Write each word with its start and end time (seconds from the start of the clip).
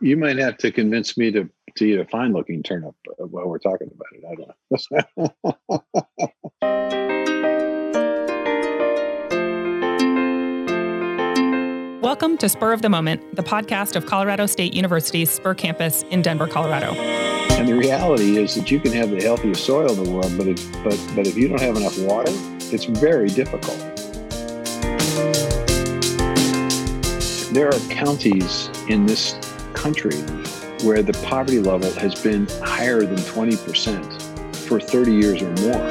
you 0.00 0.16
might 0.16 0.38
have 0.38 0.56
to 0.58 0.70
convince 0.70 1.16
me 1.16 1.32
to 1.32 1.50
to 1.74 1.84
eat 1.84 1.98
a 1.98 2.04
fine 2.04 2.32
looking 2.32 2.62
turnip 2.62 2.94
uh, 3.08 3.14
while 3.26 3.48
we're 3.48 3.58
talking 3.58 3.90
about 3.92 4.06
it. 4.12 4.22
I 4.24 4.34
don't 4.34 4.48
know. 5.20 5.32
Welcome 12.00 12.38
to 12.38 12.48
Spur 12.48 12.72
of 12.72 12.80
the 12.82 12.88
Moment, 12.88 13.34
the 13.34 13.42
podcast 13.42 13.96
of 13.96 14.06
Colorado 14.06 14.46
State 14.46 14.72
University's 14.72 15.30
Spur 15.30 15.54
campus 15.54 16.04
in 16.10 16.22
Denver, 16.22 16.46
Colorado. 16.46 16.92
And 16.94 17.66
the 17.68 17.74
reality 17.74 18.38
is 18.38 18.54
that 18.54 18.70
you 18.70 18.78
can 18.80 18.92
have 18.92 19.10
the 19.10 19.20
healthiest 19.20 19.66
soil 19.66 19.90
in 19.90 20.04
the 20.04 20.10
world, 20.10 20.32
but 20.38 20.46
if, 20.46 20.72
but, 20.84 20.96
but 21.14 21.26
if 21.26 21.36
you 21.36 21.48
don't 21.48 21.60
have 21.60 21.76
enough 21.76 21.98
water, 21.98 22.32
it's 22.72 22.84
very 22.84 23.28
difficult. 23.28 23.76
There 27.52 27.68
are 27.68 27.78
counties 27.90 28.70
in 28.88 29.04
this 29.06 29.34
country 29.78 30.16
where 30.84 31.02
the 31.02 31.12
poverty 31.24 31.60
level 31.60 31.90
has 31.92 32.20
been 32.20 32.46
higher 32.62 33.02
than 33.04 33.16
20% 33.16 34.56
for 34.56 34.80
30 34.80 35.12
years 35.12 35.40
or 35.40 35.50
more. 35.62 35.88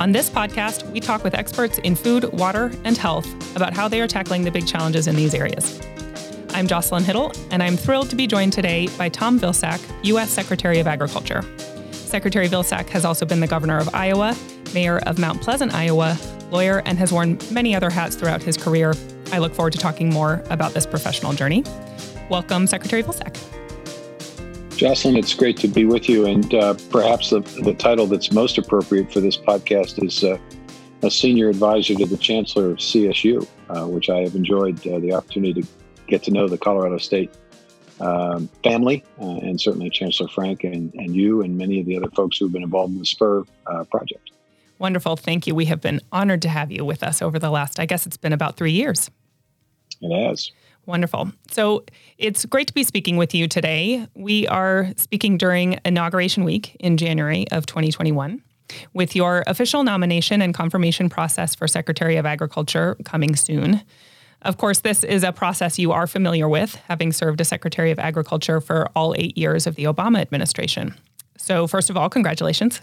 On 0.00 0.12
this 0.12 0.30
podcast, 0.30 0.90
we 0.92 1.00
talk 1.00 1.22
with 1.24 1.34
experts 1.34 1.78
in 1.78 1.94
food, 1.94 2.24
water, 2.32 2.72
and 2.84 2.96
health 2.96 3.26
about 3.54 3.74
how 3.74 3.86
they 3.86 4.00
are 4.00 4.06
tackling 4.06 4.44
the 4.44 4.50
big 4.50 4.66
challenges 4.66 5.06
in 5.06 5.14
these 5.14 5.34
areas. 5.34 5.78
I'm 6.54 6.66
Jocelyn 6.66 7.04
Hittle, 7.04 7.32
and 7.50 7.62
I'm 7.62 7.76
thrilled 7.76 8.08
to 8.10 8.16
be 8.16 8.26
joined 8.26 8.52
today 8.52 8.88
by 8.96 9.08
Tom 9.08 9.38
Vilsack, 9.38 9.80
U.S. 10.04 10.30
Secretary 10.30 10.78
of 10.78 10.86
Agriculture. 10.86 11.44
Secretary 11.92 12.48
Vilsack 12.48 12.88
has 12.88 13.04
also 13.04 13.26
been 13.26 13.40
the 13.40 13.46
governor 13.46 13.78
of 13.78 13.94
Iowa, 13.94 14.36
mayor 14.72 14.98
of 15.00 15.18
Mount 15.18 15.42
Pleasant, 15.42 15.74
Iowa, 15.74 16.16
lawyer, 16.50 16.82
and 16.86 16.98
has 16.98 17.12
worn 17.12 17.38
many 17.50 17.74
other 17.74 17.90
hats 17.90 18.16
throughout 18.16 18.42
his 18.42 18.56
career. 18.56 18.94
I 19.32 19.38
look 19.38 19.54
forward 19.54 19.72
to 19.72 19.78
talking 19.78 20.10
more 20.10 20.42
about 20.50 20.72
this 20.72 20.86
professional 20.86 21.32
journey. 21.32 21.64
Welcome, 22.28 22.66
Secretary 22.66 23.02
Vilsack. 23.02 23.36
Jocelyn, 24.76 25.16
it's 25.16 25.34
great 25.34 25.58
to 25.58 25.68
be 25.68 25.84
with 25.84 26.08
you. 26.08 26.26
And 26.26 26.54
uh, 26.54 26.74
perhaps 26.90 27.30
the, 27.30 27.40
the 27.62 27.74
title 27.74 28.06
that's 28.06 28.32
most 28.32 28.56
appropriate 28.56 29.12
for 29.12 29.20
this 29.20 29.36
podcast 29.36 30.02
is 30.04 30.24
uh, 30.24 30.38
a 31.02 31.10
senior 31.10 31.48
advisor 31.48 31.94
to 31.94 32.06
the 32.06 32.16
Chancellor 32.16 32.70
of 32.70 32.78
CSU, 32.78 33.46
uh, 33.68 33.86
which 33.86 34.08
I 34.08 34.20
have 34.20 34.34
enjoyed 34.34 34.78
uh, 34.86 34.98
the 34.98 35.12
opportunity 35.12 35.62
to 35.62 35.68
get 36.06 36.22
to 36.24 36.30
know 36.30 36.48
the 36.48 36.58
Colorado 36.58 36.98
State 36.98 37.30
um, 38.00 38.48
family 38.64 39.04
uh, 39.20 39.24
and 39.24 39.60
certainly 39.60 39.90
Chancellor 39.90 40.28
Frank 40.28 40.64
and, 40.64 40.92
and 40.94 41.14
you 41.14 41.42
and 41.42 41.56
many 41.58 41.80
of 41.80 41.86
the 41.86 41.96
other 41.96 42.08
folks 42.10 42.38
who 42.38 42.46
have 42.46 42.52
been 42.52 42.62
involved 42.62 42.94
in 42.94 42.98
the 42.98 43.06
SPUR 43.06 43.44
uh, 43.66 43.84
project. 43.84 44.30
Wonderful. 44.78 45.16
Thank 45.16 45.46
you. 45.46 45.54
We 45.54 45.66
have 45.66 45.82
been 45.82 46.00
honored 46.10 46.40
to 46.42 46.48
have 46.48 46.72
you 46.72 46.86
with 46.86 47.02
us 47.02 47.20
over 47.20 47.38
the 47.38 47.50
last, 47.50 47.78
I 47.78 47.84
guess 47.84 48.06
it's 48.06 48.16
been 48.16 48.32
about 48.32 48.56
three 48.56 48.72
years. 48.72 49.10
It 50.00 50.28
has. 50.28 50.50
Wonderful. 50.86 51.32
So 51.50 51.84
it's 52.18 52.44
great 52.46 52.66
to 52.68 52.74
be 52.74 52.84
speaking 52.84 53.16
with 53.16 53.34
you 53.34 53.46
today. 53.46 54.06
We 54.14 54.46
are 54.48 54.88
speaking 54.96 55.36
during 55.36 55.78
Inauguration 55.84 56.44
Week 56.44 56.76
in 56.80 56.96
January 56.96 57.46
of 57.52 57.66
2021 57.66 58.42
with 58.94 59.14
your 59.14 59.44
official 59.46 59.82
nomination 59.82 60.42
and 60.42 60.54
confirmation 60.54 61.08
process 61.08 61.54
for 61.54 61.68
Secretary 61.68 62.16
of 62.16 62.26
Agriculture 62.26 62.96
coming 63.04 63.36
soon. 63.36 63.82
Of 64.42 64.56
course, 64.56 64.80
this 64.80 65.04
is 65.04 65.22
a 65.22 65.32
process 65.32 65.78
you 65.78 65.92
are 65.92 66.06
familiar 66.06 66.48
with, 66.48 66.76
having 66.88 67.12
served 67.12 67.40
as 67.40 67.48
Secretary 67.48 67.90
of 67.90 67.98
Agriculture 67.98 68.60
for 68.60 68.88
all 68.96 69.14
eight 69.18 69.36
years 69.36 69.66
of 69.66 69.76
the 69.76 69.84
Obama 69.84 70.20
administration. 70.20 70.94
So, 71.36 71.66
first 71.66 71.90
of 71.90 71.96
all, 71.96 72.08
congratulations. 72.08 72.80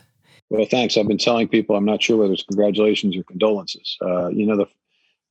Well, 0.50 0.66
thanks. 0.70 0.98
I've 0.98 1.08
been 1.08 1.18
telling 1.18 1.48
people 1.48 1.76
I'm 1.76 1.86
not 1.86 2.02
sure 2.02 2.18
whether 2.18 2.34
it's 2.34 2.44
congratulations 2.44 3.18
or 3.18 3.24
condolences. 3.24 3.98
Uh, 4.02 4.28
you 4.28 4.46
know, 4.46 4.56
the, 4.56 4.68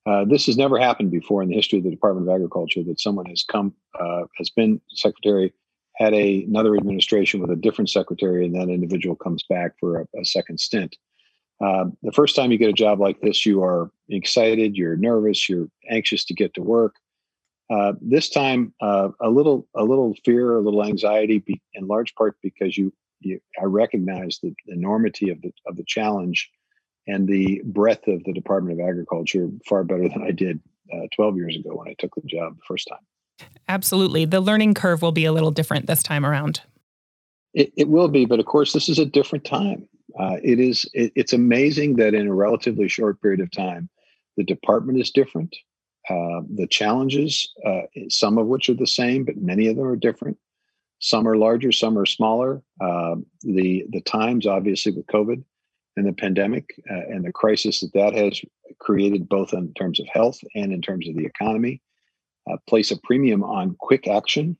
uh, 0.06 0.24
this 0.24 0.46
has 0.46 0.56
never 0.56 0.78
happened 0.78 1.10
before 1.10 1.42
in 1.42 1.48
the 1.48 1.54
history 1.54 1.78
of 1.78 1.84
the 1.84 1.90
Department 1.90 2.28
of 2.28 2.34
Agriculture 2.34 2.82
that 2.84 3.00
someone 3.00 3.26
has 3.26 3.42
come, 3.42 3.74
uh, 3.98 4.22
has 4.36 4.50
been 4.50 4.80
secretary, 4.90 5.52
had 5.96 6.14
a, 6.14 6.44
another 6.44 6.76
administration 6.76 7.40
with 7.40 7.50
a 7.50 7.56
different 7.56 7.90
secretary, 7.90 8.44
and 8.44 8.54
that 8.54 8.68
individual 8.68 9.16
comes 9.16 9.42
back 9.48 9.72
for 9.80 10.00
a, 10.00 10.20
a 10.20 10.24
second 10.24 10.60
stint. 10.60 10.96
Uh, 11.60 11.86
the 12.02 12.12
first 12.12 12.36
time 12.36 12.52
you 12.52 12.58
get 12.58 12.68
a 12.68 12.74
job 12.74 13.00
like 13.00 13.20
this, 13.20 13.44
you 13.44 13.62
are 13.64 13.90
excited, 14.08 14.76
you're 14.76 14.96
nervous, 14.96 15.48
you're 15.48 15.68
anxious 15.90 16.24
to 16.24 16.34
get 16.34 16.54
to 16.54 16.62
work. 16.62 16.94
Uh, 17.68 17.94
this 18.00 18.28
time, 18.28 18.72
uh, 18.80 19.08
a 19.20 19.28
little, 19.28 19.66
a 19.74 19.82
little 19.82 20.14
fear, 20.24 20.56
a 20.56 20.60
little 20.60 20.84
anxiety, 20.84 21.38
be, 21.38 21.60
in 21.74 21.88
large 21.88 22.14
part 22.14 22.36
because 22.42 22.78
you, 22.78 22.92
you 23.20 23.40
I 23.60 23.64
recognize 23.64 24.38
the 24.40 24.54
enormity 24.68 25.30
of 25.30 25.40
the 25.40 25.50
of 25.66 25.76
the 25.76 25.84
challenge 25.84 26.50
and 27.06 27.28
the 27.28 27.62
breadth 27.64 28.08
of 28.08 28.24
the 28.24 28.32
Department 28.32 28.80
of 28.80 28.86
Agriculture 28.86 29.48
far 29.68 29.84
better 29.84 30.08
than 30.08 30.22
I 30.22 30.30
did 30.32 30.60
uh, 30.92 31.06
12 31.14 31.36
years 31.36 31.56
ago 31.56 31.74
when 31.74 31.88
I 31.88 31.94
took 31.98 32.14
the 32.14 32.22
job 32.22 32.56
the 32.56 32.62
first 32.66 32.88
time. 32.88 33.48
Absolutely, 33.68 34.24
the 34.24 34.40
learning 34.40 34.74
curve 34.74 35.02
will 35.02 35.12
be 35.12 35.24
a 35.24 35.32
little 35.32 35.50
different 35.50 35.86
this 35.86 36.02
time 36.02 36.24
around. 36.24 36.62
It, 37.54 37.72
it 37.76 37.88
will 37.88 38.08
be, 38.08 38.24
but 38.24 38.40
of 38.40 38.46
course, 38.46 38.72
this 38.72 38.88
is 38.88 38.98
a 38.98 39.06
different 39.06 39.44
time. 39.44 39.88
Uh, 40.18 40.36
it 40.42 40.60
is. 40.60 40.88
It, 40.94 41.12
it's 41.14 41.32
amazing 41.32 41.96
that 41.96 42.14
in 42.14 42.26
a 42.26 42.34
relatively 42.34 42.88
short 42.88 43.20
period 43.20 43.40
of 43.40 43.50
time, 43.50 43.88
the 44.36 44.44
department 44.44 45.00
is 45.00 45.10
different. 45.10 45.54
Uh, 46.08 46.42
the 46.54 46.68
challenges, 46.70 47.52
uh, 47.66 47.82
some 48.08 48.38
of 48.38 48.46
which 48.46 48.68
are 48.68 48.74
the 48.74 48.86
same, 48.86 49.24
but 49.24 49.36
many 49.36 49.66
of 49.66 49.76
them 49.76 49.86
are 49.86 49.96
different. 49.96 50.38
Some 51.00 51.26
are 51.26 51.36
larger, 51.36 51.72
some 51.72 51.98
are 51.98 52.06
smaller. 52.06 52.62
Uh, 52.80 53.16
the 53.42 53.84
the 53.90 54.00
times, 54.02 54.46
obviously, 54.46 54.92
with 54.92 55.06
COVID 55.06 55.42
and 55.96 56.06
the 56.06 56.12
pandemic 56.12 56.74
uh, 56.90 57.06
and 57.08 57.24
the 57.24 57.32
crisis 57.32 57.80
that 57.80 57.92
that 57.94 58.14
has 58.14 58.40
created, 58.78 59.28
both 59.28 59.52
in 59.52 59.72
terms 59.74 59.98
of 60.00 60.06
health 60.08 60.38
and 60.54 60.72
in 60.72 60.82
terms 60.82 61.08
of 61.08 61.16
the 61.16 61.24
economy, 61.24 61.80
uh, 62.50 62.56
place 62.68 62.90
a 62.90 62.98
premium 63.02 63.42
on 63.42 63.76
quick 63.80 64.06
action, 64.06 64.56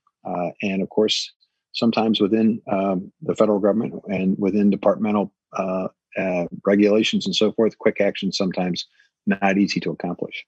and 0.62 0.82
of 0.82 0.88
course, 0.88 1.32
sometimes 1.76 2.20
within 2.20 2.60
um, 2.72 3.12
the 3.22 3.34
federal 3.36 3.60
government 3.60 3.94
and 4.08 4.36
within 4.38 4.70
departmental 4.70 5.32
uh, 5.56 5.88
uh, 6.16 6.46
regulations 6.64 7.26
and 7.26 7.36
so 7.36 7.52
forth, 7.52 7.78
quick 7.78 8.00
action 8.00 8.32
sometimes 8.32 8.86
not 9.26 9.58
easy 9.58 9.78
to 9.80 9.90
accomplish. 9.90 10.44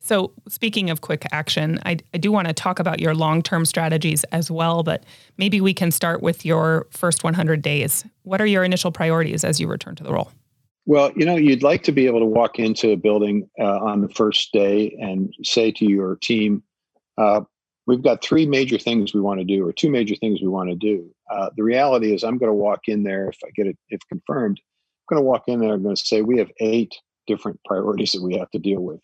So, 0.00 0.32
speaking 0.48 0.90
of 0.90 1.00
quick 1.00 1.26
action, 1.32 1.80
I, 1.84 1.98
I 2.14 2.18
do 2.18 2.30
want 2.30 2.46
to 2.46 2.54
talk 2.54 2.78
about 2.78 3.00
your 3.00 3.14
long 3.14 3.42
term 3.42 3.64
strategies 3.64 4.24
as 4.24 4.50
well, 4.50 4.82
but 4.82 5.04
maybe 5.36 5.60
we 5.60 5.74
can 5.74 5.90
start 5.90 6.22
with 6.22 6.44
your 6.44 6.86
first 6.90 7.24
100 7.24 7.60
days. 7.60 8.04
What 8.22 8.40
are 8.40 8.46
your 8.46 8.62
initial 8.62 8.92
priorities 8.92 9.42
as 9.42 9.58
you 9.58 9.66
return 9.66 9.96
to 9.96 10.04
the 10.04 10.12
role? 10.12 10.30
Well, 10.84 11.10
you 11.16 11.26
know, 11.26 11.34
you'd 11.34 11.64
like 11.64 11.82
to 11.84 11.92
be 11.92 12.06
able 12.06 12.20
to 12.20 12.26
walk 12.26 12.60
into 12.60 12.90
a 12.90 12.96
building 12.96 13.50
uh, 13.58 13.78
on 13.80 14.02
the 14.02 14.08
first 14.08 14.52
day 14.52 14.96
and 15.00 15.34
say 15.42 15.72
to 15.72 15.84
your 15.84 16.16
team, 16.16 16.62
uh, 17.18 17.40
We've 17.86 18.02
got 18.02 18.22
three 18.22 18.46
major 18.46 18.78
things 18.78 19.14
we 19.14 19.20
want 19.20 19.38
to 19.38 19.44
do, 19.44 19.66
or 19.66 19.72
two 19.72 19.90
major 19.90 20.16
things 20.16 20.40
we 20.42 20.48
want 20.48 20.70
to 20.70 20.74
do. 20.74 21.08
Uh, 21.30 21.50
the 21.56 21.62
reality 21.62 22.12
is, 22.12 22.24
I'm 22.24 22.36
going 22.36 22.50
to 22.50 22.54
walk 22.54 22.88
in 22.88 23.04
there 23.04 23.28
if 23.28 23.38
I 23.44 23.50
get 23.54 23.68
it, 23.68 23.78
if 23.88 24.00
confirmed, 24.08 24.60
I'm 25.08 25.16
going 25.16 25.24
to 25.24 25.26
walk 25.26 25.44
in 25.46 25.60
there. 25.60 25.70
And 25.70 25.78
I'm 25.78 25.82
going 25.84 25.96
to 25.96 26.04
say 26.04 26.22
we 26.22 26.38
have 26.38 26.50
eight 26.58 26.96
different 27.28 27.60
priorities 27.64 28.12
that 28.12 28.22
we 28.22 28.36
have 28.38 28.50
to 28.50 28.58
deal 28.58 28.80
with. 28.80 29.00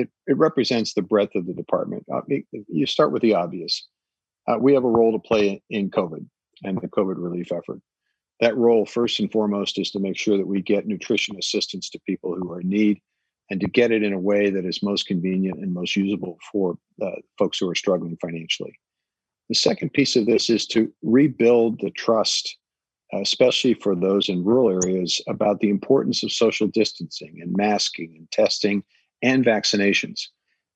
It 0.00 0.10
it 0.26 0.36
represents 0.36 0.94
the 0.94 1.02
breadth 1.02 1.34
of 1.34 1.46
the 1.46 1.54
department. 1.54 2.04
Uh, 2.12 2.22
you 2.68 2.86
start 2.86 3.12
with 3.12 3.22
the 3.22 3.34
obvious. 3.34 3.86
Uh, 4.48 4.56
we 4.58 4.72
have 4.74 4.84
a 4.84 4.88
role 4.88 5.12
to 5.12 5.18
play 5.18 5.62
in 5.70 5.90
COVID 5.90 6.24
and 6.64 6.80
the 6.80 6.88
COVID 6.88 7.16
relief 7.18 7.52
effort. 7.52 7.80
That 8.40 8.56
role, 8.56 8.86
first 8.86 9.20
and 9.20 9.30
foremost, 9.30 9.78
is 9.78 9.90
to 9.90 9.98
make 10.00 10.16
sure 10.16 10.38
that 10.38 10.46
we 10.46 10.62
get 10.62 10.86
nutrition 10.86 11.36
assistance 11.38 11.90
to 11.90 12.00
people 12.06 12.34
who 12.34 12.50
are 12.50 12.60
in 12.60 12.68
need 12.68 13.00
and 13.50 13.60
to 13.60 13.68
get 13.68 13.90
it 13.90 14.02
in 14.02 14.12
a 14.12 14.18
way 14.18 14.48
that 14.48 14.64
is 14.64 14.82
most 14.82 15.06
convenient 15.06 15.58
and 15.58 15.74
most 15.74 15.94
usable 15.96 16.38
for 16.50 16.78
uh, 17.02 17.10
folks 17.38 17.58
who 17.58 17.68
are 17.68 17.74
struggling 17.74 18.16
financially. 18.20 18.78
The 19.48 19.56
second 19.56 19.92
piece 19.92 20.16
of 20.16 20.26
this 20.26 20.48
is 20.48 20.66
to 20.68 20.90
rebuild 21.02 21.80
the 21.80 21.90
trust, 21.90 22.56
especially 23.12 23.74
for 23.74 23.94
those 23.94 24.28
in 24.28 24.44
rural 24.44 24.70
areas, 24.70 25.20
about 25.28 25.60
the 25.60 25.68
importance 25.68 26.22
of 26.22 26.32
social 26.32 26.68
distancing 26.68 27.40
and 27.42 27.54
masking 27.56 28.14
and 28.16 28.30
testing 28.30 28.84
and 29.22 29.44
vaccinations. 29.44 30.22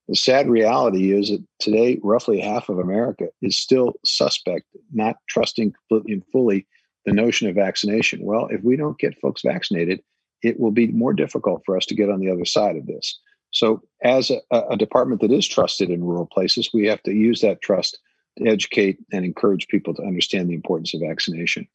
The 0.09 0.17
sad 0.17 0.49
reality 0.49 1.13
is 1.13 1.31
that 1.31 1.43
today, 1.61 1.99
roughly 2.03 2.41
half 2.41 2.69
of 2.69 2.79
America 2.79 3.29
is 3.41 3.59
still 3.59 3.95
suspect, 4.05 4.67
not 4.93 5.17
trusting 5.29 5.73
completely 5.73 6.13
and 6.13 6.23
fully 6.31 6.67
the 7.07 7.13
notion 7.13 7.49
of 7.49 7.55
vaccination. 7.55 8.23
Well, 8.23 8.49
if 8.51 8.63
we 8.63 8.77
don't 8.77 8.99
get 8.99 9.19
folks 9.21 9.43
vaccinated, 9.43 10.01
it 10.43 10.61
will 10.61 10.71
be 10.71 10.89
more 10.89 11.15
difficult 11.15 11.63
for 11.65 11.77
us 11.77 11.87
to 11.87 11.95
get 11.95 12.11
on 12.11 12.21
the 12.21 12.31
other 12.31 12.45
side 12.45 12.77
of 12.77 12.87
this. 12.87 13.19
So, 13.51 13.83
as 14.03 14.31
a, 14.31 14.41
a, 14.51 14.77
department 14.77 15.21
that 15.21 15.31
is 15.31 15.47
trusted 15.47 15.89
in 15.89 16.05
rural 16.05 16.27
places, 16.27 16.71
we 16.75 16.87
have 16.87 17.03
to 17.05 17.13
use 17.13 17.41
that 17.41 17.63
trust 17.63 17.99
to 18.39 18.49
educate 18.49 18.99
and 19.13 19.25
encourage 19.25 19.69
people 19.69 19.95
to 19.95 20.03
understand 20.03 20.51
the 20.51 20.55
importance 20.55 20.93
of 20.93 21.01
vaccination. 21.01 21.67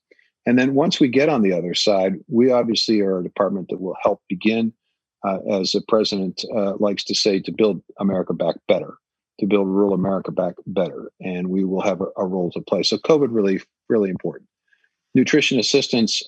And 0.45 0.59
then 0.59 0.75
once 0.75 0.99
we 0.99 1.07
get 1.07 1.29
on 1.29 1.41
the 1.41 1.53
other 1.53 1.73
side, 1.73 2.15
we 2.27 2.51
obviously 2.51 2.99
are 3.01 3.19
a 3.19 3.23
department 3.23 3.69
that 3.69 3.81
will 3.81 3.95
help 4.01 4.21
begin, 4.27 4.73
uh, 5.25 5.39
as 5.51 5.71
the 5.71 5.81
president 5.87 6.43
uh, 6.55 6.75
likes 6.79 7.03
to 7.05 7.15
say, 7.15 7.39
to 7.39 7.51
build 7.51 7.81
America 7.99 8.33
back 8.33 8.55
better, 8.67 8.95
to 9.39 9.45
build 9.45 9.67
rural 9.67 9.93
America 9.93 10.31
back 10.31 10.55
better. 10.67 11.11
And 11.21 11.49
we 11.49 11.63
will 11.63 11.81
have 11.81 12.01
a, 12.01 12.07
a 12.17 12.25
role 12.25 12.51
to 12.51 12.61
play. 12.61 12.83
So, 12.83 12.97
COVID 12.97 13.29
relief, 13.31 13.65
really 13.89 14.09
important 14.09 14.49
nutrition 15.15 15.59
assistance 15.59 16.21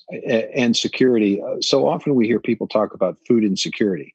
and 0.56 0.76
security. 0.76 1.42
Uh, 1.42 1.62
so 1.62 1.88
often 1.88 2.16
we 2.16 2.28
hear 2.28 2.40
people 2.40 2.68
talk 2.68 2.94
about 2.94 3.18
food 3.28 3.44
insecurity, 3.44 4.14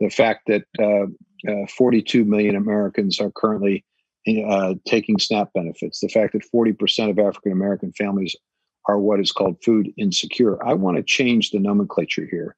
the 0.00 0.10
fact 0.10 0.48
that 0.48 0.64
uh, 0.78 1.06
uh, 1.50 1.66
42 1.76 2.24
million 2.24 2.56
Americans 2.56 3.20
are 3.20 3.30
currently 3.30 3.84
uh, 4.46 4.74
taking 4.86 5.18
SNAP 5.18 5.52
benefits. 5.54 6.00
The 6.00 6.08
fact 6.08 6.32
that 6.32 6.42
40% 6.52 7.10
of 7.10 7.18
African 7.18 7.52
American 7.52 7.92
families 7.92 8.34
are 8.86 8.98
what 8.98 9.20
is 9.20 9.32
called 9.32 9.56
food 9.64 9.92
insecure. 9.96 10.62
I 10.66 10.74
want 10.74 10.96
to 10.96 11.02
change 11.02 11.50
the 11.50 11.58
nomenclature 11.58 12.26
here. 12.30 12.56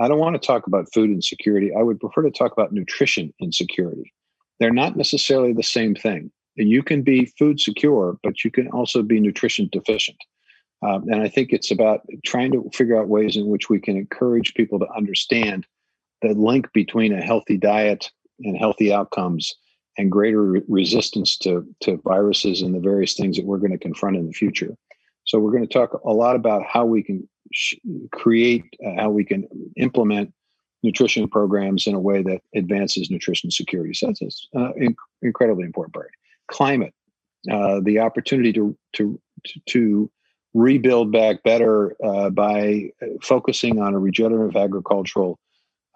I 0.00 0.08
don't 0.08 0.18
want 0.18 0.40
to 0.40 0.44
talk 0.44 0.66
about 0.66 0.92
food 0.92 1.10
insecurity. 1.10 1.70
I 1.78 1.82
would 1.82 2.00
prefer 2.00 2.22
to 2.22 2.30
talk 2.30 2.52
about 2.52 2.72
nutrition 2.72 3.32
insecurity. 3.40 4.12
They're 4.58 4.72
not 4.72 4.96
necessarily 4.96 5.52
the 5.52 5.62
same 5.62 5.94
thing. 5.94 6.30
You 6.56 6.82
can 6.82 7.02
be 7.02 7.32
food 7.38 7.60
secure, 7.60 8.18
but 8.22 8.44
you 8.44 8.50
can 8.50 8.68
also 8.68 9.02
be 9.02 9.20
nutrition 9.20 9.68
deficient. 9.72 10.18
Um, 10.82 11.04
and 11.08 11.22
I 11.22 11.28
think 11.28 11.52
it's 11.52 11.70
about 11.70 12.02
trying 12.24 12.52
to 12.52 12.68
figure 12.72 12.98
out 12.98 13.08
ways 13.08 13.36
in 13.36 13.46
which 13.46 13.68
we 13.68 13.80
can 13.80 13.96
encourage 13.96 14.54
people 14.54 14.78
to 14.78 14.90
understand 14.96 15.66
the 16.22 16.34
link 16.34 16.72
between 16.72 17.12
a 17.12 17.22
healthy 17.22 17.56
diet 17.56 18.10
and 18.40 18.56
healthy 18.56 18.92
outcomes 18.92 19.54
and 19.96 20.10
greater 20.10 20.42
re- 20.42 20.62
resistance 20.68 21.36
to, 21.38 21.66
to 21.80 22.00
viruses 22.04 22.62
and 22.62 22.74
the 22.74 22.80
various 22.80 23.14
things 23.14 23.36
that 23.36 23.46
we're 23.46 23.58
going 23.58 23.72
to 23.72 23.78
confront 23.78 24.16
in 24.16 24.26
the 24.26 24.32
future. 24.32 24.76
So, 25.24 25.38
we're 25.38 25.52
going 25.52 25.66
to 25.66 25.72
talk 25.72 25.92
a 26.04 26.12
lot 26.12 26.36
about 26.36 26.64
how 26.66 26.84
we 26.84 27.02
can 27.02 27.28
sh- 27.52 27.76
create, 28.12 28.64
uh, 28.84 29.02
how 29.02 29.10
we 29.10 29.24
can 29.24 29.46
implement 29.76 30.32
nutrition 30.82 31.28
programs 31.28 31.86
in 31.86 31.94
a 31.94 32.00
way 32.00 32.22
that 32.22 32.42
advances 32.54 33.10
nutrition 33.10 33.50
security. 33.50 33.94
So, 33.94 34.08
that's 34.08 34.20
an 34.52 34.62
uh, 34.62 34.72
in- 34.76 34.96
incredibly 35.22 35.64
important 35.64 35.94
part. 35.94 36.10
Climate, 36.48 36.94
uh, 37.50 37.80
the 37.82 38.00
opportunity 38.00 38.52
to, 38.52 38.76
to, 38.94 39.20
to 39.66 40.10
rebuild 40.54 41.10
back 41.10 41.42
better 41.42 41.96
uh, 42.02 42.30
by 42.30 42.90
focusing 43.22 43.80
on 43.80 43.94
a 43.94 43.98
regenerative 43.98 44.56
agricultural 44.56 45.38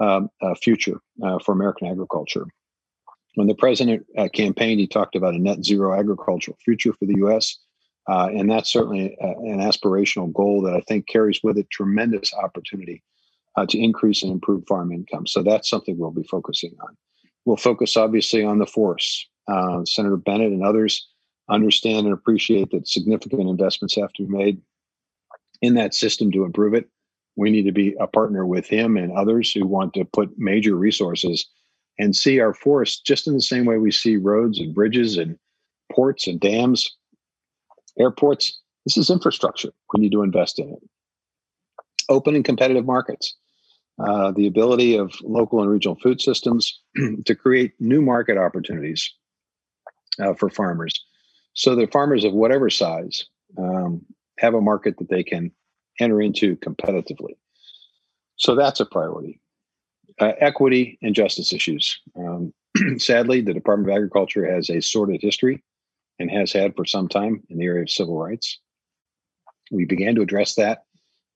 um, 0.01 0.29
uh, 0.43 0.55
future 0.55 1.01
uh, 1.25 1.39
for 1.39 1.53
American 1.53 1.89
agriculture. 1.89 2.47
When 3.35 3.47
the 3.47 3.55
president 3.55 4.05
uh, 4.17 4.29
campaigned, 4.33 4.81
he 4.81 4.87
talked 4.87 5.15
about 5.15 5.35
a 5.35 5.39
net 5.39 5.65
zero 5.65 5.99
agricultural 5.99 6.57
future 6.65 6.93
for 6.93 7.07
the 7.07 7.17
U.S. 7.19 7.57
Uh, 8.09 8.29
and 8.35 8.51
that's 8.51 8.73
certainly 8.73 9.17
a, 9.21 9.27
an 9.27 9.61
aspirational 9.61 10.33
goal 10.33 10.63
that 10.63 10.75
I 10.75 10.81
think 10.89 11.07
carries 11.07 11.41
with 11.43 11.59
it 11.59 11.69
tremendous 11.71 12.33
opportunity 12.35 13.03
uh, 13.57 13.67
to 13.67 13.79
increase 13.79 14.23
and 14.23 14.33
improve 14.33 14.67
farm 14.67 14.93
income. 14.93 15.27
So 15.27 15.43
that's 15.43 15.69
something 15.69 15.99
we'll 15.99 16.11
be 16.11 16.23
focusing 16.23 16.75
on. 16.81 16.97
We'll 17.45 17.57
focus 17.57 17.97
obviously 17.97 18.45
on 18.45 18.59
the 18.59 18.67
force. 18.67 19.27
Senator 19.85 20.17
Bennet 20.17 20.53
and 20.53 20.65
others 20.65 21.09
understand 21.49 22.07
and 22.07 22.13
appreciate 22.13 22.71
that 22.71 22.87
significant 22.87 23.49
investments 23.49 23.97
have 23.97 24.13
to 24.15 24.27
be 24.27 24.37
made 24.37 24.61
in 25.63 25.75
that 25.75 25.95
system 25.95 26.31
to 26.33 26.45
improve 26.45 26.75
it. 26.75 26.89
We 27.37 27.51
need 27.51 27.65
to 27.65 27.73
be 27.73 27.95
a 28.01 28.07
partner 28.07 28.47
with 28.47 28.67
him 28.67 28.97
and 28.97 29.13
others 29.13 29.53
who 29.53 29.67
want 29.67 29.95
to 29.95 30.05
put 30.05 30.39
major 30.39 30.75
resources 30.75 31.47
and 31.99 32.15
see 32.15 32.41
our 32.41 32.53
forests 32.53 33.01
just 33.01 33.27
in 33.27 33.35
the 33.35 33.43
same 33.43 33.65
way 33.65 33.79
we 33.79 33.91
see 33.91 34.17
roads 34.17 34.61
and 34.61 34.75
bridges 34.75 35.17
and 35.17 35.39
ports 35.91 36.27
and 36.27 36.39
dams, 36.39 36.97
airports. 37.99 38.59
This 38.85 38.97
is 38.97 39.11
infrastructure. 39.11 39.71
We 39.95 40.01
need 40.01 40.13
to 40.13 40.23
invest 40.23 40.59
in 40.59 40.69
it. 40.71 40.79
Open 42.09 42.35
and 42.35 42.45
competitive 42.45 42.87
markets. 42.87 43.35
Uh, 43.99 44.31
the 44.31 44.47
ability 44.47 44.97
of 44.97 45.13
local 45.23 45.61
and 45.61 45.71
regional 45.71 45.97
food 45.97 46.21
systems 46.21 46.81
to 47.25 47.35
create 47.35 47.73
new 47.81 48.01
market 48.01 48.39
opportunities 48.39 49.13
uh, 50.21 50.35
for 50.35 50.49
farmers 50.49 51.05
so 51.59 51.75
the 51.75 51.89
farmers 51.89 52.23
of 52.23 52.33
whatever 52.35 52.71
size 52.71 53.27
um, 53.59 54.07
have 54.39 54.55
a 54.55 54.61
market 54.61 54.97
that 54.99 55.11
they 55.11 55.25
can 55.25 55.51
enter 55.99 56.23
into 56.23 56.55
competitively. 56.59 57.37
So 58.37 58.55
that's 58.55 58.79
a 58.79 58.87
priority. 58.87 59.41
Uh, 60.21 60.33
equity 60.39 61.01
and 61.03 61.17
justice 61.17 61.53
issues. 61.53 62.01
Um, 62.17 62.55
sadly, 62.99 63.41
the 63.41 63.53
Department 63.53 63.91
of 63.91 63.97
Agriculture 63.97 64.49
has 64.49 64.71
a 64.71 64.81
sordid 64.81 65.21
history 65.21 65.61
and 66.19 66.31
has 66.31 66.53
had 66.53 66.75
for 66.75 66.85
some 66.85 67.09
time 67.09 67.43
in 67.49 67.59
the 67.59 67.65
area 67.65 67.83
of 67.83 67.91
civil 67.91 68.19
rights. 68.19 68.59
We 69.71 69.85
began 69.85 70.15
to 70.17 70.23
address 70.23 70.55
that 70.57 70.85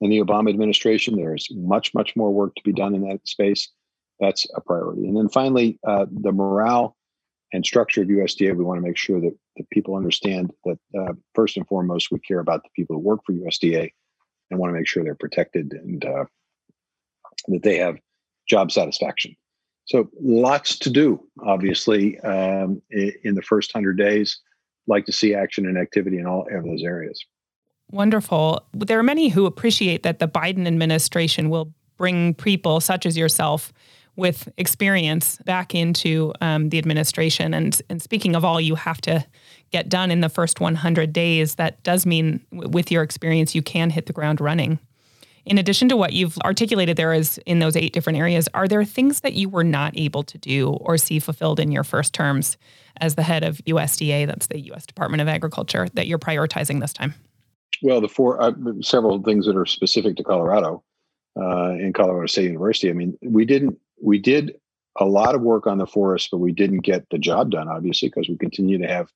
in 0.01 0.11
the 0.11 0.21
Obama 0.21 0.51
administration. 0.51 1.17
There's 1.17 1.49
much, 1.53 1.95
much 1.95 2.17
more 2.17 2.33
work 2.33 2.55
to 2.57 2.63
be 2.65 2.73
done 2.73 2.95
in 2.95 3.03
that 3.09 3.27
space. 3.27 3.69
That's 4.21 4.47
a 4.55 4.61
priority. 4.61 5.07
And 5.07 5.17
then 5.17 5.29
finally, 5.29 5.79
uh, 5.87 6.07
the 6.11 6.33
morale 6.33 6.97
and 7.53 7.65
structure 7.65 8.03
of 8.03 8.09
USDA, 8.09 8.57
we 8.57 8.65
want 8.65 8.79
to 8.79 8.87
make 8.87 8.97
sure 8.97 9.21
that, 9.21 9.37
that 9.57 9.71
people 9.71 9.95
understand 9.95 10.53
that 10.65 10.79
uh, 10.99 11.13
first 11.35 11.57
and 11.57 11.67
foremost, 11.67 12.11
we 12.11 12.19
care 12.21 12.41
about 12.41 12.63
the 12.63 12.71
people 12.75 12.97
who 12.97 13.01
work 13.01 13.21
for 13.27 13.33
USDA 13.33 13.91
and 14.51 14.59
want 14.59 14.71
to 14.71 14.79
make 14.79 14.87
sure 14.87 15.05
they're 15.05 15.15
protected 15.15 15.73
and 15.73 16.05
uh, 16.05 16.25
that 17.49 17.63
they 17.63 17.77
have 17.79 17.99
job 18.49 18.73
satisfaction. 18.73 19.35
So 19.85 20.09
lots 20.21 20.79
to 20.79 20.91
do, 20.91 21.27
obviously, 21.45 22.19
um, 22.21 22.81
in 22.91 23.35
the 23.35 23.43
first 23.43 23.75
100 23.75 23.99
days. 23.99 24.41
Like 24.87 25.05
to 25.07 25.13
see 25.13 25.35
action 25.35 25.67
and 25.67 25.79
activity 25.79 26.19
in 26.19 26.27
all 26.27 26.47
of 26.51 26.65
those 26.65 26.83
areas. 26.83 27.25
Wonderful. 27.91 28.65
There 28.73 28.99
are 28.99 29.05
many 29.05 29.29
who 29.29 29.47
appreciate 29.47 30.03
that 30.03 30.19
the 30.19 30.29
Biden 30.29 30.67
administration 30.67 31.51
will 31.51 31.73
bring 31.97 32.35
people 32.35 32.81
such 32.81 33.07
as 33.07 33.17
yourself 33.17 33.73
with 34.17 34.49
experience 34.59 35.39
back 35.45 35.75
into 35.75 36.33
um, 36.41 36.69
the 36.69 36.79
administration. 36.79 37.55
And, 37.55 37.81
and 37.89 38.03
speaking 38.03 38.35
of 38.35 38.45
all 38.45 38.61
you 38.61 38.75
have 38.75 39.01
to 39.03 39.25
get 39.71 39.89
done 39.89 40.11
in 40.11 40.21
the 40.21 40.29
first 40.29 40.61
100 40.61 41.13
days, 41.13 41.55
that 41.55 41.83
does 41.83 42.05
mean 42.05 42.45
w- 42.51 42.69
with 42.71 42.91
your 42.91 43.03
experience, 43.03 43.55
you 43.55 43.63
can 43.63 43.91
hit 43.91 44.07
the 44.07 44.13
ground 44.13 44.41
running. 44.41 44.79
In 45.45 45.59
addition 45.59 45.89
to 45.89 45.97
what 45.97 46.13
you've 46.13 46.39
articulated 46.39 46.97
there 46.97 47.13
is 47.13 47.39
in 47.47 47.59
those 47.59 47.77
eight 47.77 47.93
different 47.93 48.19
areas, 48.19 48.49
are 48.55 48.69
there 48.69 48.85
things 48.85 49.21
that 49.21 49.35
you 49.35 49.49
were 49.49 49.65
not 49.65 49.97
able 49.97 50.23
to 50.23 50.39
do 50.39 50.71
or 50.71 50.97
see 50.97 51.19
fulfilled 51.19 51.59
in 51.59 51.73
your 51.73 51.85
first 51.85 52.15
terms 52.15 52.57
as 53.01 53.17
the 53.17 53.23
head 53.23 53.43
of 53.43 53.59
USDA, 53.65 54.27
that's 54.27 54.47
the 54.47 54.61
U.S. 54.67 54.87
Department 54.87 55.21
of 55.21 55.29
Agriculture, 55.29 55.89
that 55.95 56.07
you're 56.07 56.19
prioritizing 56.19 56.81
this 56.81 56.93
time? 56.93 57.15
Well, 57.83 58.01
the 58.01 58.09
four 58.09 58.41
uh, 58.41 58.53
several 58.81 59.21
things 59.23 59.47
that 59.47 59.57
are 59.57 59.67
specific 59.67 60.17
to 60.17 60.23
Colorado 60.23 60.85
uh, 61.37 61.71
in 61.71 61.93
Colorado 61.93 62.27
State 62.27 62.45
University. 62.45 62.91
I 62.91 62.93
mean, 62.93 63.19
we 63.23 63.45
didn't 63.45 63.79
we 64.01 64.19
did 64.19 64.53
a 64.99 65.05
lot 65.05 65.35
of 65.35 65.41
work 65.41 65.67
on 65.67 65.79
the 65.79 65.87
forest, 65.87 66.29
but 66.31 66.39
we 66.39 66.53
didn't 66.53 66.81
get 66.81 67.09
the 67.11 67.19
job 67.19 67.51
done, 67.51 67.69
obviously, 67.69 68.09
because 68.09 68.29
we 68.29 68.37
continue 68.37 68.79
to 68.79 68.87
have 68.87 69.09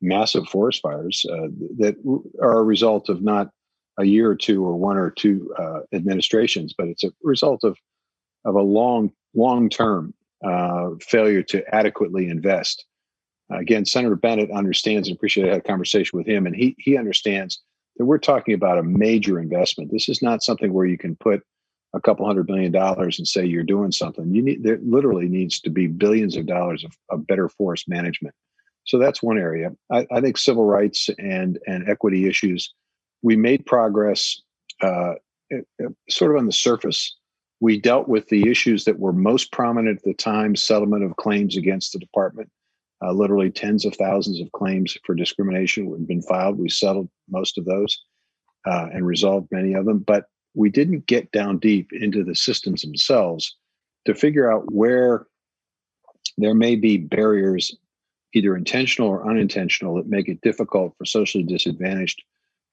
massive 0.00 0.46
forest 0.48 0.80
fires 0.82 1.26
uh, 1.30 1.48
that 1.78 1.96
are 2.40 2.58
a 2.58 2.62
result 2.62 3.08
of 3.08 3.22
not 3.22 3.50
a 3.98 4.04
year 4.04 4.30
or 4.30 4.36
two 4.36 4.64
or 4.64 4.76
one 4.76 4.96
or 4.96 5.10
two 5.10 5.54
uh, 5.58 5.80
administrations, 5.92 6.74
but 6.76 6.88
it's 6.88 7.04
a 7.04 7.12
result 7.22 7.64
of 7.64 7.76
of 8.44 8.54
a 8.54 8.62
long, 8.62 9.10
long 9.34 9.68
term 9.68 10.14
uh, 10.44 10.90
failure 11.00 11.42
to 11.42 11.74
adequately 11.74 12.28
invest. 12.28 12.84
again, 13.50 13.84
Senator 13.84 14.16
Bennet 14.16 14.50
understands 14.50 15.08
and 15.08 15.16
appreciates. 15.16 15.46
I 15.46 15.50
had 15.50 15.58
a 15.58 15.68
conversation 15.68 16.16
with 16.16 16.26
him, 16.26 16.46
and 16.46 16.54
he 16.54 16.74
he 16.78 16.96
understands 16.96 17.60
that 17.96 18.04
we're 18.04 18.18
talking 18.18 18.54
about 18.54 18.78
a 18.78 18.82
major 18.82 19.40
investment. 19.40 19.90
This 19.90 20.08
is 20.08 20.22
not 20.22 20.42
something 20.42 20.72
where 20.72 20.86
you 20.86 20.98
can 20.98 21.16
put 21.16 21.42
a 21.94 22.00
couple 22.00 22.26
hundred 22.26 22.48
million 22.48 22.72
dollars 22.72 23.18
and 23.18 23.26
say 23.26 23.44
you're 23.44 23.62
doing 23.62 23.92
something. 23.92 24.32
You 24.34 24.42
need 24.42 24.62
there 24.62 24.78
literally 24.82 25.28
needs 25.28 25.60
to 25.60 25.70
be 25.70 25.86
billions 25.86 26.36
of 26.36 26.46
dollars 26.46 26.84
of, 26.84 26.92
of 27.10 27.26
better 27.26 27.48
forest 27.48 27.88
management. 27.88 28.34
So 28.84 28.98
that's 28.98 29.22
one 29.22 29.38
area. 29.38 29.72
I, 29.90 30.06
I, 30.12 30.20
think 30.20 30.38
civil 30.38 30.64
rights 30.64 31.08
and 31.18 31.58
and 31.66 31.88
equity 31.88 32.28
issues. 32.28 32.72
We 33.22 33.36
made 33.36 33.66
progress, 33.66 34.40
uh, 34.80 35.14
sort 36.08 36.32
of 36.32 36.38
on 36.38 36.46
the 36.46 36.52
surface. 36.52 37.16
We 37.60 37.80
dealt 37.80 38.08
with 38.08 38.28
the 38.28 38.48
issues 38.50 38.84
that 38.84 38.98
were 38.98 39.12
most 39.12 39.52
prominent 39.52 39.98
at 39.98 40.04
the 40.04 40.14
time: 40.14 40.56
settlement 40.56 41.04
of 41.04 41.16
claims 41.16 41.56
against 41.56 41.92
the 41.92 41.98
department. 41.98 42.50
Uh, 43.02 43.12
literally 43.12 43.50
tens 43.50 43.84
of 43.84 43.94
thousands 43.94 44.40
of 44.40 44.50
claims 44.52 44.96
for 45.04 45.14
discrimination 45.14 45.90
had 45.90 46.06
been 46.06 46.22
filed. 46.22 46.58
We 46.58 46.70
settled 46.70 47.10
most 47.28 47.58
of 47.58 47.66
those 47.66 48.00
uh, 48.66 48.88
and 48.92 49.06
resolved 49.06 49.48
many 49.50 49.74
of 49.74 49.84
them. 49.84 49.98
But 49.98 50.26
we 50.54 50.70
didn't 50.70 51.06
get 51.06 51.30
down 51.30 51.58
deep 51.58 51.92
into 51.92 52.24
the 52.24 52.34
systems 52.34 52.82
themselves 52.82 53.54
to 54.06 54.14
figure 54.14 54.50
out 54.50 54.72
where 54.72 55.26
there 56.38 56.54
may 56.54 56.74
be 56.74 56.96
barriers, 56.96 57.76
either 58.32 58.56
intentional 58.56 59.08
or 59.08 59.28
unintentional, 59.28 59.96
that 59.96 60.08
make 60.08 60.28
it 60.28 60.40
difficult 60.40 60.94
for 60.96 61.04
socially 61.04 61.44
disadvantaged 61.44 62.22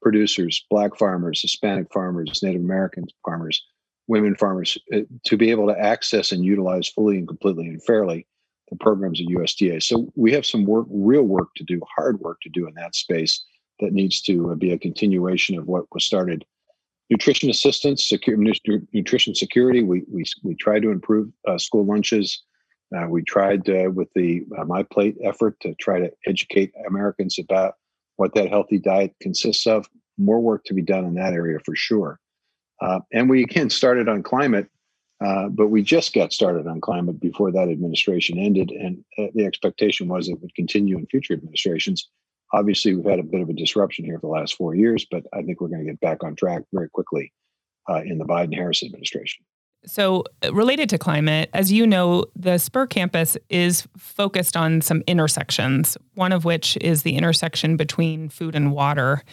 producers, 0.03 0.63
Black 0.69 0.95
farmers, 0.97 1.41
Hispanic 1.41 1.87
farmers, 1.91 2.43
Native 2.43 2.61
American 2.61 3.05
farmers, 3.25 3.63
women 4.07 4.35
farmers, 4.35 4.77
uh, 4.93 4.99
to 5.25 5.37
be 5.37 5.49
able 5.49 5.67
to 5.67 5.79
access 5.79 6.31
and 6.31 6.45
utilize 6.45 6.87
fully 6.89 7.17
and 7.17 7.27
completely 7.27 7.67
and 7.67 7.83
fairly 7.83 8.27
the 8.69 8.77
programs 8.77 9.19
of 9.19 9.27
USDA. 9.27 9.81
So 9.81 10.11
we 10.15 10.31
have 10.33 10.45
some 10.45 10.65
work, 10.65 10.85
real 10.89 11.23
work 11.23 11.49
to 11.55 11.63
do, 11.63 11.81
hard 11.95 12.19
work 12.19 12.39
to 12.43 12.49
do 12.49 12.67
in 12.67 12.73
that 12.75 12.95
space 12.95 13.43
that 13.79 13.93
needs 13.93 14.21
to 14.23 14.55
be 14.57 14.71
a 14.71 14.77
continuation 14.77 15.57
of 15.57 15.67
what 15.67 15.85
was 15.91 16.05
started 16.05 16.45
nutrition 17.09 17.49
assistance, 17.49 18.07
secure, 18.07 18.37
nutrition 18.37 19.35
security. 19.35 19.83
We 19.83 20.03
we 20.11 20.23
we 20.43 20.55
tried 20.55 20.81
to 20.81 20.89
improve 20.89 21.29
uh, 21.47 21.57
school 21.57 21.85
lunches. 21.85 22.41
Uh, 22.95 23.07
we 23.07 23.23
tried 23.23 23.67
uh, 23.69 23.89
with 23.91 24.09
the 24.15 24.43
uh, 24.57 24.65
My 24.65 24.83
Plate 24.83 25.17
effort 25.23 25.59
to 25.61 25.73
try 25.75 25.99
to 25.99 26.11
educate 26.27 26.71
Americans 26.87 27.39
about 27.39 27.75
what 28.17 28.33
that 28.35 28.49
healthy 28.49 28.79
diet 28.79 29.15
consists 29.21 29.67
of. 29.67 29.87
More 30.17 30.39
work 30.39 30.63
to 30.65 30.73
be 30.73 30.81
done 30.81 31.05
in 31.05 31.15
that 31.15 31.33
area 31.33 31.59
for 31.65 31.75
sure. 31.75 32.19
Uh, 32.81 32.99
and 33.11 33.29
we 33.29 33.43
again 33.43 33.69
started 33.69 34.07
on 34.09 34.23
climate 34.23 34.67
Uh, 35.23 35.47
but 35.47 35.67
we 35.67 35.81
just 35.81 36.13
got 36.13 36.33
started 36.33 36.67
on 36.67 36.81
climate 36.81 37.19
before 37.19 37.51
that 37.51 37.69
administration 37.69 38.37
ended, 38.37 38.71
and 38.71 39.05
uh, 39.17 39.27
the 39.35 39.45
expectation 39.45 40.07
was 40.07 40.27
it 40.27 40.39
would 40.41 40.53
continue 40.55 40.97
in 40.97 41.05
future 41.07 41.33
administrations. 41.33 42.09
Obviously, 42.51 42.93
we've 42.93 43.05
had 43.05 43.19
a 43.19 43.23
bit 43.23 43.41
of 43.41 43.49
a 43.49 43.53
disruption 43.53 44.03
here 44.03 44.19
for 44.19 44.27
the 44.27 44.39
last 44.39 44.55
four 44.55 44.75
years, 44.75 45.05
but 45.09 45.23
I 45.33 45.41
think 45.41 45.61
we're 45.61 45.69
going 45.69 45.85
to 45.85 45.91
get 45.91 45.99
back 46.01 46.23
on 46.23 46.35
track 46.35 46.63
very 46.73 46.89
quickly 46.89 47.31
uh, 47.89 48.01
in 48.01 48.17
the 48.17 48.25
Biden 48.25 48.53
Harris 48.53 48.83
administration. 48.83 49.45
So, 49.85 50.23
uh, 50.43 50.53
related 50.53 50.89
to 50.89 50.97
climate, 50.97 51.49
as 51.53 51.71
you 51.71 51.85
know, 51.85 52.25
the 52.35 52.57
Spur 52.57 52.87
campus 52.87 53.37
is 53.49 53.87
focused 53.97 54.55
on 54.55 54.81
some 54.81 55.03
intersections, 55.07 55.97
one 56.13 56.31
of 56.31 56.45
which 56.45 56.77
is 56.77 57.03
the 57.03 57.15
intersection 57.15 57.75
between 57.75 58.29
food 58.29 58.55
and 58.55 58.71
water. 58.71 59.23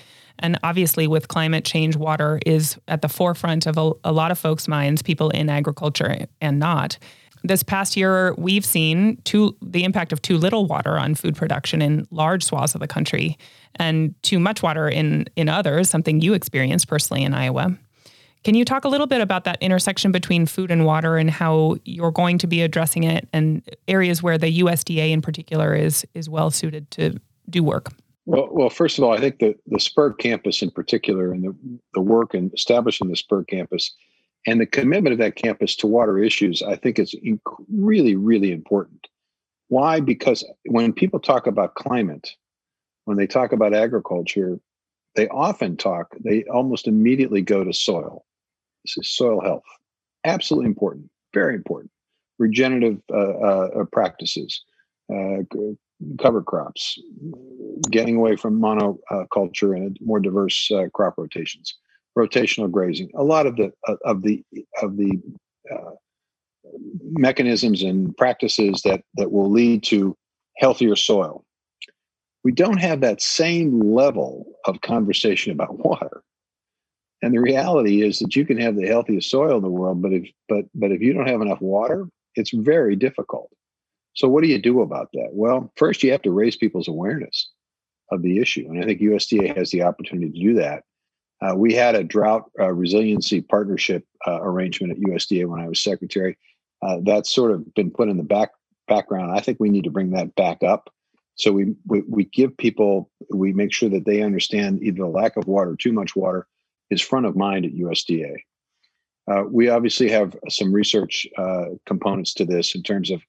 And 0.40 0.59
obviously, 0.64 1.07
with 1.07 1.28
climate 1.28 1.64
change, 1.64 1.97
water 1.97 2.40
is 2.45 2.78
at 2.88 3.02
the 3.02 3.09
forefront 3.09 3.66
of 3.66 3.76
a, 3.76 3.92
a 4.04 4.12
lot 4.12 4.30
of 4.30 4.38
folks' 4.38 4.66
minds, 4.66 5.02
people 5.02 5.30
in 5.30 5.49
agriculture 5.49 6.26
and 6.40 6.59
not. 6.59 6.99
This 7.42 7.62
past 7.62 7.97
year, 7.97 8.35
we've 8.37 8.64
seen 8.64 9.19
too, 9.25 9.57
the 9.62 9.85
impact 9.85 10.12
of 10.12 10.21
too 10.21 10.37
little 10.37 10.66
water 10.66 10.99
on 10.99 11.14
food 11.14 11.37
production 11.37 11.80
in 11.80 12.07
large 12.11 12.45
swaths 12.45 12.75
of 12.75 12.80
the 12.80 12.88
country, 12.88 13.38
and 13.76 14.14
too 14.23 14.38
much 14.38 14.62
water 14.62 14.88
in 14.88 15.26
in 15.37 15.49
others. 15.49 15.88
Something 15.88 16.21
you 16.21 16.35
experienced 16.35 16.88
personally 16.88 17.23
in 17.23 17.35
Iowa. 17.35 17.78
Can 18.42 18.54
you 18.54 18.64
talk 18.64 18.85
a 18.85 18.88
little 18.88 19.06
bit 19.06 19.20
about 19.20 19.44
that 19.44 19.59
intersection 19.61 20.12
between 20.12 20.47
food 20.47 20.70
and 20.70 20.87
water 20.87 21.16
and 21.16 21.30
how 21.30 21.76
you're 21.85 22.11
going 22.11 22.38
to 22.38 22.47
be 22.47 22.62
addressing 22.62 23.04
it, 23.04 23.28
and 23.32 23.62
areas 23.87 24.23
where 24.23 24.38
the 24.38 24.61
USDA 24.61 25.11
in 25.11 25.20
particular 25.20 25.75
is 25.75 26.06
is 26.14 26.28
well 26.28 26.50
suited 26.50 26.90
to 26.92 27.20
do 27.50 27.62
work? 27.62 27.88
Well, 28.26 28.49
well, 28.50 28.70
first 28.70 28.97
of 28.97 29.04
all, 29.04 29.12
I 29.12 29.18
think 29.18 29.40
that 29.40 29.56
the 29.66 29.80
Spur 29.80 30.12
campus 30.12 30.62
in 30.62 30.70
particular 30.70 31.32
and 31.32 31.44
the, 31.44 31.54
the 31.94 32.00
work 32.00 32.35
in 32.35 32.50
establishing 32.54 33.09
the 33.09 33.16
Spur 33.16 33.44
campus 33.44 33.94
and 34.47 34.61
the 34.61 34.66
commitment 34.66 35.12
of 35.12 35.18
that 35.18 35.37
campus 35.37 35.76
to 35.76 35.87
water 35.87 36.18
issues, 36.18 36.62
I 36.62 36.76
think 36.76 36.99
is 36.99 37.14
inc- 37.25 37.64
really, 37.70 38.16
really 38.16 38.52
important. 38.52 39.06
Why? 39.68 40.00
Because 40.00 40.44
when 40.66 40.92
people 40.92 41.20
talk 41.20 41.47
about 41.47 41.75
climate, 41.75 42.30
when 43.04 43.16
they 43.16 43.26
talk 43.26 43.52
about 43.52 43.75
agriculture, 43.75 44.59
they 45.14 45.28
often 45.28 45.76
talk, 45.76 46.14
they 46.25 46.44
almost 46.44 46.87
immediately 46.87 47.42
go 47.42 47.64
to 47.64 47.73
soil. 47.73 48.25
This 48.85 48.97
is 48.99 49.17
soil 49.17 49.41
health. 49.41 49.65
Absolutely 50.25 50.69
important, 50.69 51.11
very 51.35 51.55
important. 51.55 51.91
Regenerative 52.39 53.01
uh, 53.13 53.17
uh, 53.17 53.85
practices, 53.93 54.63
uh, 55.13 55.43
cover 56.19 56.43
crops, 56.43 56.99
getting 57.91 58.17
away 58.17 58.37
from 58.37 58.61
monoculture 58.61 59.77
and 59.77 59.99
more 60.01 60.21
diverse 60.21 60.71
uh, 60.71 60.87
crop 60.95 61.15
rotations, 61.19 61.75
rotational 62.17 62.71
grazing. 62.71 63.11
A 63.15 63.23
lot 63.23 63.47
of 63.47 63.57
the 63.57 63.73
uh, 63.87 63.97
of 64.05 64.23
the 64.23 64.43
of 64.83 64.97
the 64.97 65.21
uh, 65.71 65.91
mechanisms 67.03 67.83
and 67.83 68.17
practices 68.17 68.83
that 68.85 69.03
that 69.15 69.33
will 69.33 69.51
lead 69.51 69.83
to 69.85 70.17
healthier 70.57 70.97
soil. 70.97 71.45
We 72.43 72.53
don't 72.53 72.79
have 72.81 73.03
that 73.03 73.21
same 73.21 73.81
level 73.81 74.47
of 74.65 74.81
conversation 74.81 75.53
about 75.53 75.79
water. 75.85 76.23
And 77.23 77.35
the 77.35 77.41
reality 77.41 78.03
is 78.03 78.19
that 78.21 78.35
you 78.35 78.47
can 78.47 78.59
have 78.59 78.77
the 78.77 78.87
healthiest 78.87 79.31
soil 79.31 79.57
in 79.57 79.62
the 79.62 79.69
world, 79.69 80.00
but 80.00 80.12
if 80.12 80.29
but 80.49 80.65
but 80.75 80.91
if 80.91 81.03
you 81.03 81.12
don't 81.12 81.29
have 81.29 81.43
enough 81.43 81.61
water, 81.61 82.09
it's 82.35 82.50
very 82.53 82.97
difficult. 82.97 83.50
So, 84.15 84.29
what 84.29 84.43
do 84.43 84.49
you 84.49 84.59
do 84.59 84.81
about 84.81 85.11
that? 85.12 85.31
Well, 85.33 85.73
first, 85.77 86.03
you 86.03 86.12
have 86.12 86.23
to 86.23 86.31
raise 86.31 86.57
people's 86.57 86.89
awareness 86.89 87.50
of 88.11 88.23
the 88.23 88.39
issue. 88.39 88.67
And 88.69 88.83
I 88.83 88.87
think 88.87 89.00
USDA 89.00 89.57
has 89.57 89.71
the 89.71 89.83
opportunity 89.83 90.31
to 90.33 90.39
do 90.39 90.55
that. 90.55 90.85
Uh, 91.41 91.55
we 91.57 91.75
had 91.75 91.95
a 91.95 92.05
drought 92.05 92.50
uh, 92.59 92.71
resiliency 92.73 93.41
partnership 93.41 94.05
uh, 94.27 94.41
arrangement 94.43 94.93
at 94.93 94.99
USDA 94.99 95.47
when 95.47 95.61
I 95.61 95.69
was 95.69 95.83
secretary. 95.83 96.37
Uh, 96.83 96.99
that's 97.03 97.35
sort 97.35 97.53
of 97.53 97.73
been 97.75 97.91
put 97.91 98.09
in 98.09 98.17
the 98.17 98.23
back 98.23 98.50
background. 98.89 99.33
I 99.33 99.41
think 99.41 99.59
we 99.61 99.71
need 99.71 99.85
to 99.85 99.91
bring 99.91 100.11
that 100.11 100.35
back 100.35 100.62
up. 100.62 100.93
So 101.37 101.53
we, 101.53 101.75
we 101.87 102.03
we 102.09 102.25
give 102.25 102.57
people 102.57 103.11
we 103.31 103.53
make 103.53 103.73
sure 103.73 103.89
that 103.89 104.05
they 104.05 104.23
understand 104.23 104.83
either 104.83 104.99
the 104.99 105.07
lack 105.07 105.37
of 105.37 105.47
water, 105.47 105.77
too 105.77 105.93
much 105.93 106.15
water, 106.15 106.47
is 106.90 107.00
front 107.00 107.26
of 107.26 107.37
mind 107.37 107.64
at 107.64 107.73
USDA. 107.73 108.37
Uh, 109.30 109.44
we 109.49 109.68
obviously 109.68 110.09
have 110.11 110.37
some 110.49 110.73
research 110.73 111.26
uh, 111.38 111.66
components 111.87 112.35
to 112.35 112.44
this 112.44 112.75
in 112.75 112.82
terms 112.82 113.11
of 113.11 113.23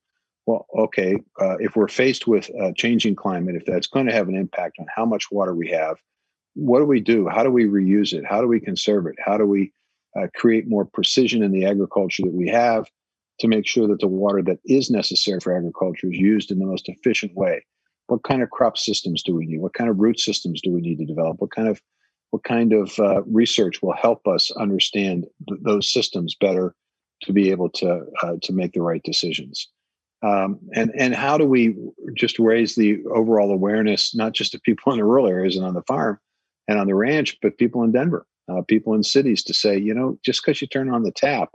well, 0.47 0.65
okay, 0.75 1.15
uh, 1.39 1.57
if 1.59 1.75
we're 1.75 1.87
faced 1.87 2.25
with 2.25 2.49
a 2.59 2.73
changing 2.73 3.15
climate, 3.15 3.55
if 3.55 3.65
that's 3.65 3.87
going 3.87 4.07
to 4.07 4.13
have 4.13 4.27
an 4.27 4.35
impact 4.35 4.77
on 4.79 4.87
how 4.93 5.05
much 5.05 5.31
water 5.31 5.53
we 5.53 5.69
have, 5.69 5.97
what 6.55 6.79
do 6.79 6.85
we 6.85 6.99
do? 6.99 7.27
How 7.27 7.43
do 7.43 7.51
we 7.51 7.65
reuse 7.65 8.13
it? 8.13 8.25
How 8.25 8.41
do 8.41 8.47
we 8.47 8.59
conserve 8.59 9.05
it? 9.05 9.15
How 9.23 9.37
do 9.37 9.45
we 9.45 9.71
uh, 10.19 10.27
create 10.35 10.67
more 10.67 10.85
precision 10.85 11.43
in 11.43 11.51
the 11.51 11.65
agriculture 11.65 12.23
that 12.23 12.33
we 12.33 12.47
have 12.49 12.85
to 13.39 13.47
make 13.47 13.67
sure 13.67 13.87
that 13.87 13.99
the 13.99 14.07
water 14.07 14.41
that 14.41 14.59
is 14.65 14.89
necessary 14.89 15.39
for 15.39 15.55
agriculture 15.55 16.07
is 16.07 16.17
used 16.17 16.51
in 16.51 16.59
the 16.59 16.65
most 16.65 16.89
efficient 16.89 17.33
way? 17.35 17.63
What 18.07 18.23
kind 18.23 18.41
of 18.41 18.49
crop 18.49 18.77
systems 18.77 19.23
do 19.23 19.35
we 19.35 19.45
need? 19.45 19.61
What 19.61 19.73
kind 19.73 19.89
of 19.89 19.99
root 19.99 20.19
systems 20.19 20.59
do 20.61 20.71
we 20.71 20.81
need 20.81 20.97
to 20.97 21.05
develop? 21.05 21.39
What 21.39 21.51
kind 21.51 21.67
of 21.67 21.79
what 22.31 22.43
kind 22.43 22.73
of 22.73 22.97
uh, 22.99 23.21
research 23.23 23.81
will 23.81 23.93
help 23.93 24.27
us 24.27 24.51
understand 24.51 25.27
th- 25.47 25.61
those 25.63 25.91
systems 25.91 26.35
better 26.35 26.75
to 27.23 27.33
be 27.33 27.51
able 27.51 27.69
to 27.69 28.05
uh, 28.23 28.33
to 28.41 28.53
make 28.53 28.73
the 28.73 28.81
right 28.81 29.03
decisions? 29.03 29.67
Um, 30.23 30.59
and 30.73 30.91
and 30.95 31.15
how 31.15 31.37
do 31.37 31.45
we 31.45 31.75
just 32.15 32.39
raise 32.39 32.75
the 32.75 33.03
overall 33.05 33.51
awareness, 33.51 34.15
not 34.15 34.33
just 34.33 34.53
of 34.53 34.61
people 34.63 34.91
in 34.91 34.99
the 34.99 35.05
rural 35.05 35.27
areas 35.27 35.55
and 35.55 35.65
on 35.65 35.73
the 35.73 35.83
farm 35.83 36.19
and 36.67 36.79
on 36.79 36.87
the 36.87 36.95
ranch, 36.95 37.37
but 37.41 37.57
people 37.57 37.83
in 37.83 37.91
Denver, 37.91 38.25
uh, 38.49 38.61
people 38.67 38.93
in 38.93 39.03
cities, 39.03 39.43
to 39.43 39.53
say, 39.53 39.77
you 39.77 39.93
know, 39.93 40.17
just 40.23 40.41
because 40.43 40.61
you 40.61 40.67
turn 40.67 40.93
on 40.93 41.03
the 41.03 41.11
tap, 41.11 41.49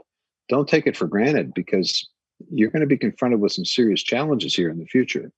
don't 0.49 0.67
take 0.67 0.85
it 0.85 0.97
for 0.97 1.07
granted 1.07 1.53
because 1.53 2.07
you're 2.51 2.69
going 2.69 2.81
to 2.81 2.87
be 2.87 2.97
confronted 2.97 3.39
with 3.39 3.51
some 3.51 3.65
serious 3.65 4.03
challenges 4.03 4.55
here 4.55 4.69
in 4.69 4.79
the 4.79 4.85
future. 4.85 5.31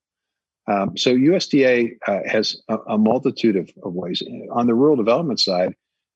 Um, 0.69 0.95
so 0.95 1.15
USDA 1.15 1.97
uh, 2.07 2.19
has 2.25 2.55
a, 2.69 2.77
a 2.89 2.97
multitude 2.97 3.55
of, 3.55 3.69
of 3.83 3.93
ways. 3.93 4.21
On 4.51 4.67
the 4.67 4.75
rural 4.75 4.95
development 4.95 5.39
side, 5.39 5.73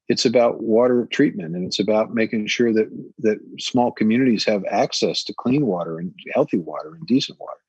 it's 0.10 0.26
about 0.26 0.62
water 0.62 1.08
treatment 1.12 1.56
and 1.56 1.66
it's 1.66 1.80
about 1.80 2.14
making 2.14 2.48
sure 2.48 2.74
that 2.74 2.90
that 3.20 3.40
small 3.60 3.92
communities 3.92 4.46
have 4.46 4.64
access 4.70 5.24
to 5.24 5.34
clean 5.34 5.66
water 5.66 5.98
and 5.98 6.14
healthy 6.34 6.58
water 6.58 6.94
and 6.94 7.08
decent 7.08 7.40
water 7.40 7.60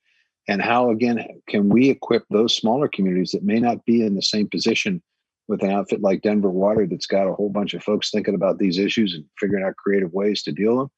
and 0.49 0.61
how 0.61 0.91
again 0.91 1.25
can 1.49 1.69
we 1.69 1.91
equip 1.91 2.25
those 2.29 2.57
smaller 2.57 2.89
communities 2.89 3.31
that 3.31 3.45
may 3.45 3.61
not 3.61 3.85
be 3.85 4.05
in 4.05 4.15
the 4.15 4.23
same 4.23 4.49
position 4.49 5.03
with 5.47 5.63
an 5.63 5.71
outfit 5.71 6.01
like 6.01 6.23
denver 6.23 6.51
water 6.51 6.87
that's 6.87 7.07
got 7.07 7.29
a 7.29 7.35
whole 7.35 7.51
bunch 7.51 7.73
of 7.73 7.85
folks 7.85 8.11
thinking 8.11 8.35
about 8.35 8.59
these 8.59 8.79
issues 8.79 9.15
and 9.15 9.25
figuring 9.39 9.65
out 9.65 9.77
creative 9.77 10.13
ways 10.13 10.43
to 10.43 10.53
deal 10.53 10.79
them 10.79 10.91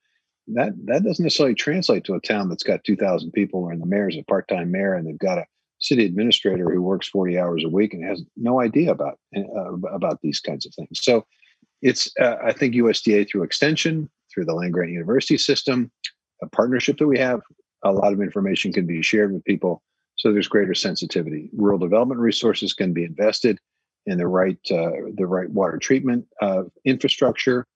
that 0.48 0.72
that 0.84 1.04
doesn't 1.04 1.24
necessarily 1.24 1.54
translate 1.54 2.04
to 2.04 2.14
a 2.14 2.20
town 2.20 2.48
that's 2.48 2.62
got 2.62 2.82
2000 2.84 3.30
people 3.32 3.68
and 3.68 3.80
the 3.82 3.86
mayor's 3.86 4.16
a 4.16 4.22
part-time 4.22 4.70
mayor 4.70 4.94
and 4.94 5.06
they've 5.06 5.18
got 5.18 5.38
a 5.38 5.44
city 5.78 6.04
administrator 6.04 6.71
who 6.71 6.83
works 6.83 7.09
40 7.09 7.38
hours 7.38 7.64
a 7.64 7.68
week 7.68 7.95
and 7.95 8.04
has 8.04 8.23
no 8.37 8.61
idea 8.61 8.90
about 8.90 9.18
uh, 9.37 9.73
about 9.92 10.21
these 10.23 10.40
kinds 10.40 10.66
of 10.66 10.75
things. 10.75 11.00
So 11.02 11.26
it's 11.83 12.11
uh, 12.21 12.37
I 12.45 12.52
think 12.52 12.75
USDA 12.75 13.28
through 13.28 13.42
extension, 13.42 14.09
through 14.33 14.47
the 14.47 14.54
land 14.54 14.73
grant 14.73 14.90
university 14.90 15.38
system, 15.38 15.90
a 16.42 16.49
partnership 16.49 16.99
that 16.99 17.06
we 17.06 17.18
have, 17.18 17.40
a 17.85 17.92
lot 17.92 18.12
of 18.12 18.21
information 18.21 18.73
can 18.73 18.87
be 18.87 19.02
shared 19.02 19.33
with 19.33 19.45
people. 19.45 19.83
So 20.16 20.33
there's 20.33 20.49
greater 20.49 20.75
sensitivity. 20.75 21.50
Rural 21.52 21.78
development 21.78 22.21
resources 22.21 22.73
can 22.73 22.92
be 22.92 23.04
invested 23.04 23.59
in 24.06 24.18
the 24.18 24.26
right 24.26 24.59
uh, 24.71 24.90
the 25.16 25.26
right 25.26 25.50
water 25.50 25.78
treatment 25.78 26.26
uh, 26.40 26.64
infrastructure. 26.85 27.66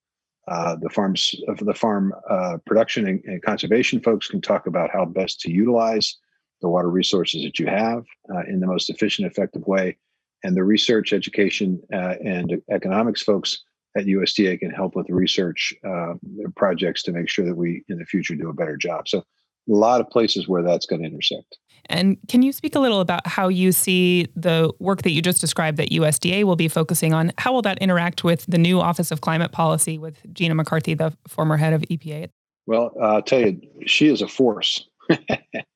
Uh, 0.49 0.75
the 0.81 0.89
farms 0.89 1.35
of 1.49 1.59
the 1.59 1.75
farm 1.75 2.13
uh, 2.29 2.57
production 2.67 3.07
and, 3.07 3.23
and 3.25 3.43
conservation 3.43 4.01
folks 4.01 4.27
can 4.27 4.41
talk 4.41 4.67
about 4.67 4.91
how 4.91 5.05
best 5.05 5.41
to 5.41 5.53
utilize 5.53 6.17
the 6.61 6.69
water 6.69 6.91
resources 6.91 7.43
that 7.43 7.59
you 7.59 7.67
have 7.67 8.05
uh, 8.33 8.43
in 8.49 8.61
the 8.61 8.67
most 8.67 8.91
efficient, 8.91 9.31
effective 9.31 9.67
way. 9.67 9.97
And 10.43 10.57
the 10.57 10.65
research, 10.65 11.13
education, 11.13 11.83
uh, 11.93 12.15
and 12.25 12.63
economics 12.71 13.23
folks 13.23 13.63
at 13.97 14.07
USDA 14.07 14.61
can 14.61 14.71
help 14.71 14.95
with 14.95 15.09
research 15.11 15.75
uh, 15.87 16.15
projects 16.57 17.03
to 17.05 17.13
make 17.13 17.29
sure 17.29 17.45
that 17.45 17.57
we 17.57 17.85
in 17.89 17.99
the 17.99 18.05
future 18.05 18.35
do 18.35 18.49
a 18.49 18.55
better 18.55 18.77
job. 18.77 19.09
So, 19.09 19.19
a 19.19 19.73
lot 19.73 20.01
of 20.01 20.09
places 20.09 20.49
where 20.49 20.63
that's 20.63 20.87
going 20.87 21.03
to 21.03 21.09
intersect. 21.09 21.59
And 21.87 22.17
can 22.29 22.43
you 22.43 22.53
speak 22.53 22.75
a 22.75 22.81
little 22.81 23.01
about 23.01 23.27
how 23.27 23.49
you 23.49 23.73
see 23.73 24.27
the 24.35 24.73
work 24.79 25.03
that 25.03 25.11
you 25.11 25.21
just 25.21 25.41
described 25.41 25.77
that 25.79 25.91
USDA 25.91 26.45
will 26.45 26.57
be 26.57 26.69
focusing 26.69 27.13
on? 27.13 27.33
How 27.39 27.53
will 27.53 27.63
that 27.63 27.79
interact 27.79 28.25
with 28.25 28.47
the 28.47 28.59
new 28.59 28.81
Office 28.81 29.11
of 29.11 29.21
Climate 29.21 29.53
Policy 29.53 29.99
with 29.99 30.17
Gina 30.33 30.55
McCarthy, 30.55 30.95
the 30.95 31.17
former 31.29 31.57
head 31.57 31.73
of 31.73 31.83
EPA? 31.83 32.31
Well, 32.67 32.93
uh, 33.01 33.05
I'll 33.05 33.23
tell 33.23 33.41
you, 33.41 33.61
she 33.87 34.09
is 34.09 34.23
a 34.23 34.29
force. 34.29 34.89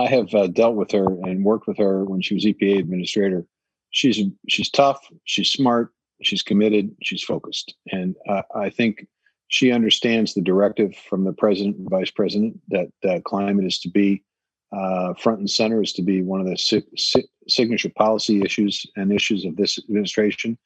I 0.00 0.06
have 0.06 0.34
uh, 0.34 0.46
dealt 0.46 0.76
with 0.76 0.90
her 0.92 1.04
and 1.04 1.44
worked 1.44 1.66
with 1.66 1.78
her 1.78 2.04
when 2.04 2.22
she 2.22 2.34
was 2.34 2.44
EPA 2.44 2.78
administrator. 2.78 3.46
She's 3.90 4.20
she's 4.48 4.70
tough. 4.70 5.00
She's 5.24 5.50
smart. 5.50 5.92
She's 6.22 6.42
committed. 6.42 6.94
She's 7.02 7.22
focused, 7.22 7.74
and 7.90 8.14
uh, 8.28 8.42
I 8.54 8.70
think 8.70 9.06
she 9.48 9.72
understands 9.72 10.32
the 10.32 10.40
directive 10.40 10.94
from 11.08 11.24
the 11.24 11.32
president 11.32 11.76
and 11.76 11.90
vice 11.90 12.10
president 12.10 12.60
that 12.68 12.88
uh, 13.08 13.20
climate 13.24 13.64
is 13.64 13.80
to 13.80 13.90
be 13.90 14.22
uh, 14.72 15.12
front 15.14 15.40
and 15.40 15.50
center, 15.50 15.82
is 15.82 15.92
to 15.94 16.02
be 16.02 16.22
one 16.22 16.40
of 16.40 16.46
the 16.46 16.56
si- 16.56 16.84
si- 16.96 17.28
signature 17.48 17.90
policy 17.96 18.42
issues 18.42 18.86
and 18.96 19.12
issues 19.12 19.44
of 19.44 19.56
this 19.56 19.78
administration. 19.78 20.56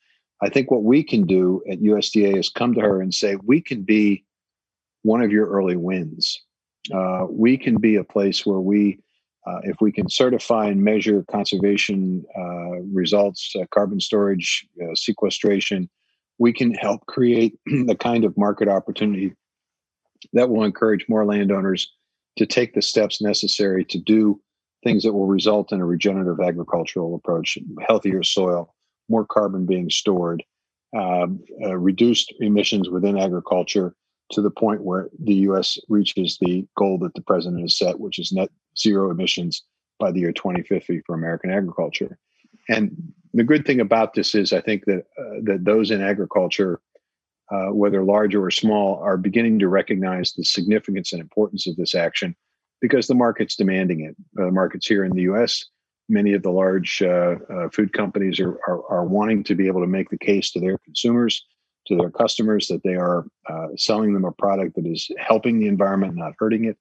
I 0.42 0.50
think 0.50 0.70
what 0.70 0.82
we 0.82 1.02
can 1.02 1.26
do 1.26 1.62
at 1.70 1.80
USDA 1.80 2.36
is 2.38 2.50
come 2.50 2.74
to 2.74 2.80
her 2.82 3.00
and 3.00 3.14
say 3.14 3.36
we 3.42 3.62
can 3.62 3.82
be 3.82 4.24
one 5.02 5.22
of 5.22 5.32
your 5.32 5.48
early 5.48 5.76
wins. 5.76 6.42
Uh, 6.92 7.26
we 7.30 7.56
can 7.56 7.78
be 7.78 7.96
a 7.96 8.04
place 8.04 8.44
where 8.44 8.60
we, 8.60 8.98
uh, 9.46 9.60
if 9.62 9.76
we 9.80 9.92
can 9.92 10.08
certify 10.08 10.66
and 10.66 10.82
measure 10.82 11.24
conservation 11.30 12.24
uh, 12.36 12.80
results, 12.92 13.54
uh, 13.58 13.64
carbon 13.70 14.00
storage, 14.00 14.66
uh, 14.82 14.94
sequestration, 14.94 15.88
we 16.38 16.52
can 16.52 16.72
help 16.74 17.04
create 17.06 17.58
the 17.66 17.96
kind 17.98 18.24
of 18.24 18.36
market 18.36 18.68
opportunity 18.68 19.32
that 20.32 20.48
will 20.48 20.64
encourage 20.64 21.06
more 21.08 21.26
landowners 21.26 21.92
to 22.36 22.46
take 22.46 22.74
the 22.74 22.82
steps 22.82 23.20
necessary 23.20 23.84
to 23.84 23.98
do 23.98 24.40
things 24.82 25.02
that 25.02 25.12
will 25.12 25.26
result 25.26 25.72
in 25.72 25.80
a 25.80 25.86
regenerative 25.86 26.44
agricultural 26.44 27.14
approach, 27.14 27.56
healthier 27.86 28.22
soil, 28.22 28.74
more 29.08 29.24
carbon 29.24 29.66
being 29.66 29.88
stored, 29.90 30.42
um, 30.96 31.40
uh, 31.62 31.76
reduced 31.76 32.32
emissions 32.40 32.88
within 32.88 33.18
agriculture 33.18 33.94
to 34.32 34.40
the 34.40 34.50
point 34.50 34.82
where 34.82 35.08
the 35.22 35.34
U.S. 35.34 35.78
reaches 35.88 36.38
the 36.40 36.66
goal 36.76 36.98
that 36.98 37.14
the 37.14 37.22
president 37.22 37.62
has 37.62 37.78
set, 37.78 38.00
which 38.00 38.18
is 38.18 38.32
net 38.32 38.50
zero 38.78 39.10
emissions 39.10 39.62
by 39.98 40.10
the 40.10 40.20
year 40.20 40.32
2050 40.32 41.02
for 41.06 41.14
American 41.14 41.50
agriculture. 41.50 42.18
And 42.68 43.12
the 43.32 43.44
good 43.44 43.66
thing 43.66 43.80
about 43.80 44.14
this 44.14 44.34
is, 44.34 44.52
I 44.52 44.60
think 44.60 44.84
that 44.86 45.04
uh, 45.18 45.40
that 45.44 45.64
those 45.64 45.90
in 45.90 46.02
agriculture, 46.02 46.80
uh, 47.50 47.68
whether 47.68 48.02
large 48.02 48.34
or 48.34 48.50
small, 48.50 48.98
are 49.00 49.16
beginning 49.16 49.58
to 49.60 49.68
recognize 49.68 50.32
the 50.32 50.44
significance 50.44 51.12
and 51.12 51.20
importance 51.20 51.66
of 51.66 51.76
this 51.76 51.94
action 51.94 52.34
because 52.80 53.06
the 53.06 53.14
market's 53.14 53.56
demanding 53.56 54.00
it. 54.00 54.16
The 54.34 54.48
uh, 54.48 54.50
markets 54.50 54.86
here 54.86 55.04
in 55.04 55.12
the 55.12 55.22
U.S 55.22 55.64
many 56.08 56.34
of 56.34 56.42
the 56.42 56.50
large 56.50 57.02
uh, 57.02 57.36
uh, 57.52 57.68
food 57.70 57.92
companies 57.92 58.40
are, 58.40 58.58
are, 58.68 58.84
are 58.90 59.04
wanting 59.04 59.44
to 59.44 59.54
be 59.54 59.66
able 59.66 59.80
to 59.80 59.86
make 59.86 60.10
the 60.10 60.18
case 60.18 60.50
to 60.52 60.60
their 60.60 60.78
consumers, 60.78 61.44
to 61.86 61.96
their 61.96 62.10
customers, 62.10 62.66
that 62.68 62.82
they 62.82 62.94
are 62.94 63.26
uh, 63.48 63.68
selling 63.76 64.12
them 64.12 64.24
a 64.24 64.32
product 64.32 64.76
that 64.76 64.86
is 64.86 65.10
helping 65.18 65.58
the 65.58 65.68
environment, 65.68 66.14
not 66.16 66.34
hurting 66.38 66.64
it. 66.64 66.76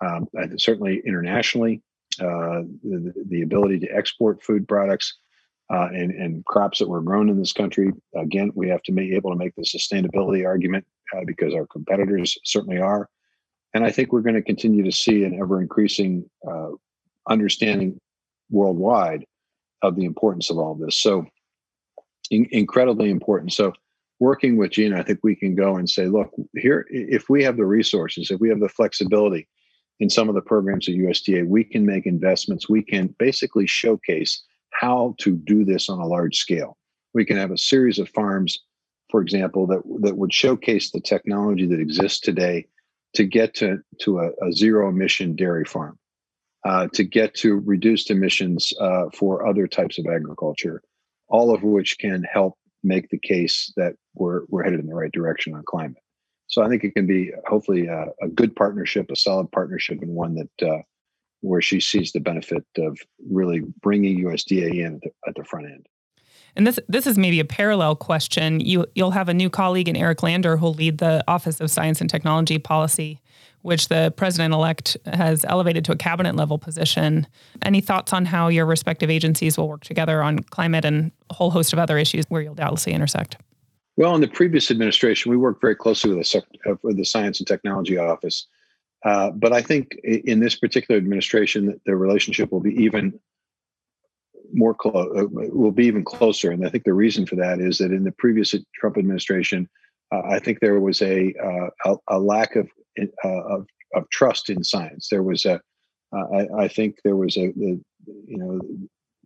Um, 0.00 0.28
certainly 0.56 1.02
internationally, 1.06 1.82
uh, 2.20 2.62
the, 2.82 3.12
the, 3.28 3.42
ability 3.42 3.78
to 3.80 3.94
export 3.94 4.42
food 4.42 4.66
products 4.66 5.18
uh, 5.70 5.88
and, 5.92 6.10
and 6.12 6.44
crops 6.46 6.78
that 6.78 6.88
were 6.88 7.02
grown 7.02 7.28
in 7.28 7.38
this 7.38 7.52
country. 7.52 7.92
Again, 8.16 8.50
we 8.54 8.68
have 8.70 8.82
to 8.84 8.92
be 8.92 9.14
able 9.14 9.30
to 9.30 9.36
make 9.36 9.54
the 9.56 9.62
sustainability 9.62 10.46
argument 10.46 10.86
uh, 11.14 11.20
because 11.26 11.54
our 11.54 11.66
competitors 11.66 12.38
certainly 12.44 12.80
are. 12.80 13.10
And 13.74 13.84
I 13.84 13.90
think 13.90 14.10
we're 14.10 14.22
going 14.22 14.36
to 14.36 14.42
continue 14.42 14.82
to 14.84 14.90
see 14.90 15.24
an 15.24 15.38
ever 15.38 15.60
increasing 15.60 16.28
understanding 17.28 18.00
worldwide 18.50 19.24
of 19.82 19.96
the 19.96 20.04
importance 20.04 20.50
of 20.50 20.58
all 20.58 20.74
this. 20.74 20.98
So 20.98 21.26
in, 22.30 22.46
incredibly 22.50 23.10
important. 23.10 23.52
So 23.52 23.72
working 24.20 24.56
with 24.56 24.70
Gina, 24.70 24.98
I 24.98 25.02
think 25.02 25.20
we 25.22 25.34
can 25.34 25.54
go 25.54 25.76
and 25.76 25.88
say, 25.88 26.06
look, 26.06 26.30
here, 26.54 26.86
if 26.90 27.28
we 27.28 27.42
have 27.42 27.56
the 27.56 27.64
resources, 27.64 28.30
if 28.30 28.38
we 28.38 28.50
have 28.50 28.60
the 28.60 28.68
flexibility 28.68 29.48
in 29.98 30.08
some 30.10 30.28
of 30.28 30.34
the 30.34 30.42
programs 30.42 30.88
at 30.88 30.94
USDA, 30.94 31.46
we 31.46 31.64
can 31.64 31.84
make 31.84 32.06
investments. 32.06 32.68
We 32.68 32.82
can 32.82 33.14
basically 33.18 33.66
showcase 33.66 34.42
how 34.70 35.14
to 35.18 35.36
do 35.36 35.64
this 35.64 35.88
on 35.88 35.98
a 35.98 36.06
large 36.06 36.36
scale. 36.36 36.76
We 37.14 37.24
can 37.24 37.38
have 37.38 37.50
a 37.50 37.58
series 37.58 37.98
of 37.98 38.08
farms, 38.10 38.60
for 39.10 39.20
example, 39.20 39.66
that 39.66 39.82
that 40.02 40.16
would 40.16 40.32
showcase 40.32 40.90
the 40.90 41.00
technology 41.00 41.66
that 41.66 41.80
exists 41.80 42.20
today 42.20 42.66
to 43.14 43.24
get 43.24 43.54
to, 43.54 43.78
to 44.02 44.20
a, 44.20 44.28
a 44.46 44.52
zero 44.52 44.88
emission 44.88 45.34
dairy 45.34 45.64
farm 45.64 45.98
uh, 46.64 46.88
to 46.92 47.04
get 47.04 47.34
to 47.34 47.56
reduced 47.56 48.10
emissions 48.10 48.72
uh, 48.80 49.06
for 49.14 49.46
other 49.46 49.66
types 49.66 49.98
of 49.98 50.06
agriculture, 50.06 50.82
all 51.28 51.54
of 51.54 51.62
which 51.62 51.98
can 51.98 52.22
help 52.22 52.56
make 52.82 53.10
the 53.10 53.18
case 53.18 53.72
that 53.76 53.94
we're, 54.14 54.42
we're 54.48 54.62
headed 54.62 54.80
in 54.80 54.86
the 54.86 54.94
right 54.94 55.12
direction 55.12 55.54
on 55.54 55.62
climate. 55.66 56.02
So 56.48 56.62
I 56.62 56.68
think 56.68 56.82
it 56.82 56.94
can 56.94 57.06
be 57.06 57.32
hopefully 57.46 57.86
a, 57.86 58.06
a 58.22 58.28
good 58.28 58.56
partnership, 58.56 59.10
a 59.10 59.16
solid 59.16 59.50
partnership, 59.52 60.02
and 60.02 60.10
one 60.10 60.34
that 60.34 60.68
uh, 60.68 60.82
where 61.42 61.62
she 61.62 61.80
sees 61.80 62.12
the 62.12 62.20
benefit 62.20 62.64
of 62.76 62.98
really 63.28 63.62
bringing 63.80 64.24
USDA 64.24 64.74
in 64.74 64.94
at 64.96 65.00
the, 65.00 65.10
at 65.28 65.34
the 65.36 65.44
front 65.44 65.66
end. 65.66 65.86
And 66.56 66.66
this 66.66 66.80
this 66.88 67.06
is 67.06 67.16
maybe 67.16 67.38
a 67.38 67.44
parallel 67.44 67.94
question. 67.94 68.58
You 68.58 68.84
you'll 68.96 69.12
have 69.12 69.28
a 69.28 69.34
new 69.34 69.48
colleague 69.48 69.88
in 69.88 69.94
Eric 69.94 70.24
Lander 70.24 70.56
who'll 70.56 70.74
lead 70.74 70.98
the 70.98 71.22
Office 71.28 71.60
of 71.60 71.70
Science 71.70 72.00
and 72.00 72.10
Technology 72.10 72.58
Policy 72.58 73.20
which 73.62 73.88
the 73.88 74.12
president 74.16 74.54
elect 74.54 74.96
has 75.06 75.44
elevated 75.44 75.84
to 75.84 75.92
a 75.92 75.96
cabinet 75.96 76.34
level 76.34 76.58
position. 76.58 77.26
Any 77.62 77.80
thoughts 77.80 78.12
on 78.12 78.24
how 78.24 78.48
your 78.48 78.66
respective 78.66 79.10
agencies 79.10 79.58
will 79.58 79.68
work 79.68 79.84
together 79.84 80.22
on 80.22 80.38
climate 80.40 80.84
and 80.84 81.12
a 81.28 81.34
whole 81.34 81.50
host 81.50 81.72
of 81.72 81.78
other 81.78 81.98
issues 81.98 82.24
where 82.28 82.42
you'll 82.42 82.54
doubtlessly 82.54 82.92
intersect? 82.92 83.36
Well, 83.96 84.14
in 84.14 84.20
the 84.20 84.28
previous 84.28 84.70
administration, 84.70 85.30
we 85.30 85.36
worked 85.36 85.60
very 85.60 85.76
closely 85.76 86.14
with 86.14 86.30
the, 86.30 86.42
uh, 86.70 86.74
with 86.82 86.96
the 86.96 87.04
Science 87.04 87.38
and 87.38 87.46
Technology 87.46 87.98
Office. 87.98 88.46
Uh, 89.04 89.30
but 89.30 89.52
I 89.52 89.62
think 89.62 89.94
in 90.04 90.40
this 90.40 90.56
particular 90.56 90.98
administration, 90.98 91.80
the 91.86 91.96
relationship 91.96 92.52
will 92.52 92.60
be 92.60 92.74
even 92.82 93.18
more 94.52 94.74
close, 94.74 95.18
uh, 95.18 95.26
will 95.30 95.70
be 95.70 95.86
even 95.86 96.04
closer. 96.04 96.50
And 96.50 96.66
I 96.66 96.70
think 96.70 96.84
the 96.84 96.94
reason 96.94 97.26
for 97.26 97.36
that 97.36 97.60
is 97.60 97.78
that 97.78 97.92
in 97.92 98.04
the 98.04 98.12
previous 98.12 98.54
Trump 98.74 98.98
administration, 98.98 99.68
uh, 100.12 100.22
I 100.28 100.38
think 100.38 100.60
there 100.60 100.80
was 100.80 101.02
a, 101.02 101.34
uh, 101.42 101.70
a, 101.84 102.16
a 102.16 102.18
lack 102.18 102.56
of 102.56 102.68
uh, 102.98 103.28
of, 103.28 103.66
of 103.94 104.08
trust 104.10 104.50
in 104.50 104.64
science. 104.64 105.08
There 105.10 105.22
was 105.22 105.44
a, 105.44 105.60
uh, 106.16 106.24
I, 106.34 106.64
I 106.64 106.68
think 106.68 106.96
there 107.04 107.16
was 107.16 107.36
a, 107.36 107.52
you 107.56 107.82
know, 108.06 108.60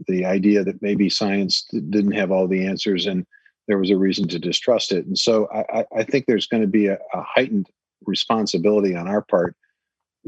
the 0.08 0.24
idea 0.24 0.64
that 0.64 0.82
maybe 0.82 1.08
science 1.08 1.66
didn't 1.72 2.12
have 2.12 2.32
all 2.32 2.48
the 2.48 2.66
answers 2.66 3.06
and 3.06 3.24
there 3.68 3.78
was 3.78 3.90
a 3.90 3.96
reason 3.96 4.28
to 4.28 4.38
distrust 4.38 4.92
it. 4.92 5.06
And 5.06 5.18
so 5.18 5.48
I, 5.52 5.84
I 5.96 6.02
think 6.02 6.26
there's 6.26 6.46
going 6.46 6.62
to 6.62 6.68
be 6.68 6.88
a, 6.88 6.98
a, 7.14 7.22
heightened 7.22 7.66
responsibility 8.04 8.94
on 8.94 9.08
our 9.08 9.22
part 9.22 9.56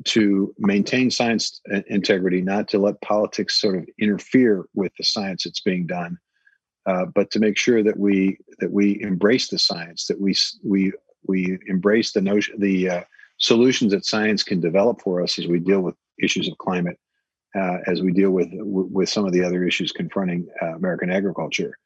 to 0.05 0.55
maintain 0.59 1.11
science 1.11 1.61
integrity, 1.89 2.41
not 2.41 2.69
to 2.69 2.79
let 2.79 3.01
politics 3.01 3.61
sort 3.61 3.77
of 3.77 3.89
interfere 3.99 4.67
with 4.75 4.93
the 4.97 5.05
science 5.05 5.45
that's 5.45 5.61
being 5.61 5.87
done, 5.87 6.19
uh, 6.87 7.07
but 7.15 7.31
to 7.31 7.39
make 7.39 7.59
sure 7.59 7.83
that 7.83 7.99
we 7.99 8.39
that 8.59 8.71
we 8.71 9.01
embrace 9.03 9.49
the 9.49 9.59
science, 9.59 10.07
that 10.07 10.21
we 10.21 10.35
we 10.63 10.93
we 11.27 11.59
embrace 11.67 12.13
the 12.13 12.21
notion 12.21 12.61
the 12.61 12.91
uh, 12.91 13.03
solutions 13.39 13.93
that 13.93 14.05
science 14.05 14.43
can 14.43 14.61
develop 14.61 15.01
for 15.01 15.23
us 15.23 15.39
as 15.39 15.47
we 15.47 15.59
deal 15.59 15.81
with 15.81 15.95
issues 16.23 16.49
of 16.49 16.57
climate, 16.59 16.99
uh, 17.55 17.79
as 17.87 18.03
we 18.03 18.13
deal 18.13 18.31
with 18.31 18.49
with 18.53 19.09
some 19.09 19.27
of 19.27 19.33
the 19.33 19.43
other 19.43 19.65
issues 19.65 19.93
confronting 19.93 20.47
uh, 20.63 20.75
American 20.75 21.11
agriculture. 21.11 21.77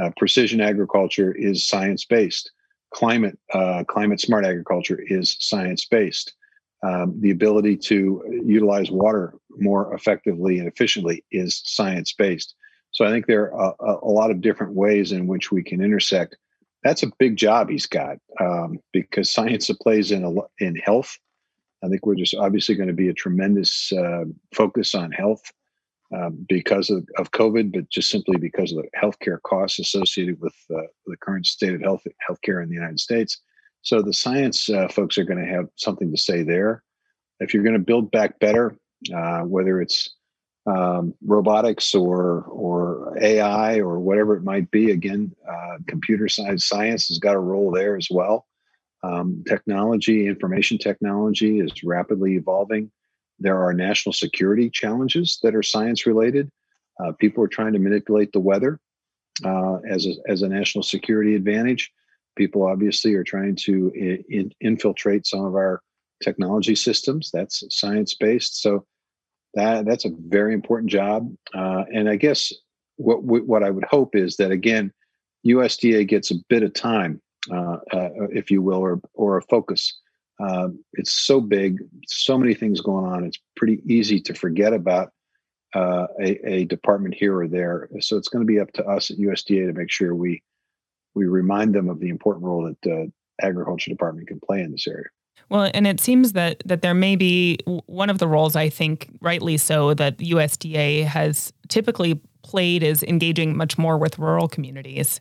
Uh, 0.00 0.10
precision 0.16 0.60
agriculture 0.60 1.32
is 1.32 1.66
science 1.66 2.04
based. 2.04 2.50
Climate 2.92 3.38
uh, 3.52 3.84
climate 3.84 4.20
smart 4.20 4.44
agriculture 4.44 5.00
is 5.06 5.36
science 5.40 5.84
based. 5.86 6.34
Um, 6.82 7.20
the 7.20 7.30
ability 7.30 7.76
to 7.76 8.42
utilize 8.44 8.90
water 8.90 9.34
more 9.58 9.94
effectively 9.94 10.58
and 10.58 10.66
efficiently 10.66 11.22
is 11.30 11.60
science 11.64 12.14
based. 12.14 12.54
So 12.92 13.04
I 13.04 13.10
think 13.10 13.26
there 13.26 13.52
are 13.54 13.74
a, 13.80 13.96
a 14.02 14.10
lot 14.10 14.30
of 14.30 14.40
different 14.40 14.72
ways 14.72 15.12
in 15.12 15.26
which 15.26 15.52
we 15.52 15.62
can 15.62 15.82
intersect 15.82 16.36
that's 16.82 17.02
a 17.02 17.12
big 17.18 17.36
job 17.36 17.68
he's 17.68 17.86
got 17.86 18.18
um, 18.40 18.78
because 18.92 19.30
science 19.30 19.70
plays 19.82 20.12
in 20.12 20.24
a, 20.24 20.64
in 20.64 20.76
health. 20.76 21.16
I 21.82 21.88
think 21.88 22.04
we're 22.04 22.14
just 22.14 22.34
obviously 22.34 22.74
going 22.74 22.88
to 22.88 22.94
be 22.94 23.08
a 23.08 23.14
tremendous 23.14 23.92
uh, 23.92 24.24
focus 24.54 24.94
on 24.94 25.12
health 25.12 25.42
um, 26.14 26.44
because 26.48 26.90
of, 26.90 27.06
of 27.16 27.30
COVID, 27.30 27.72
but 27.72 27.88
just 27.88 28.10
simply 28.10 28.36
because 28.36 28.72
of 28.72 28.78
the 28.78 28.88
healthcare 28.98 29.40
costs 29.42 29.78
associated 29.78 30.40
with 30.40 30.54
uh, 30.74 30.82
the 31.06 31.16
current 31.16 31.46
state 31.46 31.74
of 31.74 31.80
health 31.80 32.02
healthcare 32.28 32.62
in 32.62 32.68
the 32.68 32.74
United 32.74 33.00
States. 33.00 33.40
So 33.82 34.02
the 34.02 34.12
science 34.12 34.68
uh, 34.68 34.88
folks 34.88 35.16
are 35.16 35.24
going 35.24 35.42
to 35.42 35.50
have 35.50 35.68
something 35.76 36.10
to 36.10 36.18
say 36.18 36.42
there. 36.42 36.82
If 37.38 37.54
you're 37.54 37.62
going 37.62 37.74
to 37.74 37.78
build 37.78 38.10
back 38.10 38.38
better, 38.38 38.76
uh, 39.14 39.40
whether 39.40 39.80
it's 39.80 40.10
um, 40.70 41.14
robotics 41.24 41.94
or 41.94 42.42
or 42.42 43.16
AI 43.20 43.78
or 43.78 43.98
whatever 43.98 44.36
it 44.36 44.44
might 44.44 44.70
be. 44.70 44.90
Again, 44.92 45.34
uh, 45.48 45.78
computer 45.86 46.28
science 46.28 46.66
science 46.66 47.08
has 47.08 47.18
got 47.18 47.36
a 47.36 47.40
role 47.40 47.70
there 47.70 47.96
as 47.96 48.08
well. 48.10 48.46
Um, 49.02 49.42
technology, 49.48 50.26
information 50.26 50.78
technology 50.78 51.60
is 51.60 51.82
rapidly 51.82 52.36
evolving. 52.36 52.90
There 53.38 53.58
are 53.58 53.72
national 53.72 54.12
security 54.12 54.68
challenges 54.68 55.38
that 55.42 55.54
are 55.54 55.62
science 55.62 56.06
related. 56.06 56.50
Uh, 57.02 57.12
people 57.12 57.42
are 57.42 57.48
trying 57.48 57.72
to 57.72 57.78
manipulate 57.78 58.32
the 58.32 58.40
weather 58.40 58.78
uh, 59.44 59.78
as 59.88 60.06
a, 60.06 60.12
as 60.28 60.42
a 60.42 60.48
national 60.48 60.82
security 60.82 61.34
advantage. 61.34 61.90
People 62.36 62.66
obviously 62.66 63.14
are 63.14 63.24
trying 63.24 63.56
to 63.56 63.90
in, 64.28 64.52
infiltrate 64.60 65.26
some 65.26 65.46
of 65.46 65.54
our 65.54 65.80
technology 66.22 66.76
systems. 66.76 67.30
That's 67.32 67.64
science 67.70 68.14
based. 68.14 68.60
So 68.60 68.84
that 69.54 69.84
that's 69.84 70.04
a 70.04 70.10
very 70.28 70.54
important 70.54 70.90
job. 70.90 71.32
Uh, 71.54 71.84
and 71.92 72.08
I 72.08 72.16
guess 72.16 72.52
what 72.96 73.22
what 73.22 73.62
I 73.62 73.70
would 73.70 73.84
hope 73.84 74.14
is 74.14 74.36
that 74.36 74.50
again, 74.50 74.92
USDA 75.46 76.06
gets 76.06 76.30
a 76.30 76.36
bit 76.48 76.62
of 76.62 76.74
time, 76.74 77.20
uh, 77.50 77.78
uh, 77.92 78.10
if 78.30 78.50
you 78.50 78.62
will, 78.62 78.78
or 78.78 79.00
or 79.14 79.36
a 79.36 79.42
focus. 79.42 79.98
Um, 80.38 80.82
it's 80.94 81.12
so 81.12 81.40
big, 81.40 81.78
so 82.06 82.38
many 82.38 82.54
things 82.54 82.80
going 82.80 83.04
on. 83.04 83.24
It's 83.24 83.38
pretty 83.56 83.82
easy 83.86 84.20
to 84.20 84.34
forget 84.34 84.72
about 84.72 85.12
uh, 85.74 86.06
a, 86.18 86.48
a 86.48 86.64
department 86.64 87.14
here 87.14 87.38
or 87.38 87.46
there. 87.46 87.88
So 88.00 88.16
it's 88.16 88.28
going 88.28 88.44
to 88.44 88.50
be 88.50 88.58
up 88.58 88.72
to 88.72 88.86
us 88.86 89.10
at 89.10 89.18
USDA 89.18 89.66
to 89.66 89.72
make 89.72 89.90
sure 89.90 90.14
we 90.14 90.42
we 91.14 91.26
remind 91.26 91.74
them 91.74 91.88
of 91.88 92.00
the 92.00 92.08
important 92.08 92.44
role 92.44 92.64
that 92.64 92.80
the 92.82 93.12
agriculture 93.42 93.90
department 93.90 94.28
can 94.28 94.40
play 94.40 94.60
in 94.60 94.70
this 94.70 94.86
area. 94.86 95.06
Well, 95.50 95.68
and 95.74 95.86
it 95.86 96.00
seems 96.00 96.32
that 96.32 96.62
that 96.64 96.80
there 96.80 96.94
may 96.94 97.16
be 97.16 97.58
one 97.86 98.08
of 98.08 98.18
the 98.18 98.28
roles 98.28 98.54
I 98.56 98.68
think 98.68 99.08
rightly 99.20 99.56
so 99.56 99.94
that 99.94 100.16
USDA 100.18 101.04
has 101.04 101.52
typically 101.68 102.20
played 102.42 102.82
is 102.82 103.02
engaging 103.02 103.56
much 103.56 103.76
more 103.76 103.98
with 103.98 104.18
rural 104.18 104.48
communities. 104.48 105.20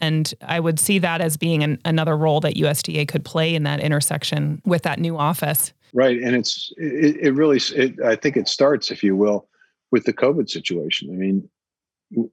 And 0.00 0.32
I 0.42 0.60
would 0.60 0.78
see 0.78 0.98
that 0.98 1.20
as 1.20 1.36
being 1.36 1.62
an, 1.62 1.78
another 1.84 2.16
role 2.16 2.40
that 2.40 2.54
USDA 2.54 3.08
could 3.08 3.24
play 3.24 3.54
in 3.54 3.62
that 3.64 3.80
intersection 3.80 4.60
with 4.64 4.82
that 4.82 4.98
new 4.98 5.16
office. 5.16 5.72
Right, 5.94 6.20
and 6.20 6.36
it's 6.36 6.72
it, 6.76 7.16
it 7.20 7.30
really 7.32 7.60
it, 7.74 8.00
I 8.04 8.16
think 8.16 8.36
it 8.36 8.48
starts, 8.48 8.90
if 8.90 9.02
you 9.02 9.16
will, 9.16 9.48
with 9.90 10.04
the 10.04 10.12
COVID 10.12 10.50
situation. 10.50 11.10
I 11.10 11.16
mean, 11.16 11.48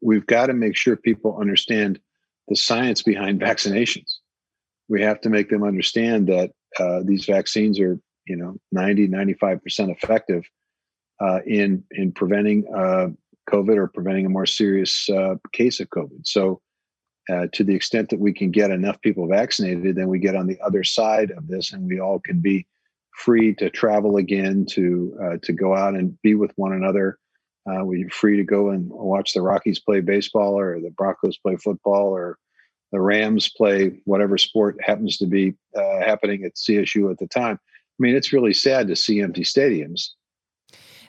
we've 0.02 0.26
got 0.26 0.48
to 0.48 0.54
make 0.54 0.76
sure 0.76 0.96
people 0.96 1.38
understand 1.40 2.00
the 2.48 2.56
science 2.56 3.02
behind 3.02 3.40
vaccinations. 3.50 4.16
We 4.90 5.02
have 5.02 5.22
to 5.22 5.30
make 5.30 5.50
them 5.50 5.64
understand 5.64 6.28
that 6.28 6.52
uh, 6.80 7.02
these 7.04 7.26
vaccines 7.26 7.80
are, 7.80 8.00
you 8.28 8.36
know, 8.36 8.56
90, 8.72 9.08
95% 9.08 9.92
effective 9.92 10.44
uh, 11.22 11.40
in 11.46 11.84
in 11.92 12.12
preventing 12.12 12.66
uh, 12.76 13.08
COVID 13.50 13.78
or 13.78 13.88
preventing 13.88 14.26
a 14.26 14.30
more 14.30 14.46
serious 14.46 15.10
uh, 15.10 15.36
case 15.54 15.80
of 15.80 15.90
COVID. 15.90 16.26
So, 16.26 16.62
uh, 17.30 17.48
to 17.54 17.64
the 17.64 17.76
extent 17.76 18.10
that 18.10 18.20
we 18.20 18.34
can 18.34 18.52
get 18.52 18.72
enough 18.72 19.00
people 19.02 19.28
vaccinated, 19.28 19.96
then 19.96 20.10
we 20.10 20.20
get 20.20 20.36
on 20.36 20.48
the 20.48 20.60
other 20.62 20.84
side 20.84 21.32
of 21.32 21.48
this, 21.48 21.72
and 21.72 21.88
we 21.88 22.00
all 22.00 22.20
can 22.20 22.40
be 22.40 22.66
free 23.24 23.54
to 23.56 23.70
travel 23.70 24.18
again, 24.18 24.66
to 24.72 25.40
to 25.42 25.54
go 25.54 25.76
out 25.76 25.96
and 25.96 26.20
be 26.22 26.36
with 26.36 26.52
one 26.58 26.74
another. 26.74 27.18
We're 27.66 28.10
free 28.10 28.38
to 28.38 28.44
go 28.44 28.70
and 28.70 28.90
watch 28.90 29.34
the 29.34 29.42
Rockies 29.42 29.80
play 29.80 30.02
baseball, 30.02 30.60
or 30.60 30.80
the 30.82 30.92
Broncos 30.92 31.38
play 31.38 31.56
football, 31.56 32.08
or 32.08 32.38
the 32.96 33.02
Rams 33.02 33.50
play 33.50 33.92
whatever 34.06 34.38
sport 34.38 34.78
happens 34.82 35.18
to 35.18 35.26
be 35.26 35.54
uh, 35.76 36.00
happening 36.00 36.46
at 36.46 36.56
CSU 36.56 37.12
at 37.12 37.18
the 37.18 37.28
time. 37.28 37.60
I 37.60 38.00
mean, 38.00 38.16
it's 38.16 38.32
really 38.32 38.54
sad 38.54 38.88
to 38.88 38.96
see 38.96 39.20
empty 39.20 39.44
stadiums. 39.44 40.12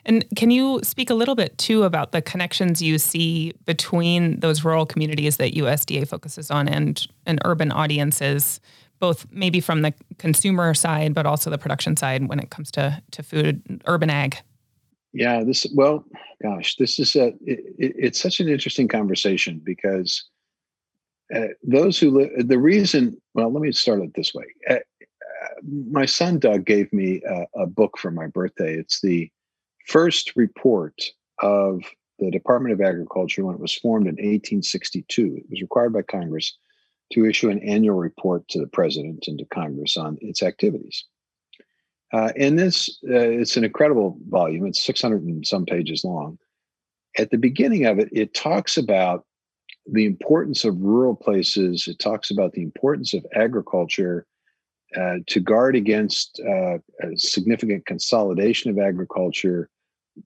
And 0.03 0.25
can 0.35 0.51
you 0.51 0.81
speak 0.83 1.09
a 1.09 1.13
little 1.13 1.33
bit 1.33 1.57
too 1.57 1.83
about 1.83 2.11
the 2.11 2.21
connections 2.21 2.81
you 2.81 2.97
see 2.97 3.53
between 3.65 4.41
those 4.41 4.65
rural 4.65 4.85
communities 4.85 5.37
that 5.37 5.53
USDA 5.53 6.05
focuses 6.09 6.51
on 6.51 6.67
and 6.67 7.07
and 7.25 7.39
urban 7.45 7.71
audiences, 7.71 8.59
both 8.99 9.25
maybe 9.31 9.61
from 9.61 9.81
the 9.81 9.93
consumer 10.17 10.73
side, 10.73 11.13
but 11.13 11.25
also 11.25 11.49
the 11.49 11.57
production 11.57 11.95
side 11.95 12.27
when 12.27 12.39
it 12.39 12.49
comes 12.49 12.69
to 12.71 13.01
to 13.11 13.23
food, 13.23 13.81
urban 13.85 14.09
ag? 14.09 14.37
Yeah, 15.13 15.41
this 15.45 15.65
well, 15.73 16.03
gosh, 16.43 16.75
this 16.75 16.99
is 16.99 17.15
a 17.15 17.27
it, 17.45 17.59
it, 17.77 17.95
it's 17.97 18.19
such 18.19 18.41
an 18.41 18.49
interesting 18.49 18.89
conversation 18.89 19.61
because 19.63 20.29
uh, 21.35 21.47
those 21.63 21.99
who 21.99 22.11
live 22.11 22.47
the 22.47 22.59
reason. 22.59 23.19
Well, 23.33 23.51
let 23.51 23.61
me 23.61 23.71
start 23.71 24.01
it 24.01 24.13
this 24.15 24.33
way. 24.33 24.45
Uh, 24.69 24.75
uh, 24.75 25.47
my 25.89 26.05
son 26.05 26.39
Doug 26.39 26.65
gave 26.65 26.91
me 26.93 27.21
a, 27.27 27.61
a 27.61 27.65
book 27.67 27.97
for 27.97 28.11
my 28.11 28.27
birthday. 28.27 28.75
It's 28.75 29.01
the 29.01 29.29
first 29.87 30.33
report 30.35 31.01
of 31.39 31.81
the 32.19 32.31
Department 32.31 32.73
of 32.73 32.81
Agriculture 32.81 33.45
when 33.45 33.55
it 33.55 33.61
was 33.61 33.75
formed 33.75 34.07
in 34.07 34.15
1862. 34.15 35.37
It 35.37 35.45
was 35.49 35.61
required 35.61 35.93
by 35.93 36.01
Congress 36.01 36.57
to 37.13 37.25
issue 37.25 37.49
an 37.49 37.59
annual 37.59 37.95
report 37.95 38.47
to 38.49 38.59
the 38.59 38.67
president 38.67 39.25
and 39.27 39.37
to 39.39 39.45
Congress 39.45 39.97
on 39.97 40.17
its 40.21 40.43
activities. 40.43 41.05
Uh, 42.13 42.31
and 42.37 42.57
this, 42.57 42.99
uh, 43.09 43.17
it's 43.17 43.57
an 43.57 43.63
incredible 43.63 44.17
volume. 44.29 44.65
It's 44.65 44.83
600 44.85 45.23
and 45.23 45.45
some 45.45 45.65
pages 45.65 46.03
long. 46.03 46.37
At 47.17 47.31
the 47.31 47.37
beginning 47.37 47.85
of 47.85 47.99
it, 47.99 48.09
it 48.11 48.33
talks 48.33 48.77
about 48.77 49.25
the 49.91 50.05
importance 50.05 50.65
of 50.65 50.79
rural 50.79 51.15
places. 51.15 51.87
It 51.87 51.99
talks 51.99 52.31
about 52.31 52.53
the 52.53 52.61
importance 52.61 53.13
of 53.13 53.25
agriculture 53.33 54.25
uh, 54.95 55.15
to 55.27 55.39
guard 55.39 55.75
against 55.75 56.39
uh, 56.39 56.77
significant 57.15 57.85
consolidation 57.85 58.71
of 58.71 58.79
agriculture, 58.79 59.69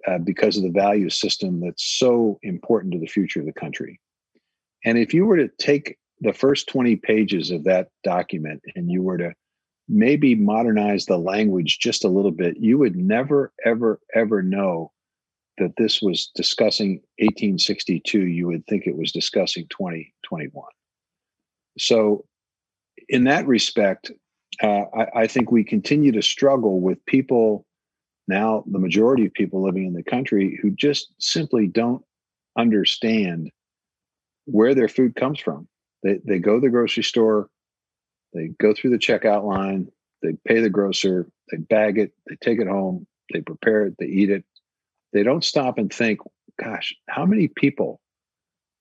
uh, 0.08 0.18
because 0.20 0.58
of 0.58 0.64
the 0.64 0.70
value 0.70 1.10
system 1.10 1.60
that's 1.60 1.98
so 1.98 2.40
important 2.44 2.94
to 2.94 3.00
the 3.00 3.08
future 3.08 3.40
of 3.40 3.46
the 3.46 3.54
country. 3.54 4.00
And 4.86 4.98
if 4.98 5.14
you 5.14 5.26
were 5.26 5.38
to 5.38 5.50
take 5.60 5.98
the 6.22 6.34
first 6.34 6.68
20 6.68 6.96
pages 6.98 7.52
of 7.52 7.64
that 7.66 7.90
document 8.04 8.62
and 8.76 8.90
you 8.90 9.02
were 9.02 9.18
to 9.18 9.34
maybe 9.90 10.36
modernize 10.36 11.06
the 11.06 11.18
language 11.18 11.80
just 11.80 12.06
a 12.06 12.10
little 12.10 12.32
bit, 12.32 12.58
you 12.58 12.78
would 12.78 12.96
never, 12.96 13.52
ever, 13.66 14.00
ever 14.14 14.42
know 14.42 14.92
that 15.62 15.76
this 15.78 16.02
was 16.02 16.32
discussing 16.36 17.02
1862. 17.20 18.28
You 18.28 18.48
would 18.48 18.66
think 18.68 18.88
it 18.88 18.98
was 18.98 19.12
discussing 19.12 19.68
2021. 19.70 20.66
So, 21.78 22.26
in 23.08 23.26
that 23.26 23.48
respect, 23.48 24.12
uh, 24.62 24.84
I, 24.94 25.22
I 25.22 25.28
think 25.28 25.52
we 25.52 25.64
continue 25.64 26.12
to 26.12 26.22
struggle 26.22 26.82
with 26.82 27.06
people 27.06 27.66
now 28.28 28.64
the 28.68 28.80
majority 28.80 29.26
of 29.26 29.34
people 29.34 29.64
living 29.64 29.86
in 29.86 29.94
the 29.94 30.04
country 30.04 30.58
who 30.62 30.72
just 30.72 31.14
simply 31.20 31.68
don't 31.68 32.04
understand 32.58 33.52
where 34.46 34.76
their 34.76 34.88
food 34.90 35.16
comes 35.16 35.40
from. 35.40 35.68
They 36.04 36.20
they 36.26 36.40
go 36.40 36.56
to 36.56 36.62
the 36.62 36.70
grocery 36.70 37.04
store, 37.04 37.50
they 38.34 38.50
go 38.60 38.74
through 38.74 38.92
the 38.92 38.98
checkout 38.98 39.44
line, 39.44 39.92
they 40.22 40.34
pay 40.46 40.60
the 40.60 40.70
grocer, 40.70 41.28
they 41.52 41.58
bag 41.58 41.98
it, 41.98 42.14
they 42.28 42.36
take 42.42 42.60
it 42.60 42.68
home, 42.68 43.06
they 43.34 43.42
prepare 43.42 43.86
it, 43.88 43.96
they 44.00 44.08
eat 44.08 44.30
it. 44.30 44.44
They 45.14 45.24
don't 45.24 45.44
stop 45.44 45.78
and 45.78 45.92
think, 45.92 46.20
gosh, 46.60 46.96
how 47.10 47.26
many 47.26 47.48
people 47.48 48.00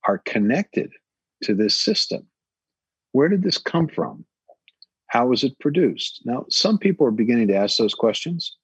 are 0.06 0.18
connected 0.18 0.92
to 1.44 1.54
this 1.54 1.74
system? 1.74 2.26
Where 3.12 3.28
did 3.28 3.42
this 3.42 3.58
come 3.58 3.88
from? 3.88 4.24
How 5.08 5.26
was 5.26 5.42
it 5.42 5.58
produced? 5.58 6.22
Now, 6.24 6.46
some 6.48 6.78
people 6.78 7.06
are 7.06 7.12
beginning 7.12 7.48
to 7.48 7.56
ask 7.56 7.76
those 7.76 7.94
questions. 7.94 8.56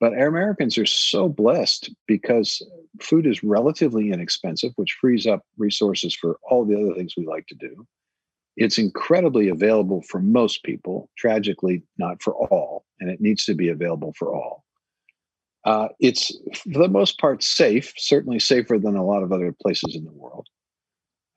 But 0.00 0.14
our 0.14 0.26
Americans 0.26 0.78
are 0.78 0.86
so 0.86 1.28
blessed 1.28 1.90
because 2.08 2.62
food 3.02 3.26
is 3.26 3.44
relatively 3.44 4.10
inexpensive, 4.10 4.72
which 4.76 4.96
frees 4.98 5.26
up 5.26 5.44
resources 5.58 6.14
for 6.14 6.38
all 6.42 6.64
the 6.64 6.80
other 6.80 6.94
things 6.94 7.14
we 7.16 7.26
like 7.26 7.46
to 7.48 7.54
do. 7.54 7.86
It's 8.56 8.78
incredibly 8.78 9.48
available 9.48 10.02
for 10.02 10.20
most 10.20 10.64
people, 10.64 11.10
tragically, 11.16 11.82
not 11.98 12.22
for 12.22 12.34
all, 12.34 12.84
and 12.98 13.10
it 13.10 13.20
needs 13.20 13.44
to 13.44 13.54
be 13.54 13.68
available 13.68 14.14
for 14.18 14.34
all. 14.34 14.64
Uh, 15.64 15.88
it's, 15.98 16.32
for 16.72 16.82
the 16.82 16.88
most 16.88 17.18
part, 17.18 17.42
safe, 17.42 17.92
certainly 17.96 18.38
safer 18.38 18.78
than 18.78 18.96
a 18.96 19.04
lot 19.04 19.22
of 19.22 19.32
other 19.32 19.54
places 19.60 19.94
in 19.94 20.04
the 20.04 20.12
world. 20.12 20.46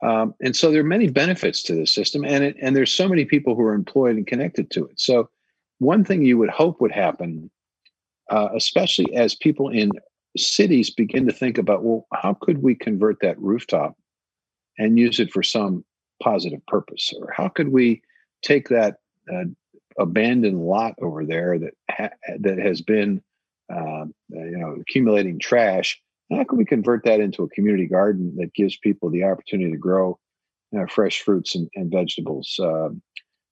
Um, 0.02 0.34
and 0.42 0.56
so 0.56 0.72
there 0.72 0.82
are 0.82 0.86
many 0.86 1.10
benefits 1.10 1.64
to 1.64 1.76
this 1.76 1.94
system, 1.94 2.26
and 2.26 2.44
it, 2.44 2.56
and 2.62 2.76
there's 2.76 2.94
so 2.94 3.08
many 3.08 3.26
people 3.26 3.56
who 3.56 3.64
are 3.64 3.74
employed 3.74 4.16
and 4.16 4.28
connected 4.28 4.70
to 4.72 4.86
it. 4.86 5.00
So 5.00 5.30
one 5.80 6.04
thing 6.04 6.24
you 6.24 6.38
would 6.38 6.50
hope 6.50 6.82
would 6.82 6.92
happen 6.92 7.50
uh, 8.30 8.50
especially 8.56 9.14
as 9.16 9.36
people 9.36 9.70
in 9.70 9.92
cities 10.38 10.90
begin 10.90 11.26
to 11.28 11.34
think 11.34 11.58
about, 11.58 11.84
well, 11.84 12.08
how 12.14 12.34
could 12.34 12.64
we 12.64 12.76
convert 12.76 13.20
that 13.22 13.40
rooftop 13.40 13.96
and 14.78 14.98
use 14.98 15.20
it 15.20 15.32
for 15.32 15.44
some 15.44 15.86
positive 16.22 16.66
purpose? 16.68 17.14
Or 17.20 17.32
how 17.36 17.50
could 17.50 17.70
we 17.70 18.02
take 18.42 18.70
that 18.70 18.96
uh, 19.32 19.44
abandoned 20.00 20.66
lot 20.66 20.96
over 21.02 21.26
there 21.26 21.60
that 21.60 21.74
ha- 21.92 22.10
that 22.40 22.58
has 22.58 22.82
been, 22.82 23.22
uh, 23.72 24.06
you 24.30 24.58
know, 24.58 24.78
accumulating 24.82 25.40
trash? 25.40 26.00
How 26.32 26.44
can 26.44 26.58
we 26.58 26.66
convert 26.66 27.04
that 27.06 27.20
into 27.20 27.44
a 27.44 27.50
community 27.50 27.86
garden 27.86 28.36
that 28.38 28.54
gives 28.54 28.78
people 28.78 29.10
the 29.10 29.24
opportunity 29.24 29.72
to 29.72 29.78
grow 29.78 30.18
you 30.72 30.80
know, 30.80 30.88
fresh 30.88 31.22
fruits 31.22 31.56
and, 31.56 31.70
and 31.76 31.92
vegetables? 31.92 32.56
Um, 32.60 33.02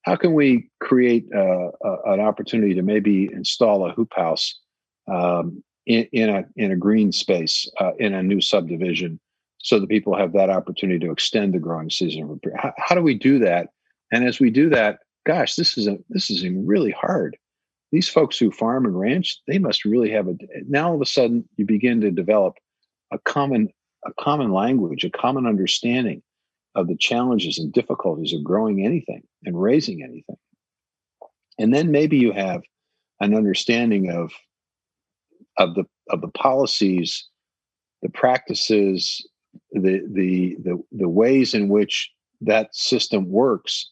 how 0.04 0.16
can 0.16 0.34
we 0.34 0.70
create 0.80 1.28
uh, 1.36 1.70
a, 1.84 2.14
an 2.14 2.20
opportunity 2.20 2.74
to 2.74 2.82
maybe 2.82 3.30
install 3.32 3.86
a 3.86 3.94
hoop 3.94 4.12
house 4.16 4.60
um, 5.08 5.64
in, 5.86 6.08
in, 6.12 6.30
a 6.30 6.44
in 6.56 6.72
a 6.72 6.76
green 6.76 7.12
space 7.12 7.70
uh, 7.80 7.92
in 8.00 8.14
a 8.14 8.24
new 8.24 8.42
subdivision, 8.42 9.20
so 9.60 9.80
that 9.80 9.90
people 9.90 10.18
have 10.18 10.34
that 10.34 10.50
opportunity 10.50 11.06
to 11.06 11.12
extend 11.12 11.54
the 11.54 11.60
growing 11.60 11.90
season? 11.90 12.40
How, 12.58 12.74
how 12.78 12.96
do 12.96 13.02
we 13.02 13.14
do 13.14 13.40
that? 13.40 13.70
And 14.12 14.26
as 14.26 14.40
we 14.40 14.50
do 14.50 14.70
that, 14.70 15.00
gosh, 15.26 15.56
this 15.56 15.78
is 15.78 15.88
a 15.88 15.98
this 16.10 16.30
is 16.30 16.48
really 16.48 16.92
hard. 16.92 17.38
These 17.92 18.10
folks 18.10 18.38
who 18.38 18.52
farm 18.52 18.86
and 18.86 18.98
ranch, 18.98 19.38
they 19.48 19.60
must 19.60 19.86
really 19.86 20.12
have 20.12 20.28
a. 20.28 20.36
Now 20.68 20.90
all 20.90 20.96
of 20.96 21.02
a 21.02 21.06
sudden, 21.06 21.48
you 21.58 21.66
begin 21.66 22.02
to 22.02 22.12
develop 22.12 22.56
a 23.12 23.20
common 23.20 23.70
a 24.06 24.14
common 24.20 24.52
language, 24.52 25.04
a 25.04 25.10
common 25.10 25.46
understanding 25.46 26.24
of 26.76 26.88
the 26.88 26.96
challenges 26.98 27.60
and 27.60 27.72
difficulties 27.72 28.34
of 28.34 28.44
growing 28.44 28.86
anything 28.86 29.22
and 29.46 29.62
raising 29.62 30.02
anything. 30.02 30.38
And 31.60 31.74
then 31.74 31.92
maybe 31.92 32.18
you 32.18 32.32
have 32.32 32.62
an 33.20 33.36
understanding 33.36 34.10
of 34.10 34.32
of 35.58 35.76
the 35.76 35.86
of 36.10 36.22
the 36.22 36.30
policies, 36.30 37.28
the 38.02 38.10
practices, 38.10 39.28
the 39.72 40.02
the 40.12 40.58
the, 40.64 40.82
the 40.92 41.10
ways 41.10 41.54
in 41.54 41.68
which 41.68 42.12
that 42.42 42.74
system 42.74 43.30
works, 43.30 43.92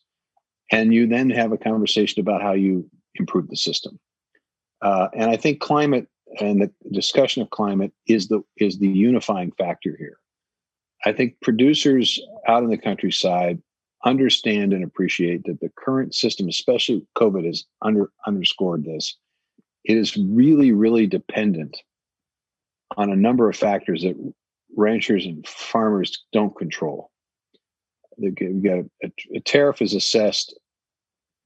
and 0.72 0.94
you 0.94 1.06
then 1.06 1.30
have 1.30 1.52
a 1.52 1.58
conversation 1.58 2.22
about 2.22 2.42
how 2.42 2.54
you 2.54 2.90
improve 3.20 3.50
the 3.50 3.58
system. 3.58 4.00
Uh, 4.82 5.08
and 5.14 5.30
I 5.30 5.38
think 5.38 5.60
climate 5.60 6.08
and 6.40 6.62
the 6.62 6.72
discussion 6.92 7.42
of 7.42 7.50
climate 7.50 7.92
is 8.08 8.28
the 8.28 8.42
is 8.58 8.80
the 8.80 8.88
unifying 8.88 9.52
factor 9.58 9.96
here. 9.98 10.18
I 11.06 11.12
think 11.12 11.36
producers 11.42 12.20
out 12.48 12.64
in 12.64 12.70
the 12.70 12.78
countryside 12.78 13.62
understand 14.06 14.74
and 14.74 14.84
appreciate 14.84 15.44
that 15.46 15.60
the 15.60 15.72
current 15.78 16.16
system, 16.16 16.48
especially 16.48 17.06
COVID, 17.18 17.46
has 17.46 17.66
under, 17.82 18.12
underscored 18.26 18.86
this. 18.86 19.16
It 19.84 19.98
is 19.98 20.16
really, 20.18 20.72
really 20.72 21.08
dependent 21.08 21.78
on 22.98 23.10
a 23.10 23.16
number 23.16 23.50
of 23.50 23.56
factors 23.56 24.04
that 24.04 24.16
ranchers 24.76 25.26
and 25.26 25.46
farmers 25.48 26.26
don't 26.32 26.56
control. 26.58 27.12
Got 28.22 28.86
a, 29.04 29.12
a 29.34 29.40
tariff 29.40 29.82
is 29.82 29.94
assessed 29.94 30.58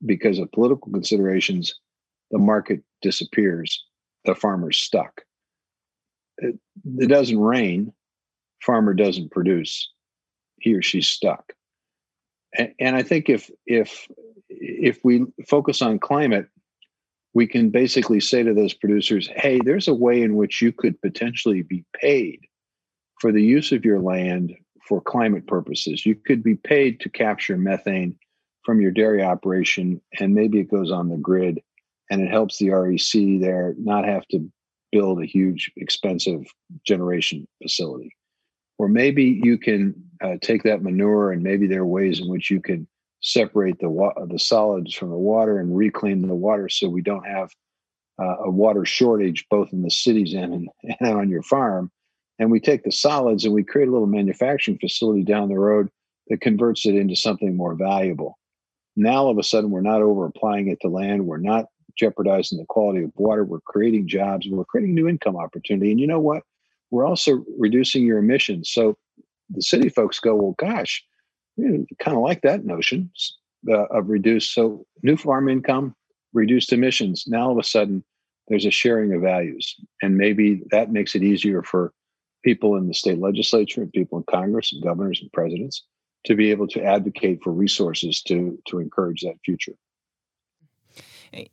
because 0.05 0.39
of 0.39 0.51
political 0.51 0.91
considerations. 0.91 1.73
The 2.31 2.39
market 2.39 2.81
disappears. 3.01 3.83
The 4.25 4.35
farmer's 4.35 4.77
stuck. 4.77 5.21
It, 6.37 6.57
it 6.97 7.07
doesn't 7.07 7.39
rain. 7.39 7.93
Farmer 8.61 8.93
doesn't 8.93 9.31
produce. 9.31 9.91
He 10.59 10.73
or 10.73 10.81
she's 10.81 11.07
stuck. 11.07 11.53
And, 12.57 12.73
and 12.79 12.95
I 12.95 13.03
think 13.03 13.29
if 13.29 13.51
if 13.65 14.07
if 14.49 14.99
we 15.03 15.25
focus 15.47 15.81
on 15.81 15.99
climate, 15.99 16.47
we 17.33 17.47
can 17.47 17.69
basically 17.69 18.19
say 18.19 18.43
to 18.43 18.53
those 18.53 18.73
producers, 18.73 19.29
hey, 19.35 19.59
there's 19.63 19.87
a 19.87 19.93
way 19.93 20.21
in 20.21 20.35
which 20.35 20.61
you 20.61 20.71
could 20.71 20.99
potentially 21.01 21.61
be 21.61 21.83
paid 21.99 22.39
for 23.19 23.31
the 23.31 23.43
use 23.43 23.71
of 23.71 23.85
your 23.85 23.99
land 23.99 24.53
for 24.87 25.01
climate 25.01 25.47
purposes. 25.47 26.05
You 26.05 26.15
could 26.15 26.43
be 26.43 26.55
paid 26.55 26.99
to 27.01 27.09
capture 27.09 27.57
methane 27.57 28.15
from 28.63 28.81
your 28.81 28.91
dairy 28.91 29.23
operation, 29.23 30.01
and 30.19 30.33
maybe 30.33 30.59
it 30.59 30.71
goes 30.71 30.91
on 30.91 31.09
the 31.09 31.17
grid 31.17 31.61
and 32.09 32.21
it 32.21 32.29
helps 32.29 32.57
the 32.57 32.69
REC 32.69 33.41
there 33.41 33.73
not 33.77 34.05
have 34.05 34.27
to 34.27 34.51
build 34.91 35.21
a 35.21 35.25
huge, 35.25 35.71
expensive 35.77 36.45
generation 36.85 37.47
facility. 37.61 38.15
Or 38.77 38.87
maybe 38.87 39.41
you 39.43 39.57
can 39.57 39.95
uh, 40.21 40.35
take 40.41 40.63
that 40.63 40.83
manure, 40.83 41.31
and 41.31 41.41
maybe 41.41 41.67
there 41.67 41.81
are 41.81 41.85
ways 41.85 42.19
in 42.19 42.29
which 42.29 42.51
you 42.51 42.61
can 42.61 42.87
separate 43.21 43.79
the 43.79 43.89
wa- 43.89 44.13
the 44.25 44.37
solids 44.37 44.93
from 44.93 45.09
the 45.09 45.17
water 45.17 45.57
and 45.59 45.75
reclaim 45.75 46.27
the 46.27 46.35
water 46.35 46.67
so 46.67 46.89
we 46.89 47.01
don't 47.01 47.25
have 47.25 47.49
uh, 48.21 48.35
a 48.43 48.49
water 48.49 48.85
shortage 48.85 49.45
both 49.49 49.71
in 49.71 49.81
the 49.81 49.89
cities 49.89 50.33
and, 50.33 50.53
in, 50.53 50.67
and 50.99 51.17
on 51.17 51.29
your 51.29 51.41
farm 51.41 51.89
and 52.37 52.51
we 52.51 52.59
take 52.59 52.83
the 52.83 52.91
solids 52.91 53.45
and 53.45 53.53
we 53.53 53.63
create 53.63 53.87
a 53.87 53.91
little 53.91 54.07
manufacturing 54.07 54.77
facility 54.77 55.23
down 55.23 55.47
the 55.47 55.57
road 55.57 55.87
that 56.27 56.41
converts 56.41 56.85
it 56.85 56.95
into 56.95 57.15
something 57.15 57.55
more 57.55 57.75
valuable 57.75 58.37
now 58.95 59.25
all 59.25 59.29
of 59.29 59.37
a 59.37 59.43
sudden 59.43 59.71
we're 59.71 59.81
not 59.81 60.01
over 60.01 60.25
applying 60.25 60.67
it 60.67 60.79
to 60.81 60.87
land. 60.87 61.25
We're 61.25 61.37
not 61.37 61.65
jeopardizing 61.97 62.57
the 62.59 62.65
quality 62.65 63.03
of 63.03 63.11
water. 63.15 63.43
We're 63.43 63.61
creating 63.61 64.07
jobs. 64.07 64.47
We're 64.49 64.65
creating 64.65 64.95
new 64.95 65.07
income 65.07 65.35
opportunity. 65.35 65.91
And 65.91 65.99
you 65.99 66.07
know 66.07 66.19
what? 66.19 66.43
We're 66.91 67.05
also 67.05 67.43
reducing 67.57 68.05
your 68.05 68.19
emissions. 68.19 68.71
So 68.71 68.97
the 69.49 69.61
city 69.61 69.89
folks 69.89 70.19
go 70.19 70.35
well 70.35 70.55
gosh 70.57 71.03
kind 71.57 72.17
of 72.17 72.23
like 72.23 72.41
that 72.41 72.65
notion 72.65 73.11
uh, 73.69 73.85
of 73.85 74.09
reduced. 74.09 74.53
So 74.53 74.85
new 75.01 75.17
farm 75.17 75.49
income, 75.49 75.95
reduced 76.33 76.73
emissions. 76.73 77.25
Now 77.27 77.45
all 77.45 77.51
of 77.51 77.57
a 77.57 77.63
sudden, 77.63 78.03
there's 78.47 78.65
a 78.65 78.71
sharing 78.71 79.13
of 79.13 79.21
values, 79.21 79.75
and 80.01 80.17
maybe 80.17 80.63
that 80.71 80.91
makes 80.91 81.15
it 81.15 81.23
easier 81.23 81.63
for 81.63 81.93
people 82.43 82.75
in 82.75 82.89
the 82.89 82.93
state 82.93 83.19
legislature 83.19 83.81
and 83.81 83.91
people 83.93 84.17
in 84.17 84.25
Congress 84.29 84.73
and 84.73 84.83
governors 84.83 85.19
and 85.21 85.31
presidents 85.31 85.83
to 86.25 86.35
be 86.35 86.51
able 86.51 86.67
to 86.67 86.83
advocate 86.83 87.41
for 87.43 87.51
resources 87.51 88.21
to 88.23 88.57
to 88.67 88.79
encourage 88.79 89.21
that 89.21 89.35
future. 89.43 89.73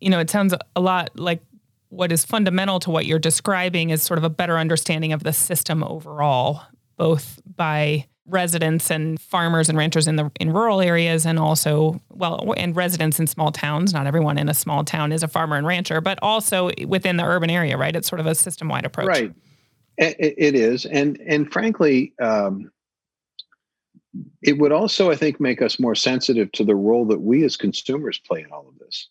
You 0.00 0.10
know, 0.10 0.20
it 0.20 0.30
sounds 0.30 0.54
a 0.76 0.80
lot 0.80 1.10
like 1.18 1.40
what 1.88 2.12
is 2.12 2.24
fundamental 2.24 2.78
to 2.80 2.90
what 2.90 3.06
you're 3.06 3.18
describing 3.18 3.90
is 3.90 4.02
sort 4.02 4.18
of 4.18 4.24
a 4.24 4.30
better 4.30 4.58
understanding 4.58 5.12
of 5.12 5.24
the 5.24 5.32
system 5.32 5.82
overall, 5.82 6.62
both 6.96 7.40
by 7.56 8.06
residents 8.26 8.90
and 8.90 9.20
farmers 9.20 9.68
and 9.68 9.76
ranchers 9.76 10.06
in 10.06 10.16
the 10.16 10.30
in 10.38 10.52
rural 10.52 10.80
areas 10.80 11.26
and 11.26 11.38
also 11.38 12.00
well 12.10 12.54
and 12.56 12.76
residents 12.76 13.18
in 13.18 13.26
small 13.26 13.50
towns. 13.50 13.92
Not 13.92 14.06
everyone 14.06 14.38
in 14.38 14.48
a 14.48 14.54
small 14.54 14.84
town 14.84 15.10
is 15.10 15.22
a 15.22 15.28
farmer 15.28 15.56
and 15.56 15.66
rancher 15.66 16.00
but 16.00 16.18
also 16.22 16.70
within 16.86 17.16
the 17.16 17.24
urban 17.24 17.50
area 17.50 17.76
right? 17.76 17.94
It's 17.94 18.08
sort 18.08 18.20
of 18.20 18.26
a 18.26 18.34
system-wide 18.34 18.84
approach. 18.84 19.08
Right. 19.08 19.34
It, 19.98 20.34
it 20.38 20.54
is. 20.54 20.86
And 20.86 21.20
and 21.26 21.52
frankly 21.52 22.12
um, 22.22 22.70
it 24.42 24.58
would 24.58 24.72
also 24.72 25.10
i 25.10 25.16
think 25.16 25.40
make 25.40 25.62
us 25.62 25.78
more 25.78 25.94
sensitive 25.94 26.50
to 26.52 26.64
the 26.64 26.74
role 26.74 27.06
that 27.06 27.20
we 27.20 27.44
as 27.44 27.56
consumers 27.56 28.18
play 28.18 28.40
in 28.42 28.50
all 28.50 28.68
of 28.68 28.78
this. 28.78 29.08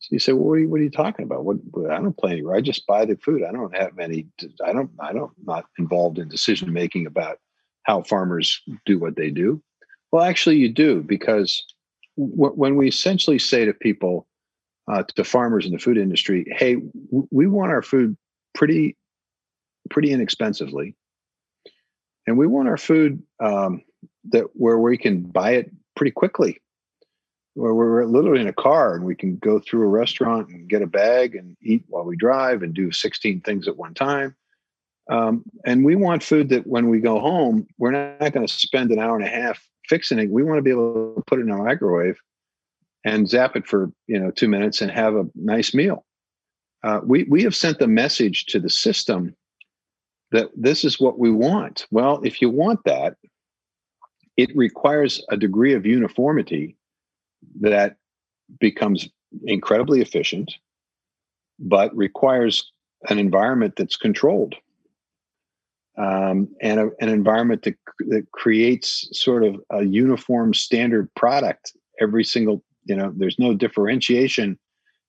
So 0.00 0.08
you 0.12 0.18
say 0.18 0.32
well, 0.32 0.44
what 0.48 0.54
are 0.54 0.58
you, 0.60 0.68
what 0.68 0.80
are 0.80 0.84
you 0.84 0.90
talking 0.90 1.24
about? 1.24 1.44
What 1.44 1.58
i 1.90 1.96
don't 1.96 2.16
play 2.16 2.32
any 2.32 2.44
i 2.52 2.60
just 2.60 2.86
buy 2.86 3.04
the 3.04 3.16
food. 3.16 3.42
I 3.44 3.52
don't 3.52 3.76
have 3.76 3.98
any 3.98 4.26
i 4.64 4.72
don't 4.72 4.90
i 4.98 5.12
don't 5.12 5.32
not 5.44 5.66
involved 5.78 6.18
in 6.18 6.28
decision 6.28 6.72
making 6.72 7.06
about 7.06 7.38
how 7.84 8.02
farmers 8.02 8.60
do 8.86 8.98
what 8.98 9.16
they 9.16 9.30
do? 9.30 9.62
Well, 10.12 10.22
actually, 10.24 10.56
you 10.56 10.68
do 10.68 11.02
because 11.02 11.64
w- 12.16 12.52
when 12.54 12.76
we 12.76 12.88
essentially 12.88 13.38
say 13.38 13.64
to 13.64 13.72
people, 13.72 14.26
uh, 14.90 15.04
to 15.16 15.24
farmers 15.24 15.66
in 15.66 15.72
the 15.72 15.78
food 15.78 15.96
industry, 15.96 16.44
"Hey, 16.56 16.74
w- 16.74 17.28
we 17.30 17.46
want 17.46 17.70
our 17.70 17.82
food 17.82 18.16
pretty, 18.54 18.96
pretty 19.88 20.10
inexpensively, 20.12 20.96
and 22.26 22.36
we 22.36 22.46
want 22.46 22.68
our 22.68 22.76
food 22.76 23.22
um, 23.38 23.82
that 24.30 24.44
where 24.54 24.78
we 24.78 24.96
can 24.96 25.22
buy 25.22 25.52
it 25.52 25.70
pretty 25.96 26.10
quickly, 26.10 26.60
where 27.54 27.74
we're 27.74 28.04
literally 28.04 28.40
in 28.40 28.48
a 28.48 28.52
car 28.52 28.94
and 28.94 29.04
we 29.04 29.14
can 29.14 29.36
go 29.36 29.58
through 29.58 29.82
a 29.82 29.88
restaurant 29.88 30.48
and 30.48 30.68
get 30.68 30.82
a 30.82 30.86
bag 30.86 31.34
and 31.34 31.56
eat 31.62 31.84
while 31.88 32.04
we 32.04 32.16
drive 32.16 32.62
and 32.62 32.74
do 32.74 32.92
16 32.92 33.40
things 33.40 33.68
at 33.68 33.76
one 33.76 33.94
time." 33.94 34.36
Um, 35.10 35.42
and 35.64 35.84
we 35.84 35.96
want 35.96 36.22
food 36.22 36.48
that 36.50 36.66
when 36.66 36.88
we 36.88 37.00
go 37.00 37.18
home, 37.18 37.66
we're 37.78 37.90
not 37.90 38.32
going 38.32 38.46
to 38.46 38.52
spend 38.52 38.92
an 38.92 39.00
hour 39.00 39.16
and 39.16 39.24
a 39.24 39.28
half 39.28 39.60
fixing 39.88 40.20
it. 40.20 40.30
We 40.30 40.44
want 40.44 40.58
to 40.58 40.62
be 40.62 40.70
able 40.70 41.14
to 41.16 41.22
put 41.26 41.40
it 41.40 41.42
in 41.42 41.50
a 41.50 41.56
microwave 41.56 42.16
and 43.04 43.28
zap 43.28 43.56
it 43.56 43.66
for 43.66 43.90
you 44.06 44.18
know 44.18 44.30
two 44.30 44.48
minutes 44.48 44.80
and 44.80 44.90
have 44.90 45.16
a 45.16 45.26
nice 45.34 45.74
meal. 45.74 46.04
Uh, 46.82 47.00
we 47.04 47.24
we 47.24 47.42
have 47.42 47.56
sent 47.56 47.78
the 47.78 47.88
message 47.88 48.46
to 48.46 48.60
the 48.60 48.70
system 48.70 49.34
that 50.30 50.48
this 50.56 50.84
is 50.84 51.00
what 51.00 51.18
we 51.18 51.30
want. 51.30 51.86
Well, 51.90 52.20
if 52.22 52.40
you 52.40 52.48
want 52.48 52.84
that, 52.84 53.16
it 54.42 54.50
requires 54.56 55.24
a 55.30 55.36
degree 55.36 55.74
of 55.74 55.86
uniformity 55.86 56.76
that 57.60 57.96
becomes 58.58 59.08
incredibly 59.44 60.00
efficient, 60.00 60.52
but 61.58 61.94
requires 61.96 62.72
an 63.08 63.18
environment 63.18 63.74
that's 63.76 63.96
controlled 63.96 64.54
um, 66.00 66.48
and 66.60 66.80
a, 66.80 66.90
an 67.00 67.08
environment 67.08 67.62
that, 67.62 67.76
that 68.08 68.30
creates 68.32 69.08
sort 69.12 69.44
of 69.44 69.60
a 69.70 69.84
uniform 69.84 70.54
standard 70.54 71.12
product 71.14 71.72
every 72.00 72.24
single 72.24 72.64
you 72.84 72.96
know 72.96 73.12
there's 73.16 73.38
no 73.38 73.54
differentiation. 73.54 74.58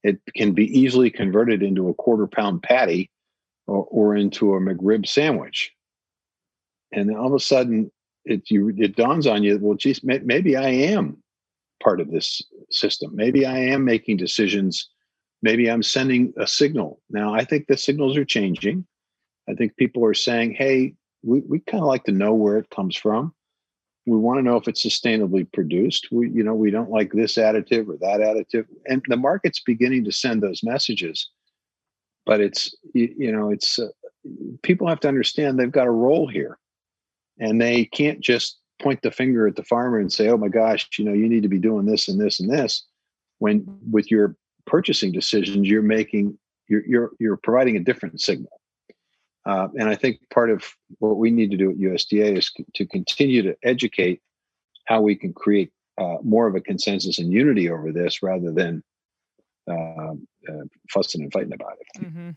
It 0.04 0.20
can 0.36 0.52
be 0.52 0.66
easily 0.78 1.10
converted 1.10 1.64
into 1.64 1.88
a 1.88 1.94
quarter 1.94 2.28
pound 2.28 2.64
patty 2.64 3.10
or, 3.68 3.86
or 3.90 4.16
into 4.16 4.56
a 4.56 4.60
mcrib 4.60 5.08
sandwich. 5.08 5.72
And 6.92 7.08
then 7.08 7.16
all 7.16 7.28
of 7.28 7.34
a 7.34 7.40
sudden 7.40 7.92
it 8.26 8.50
you 8.50 8.74
it 8.78 8.96
dawns 8.96 9.28
on 9.28 9.44
you 9.44 9.58
well 9.62 9.76
geez 9.76 10.02
maybe 10.04 10.56
i 10.56 10.70
am 10.70 11.18
part 11.82 12.00
of 12.00 12.12
this 12.12 12.42
system 12.70 13.16
maybe 13.16 13.46
i 13.46 13.58
am 13.58 13.84
making 13.84 14.18
decisions 14.18 14.90
maybe 15.42 15.70
i'm 15.70 15.84
sending 15.84 16.34
a 16.38 16.46
signal 16.46 17.00
now 17.10 17.34
i 17.34 17.44
think 17.44 17.68
the 17.68 17.78
signals 17.78 18.16
are 18.16 18.26
changing 18.26 18.86
I 19.50 19.54
think 19.54 19.76
people 19.76 20.06
are 20.06 20.14
saying, 20.14 20.54
hey, 20.54 20.96
we, 21.24 21.42
we 21.42 21.60
kind 21.60 21.82
of 21.82 21.88
like 21.88 22.06
to 22.06 22.12
know 22.12 22.34
where 22.34 22.58
it 22.58 22.70
comes 22.70 22.96
from. 22.96 23.34
We 24.06 24.18
want 24.18 24.40
to 24.40 24.44
know 24.44 24.56
if 24.56 24.68
it's 24.68 24.84
sustainably 24.84 25.52
produced. 25.52 26.08
We, 26.12 26.30
you 26.30 26.44
know, 26.44 26.56
we 26.56 26.72
don't 26.72 26.90
like 26.90 27.12
this 27.12 27.36
additive 27.36 27.88
or 27.88 27.98
that 27.98 28.20
additive. 28.20 28.66
And 28.88 29.04
the 29.08 29.18
market's 29.18 29.62
beginning 29.62 30.06
to 30.06 30.12
send 30.12 30.42
those 30.42 30.64
messages. 30.64 31.30
But 32.26 32.42
it's, 32.42 32.76
you, 32.94 33.14
you 33.18 33.32
know, 33.32 33.52
it's, 33.52 33.78
uh, 33.78 33.90
people 34.64 34.88
have 34.88 35.00
to 35.02 35.08
understand 35.08 35.60
they've 35.60 35.72
got 35.72 35.88
a 35.88 35.92
role 35.92 36.28
here. 36.28 36.58
And 37.42 37.60
they 37.60 37.86
can't 37.86 38.22
just 38.22 38.60
point 38.82 39.02
the 39.02 39.12
finger 39.12 39.46
at 39.48 39.58
the 39.58 39.64
farmer 39.64 40.00
and 40.00 40.12
say, 40.12 40.30
oh 40.30 40.38
my 40.38 40.48
gosh, 40.48 40.88
you 40.98 41.04
know, 41.04 41.14
you 41.14 41.28
need 41.28 41.44
to 41.44 41.50
be 41.50 41.60
doing 41.60 41.86
this 41.86 42.08
and 42.08 42.22
this 42.22 42.40
and 42.40 42.50
this. 42.50 42.86
When 43.40 43.66
with 43.92 44.10
your 44.10 44.38
purchasing 44.66 45.12
decisions, 45.12 45.68
you're 45.68 45.82
making, 45.82 46.38
you're, 46.70 46.86
you're, 46.86 47.12
you're 47.20 47.38
providing 47.38 47.76
a 47.76 47.80
different 47.80 48.22
signal 48.22 48.62
uh, 49.46 49.68
and 49.76 49.90
I 49.90 49.96
think 49.96 50.20
part 50.30 50.50
of 50.50 50.64
what 51.00 51.18
we 51.18 51.32
need 51.32 51.52
to 51.52 51.58
do 51.58 51.72
at 51.72 51.78
USDA 51.78 52.38
is 52.38 52.52
to 52.76 52.86
continue 52.86 53.42
to 53.42 53.56
educate 53.64 54.22
how 54.86 55.02
we 55.02 55.16
can 55.16 55.34
create 55.34 55.72
uh, 56.00 56.18
more 56.24 56.48
of 56.48 56.56
a 56.56 56.62
consensus 56.62 57.20
and 57.20 57.32
unity 57.32 57.70
over 57.70 57.92
this 57.92 58.22
rather 58.24 58.52
than 58.52 58.84
uh, 59.70 60.14
uh 60.50 60.64
fussing 60.90 61.22
and 61.22 61.32
fighting 61.32 61.54
about 61.54 61.78
it. 61.80 62.04
Mm-hmm. 62.04 62.30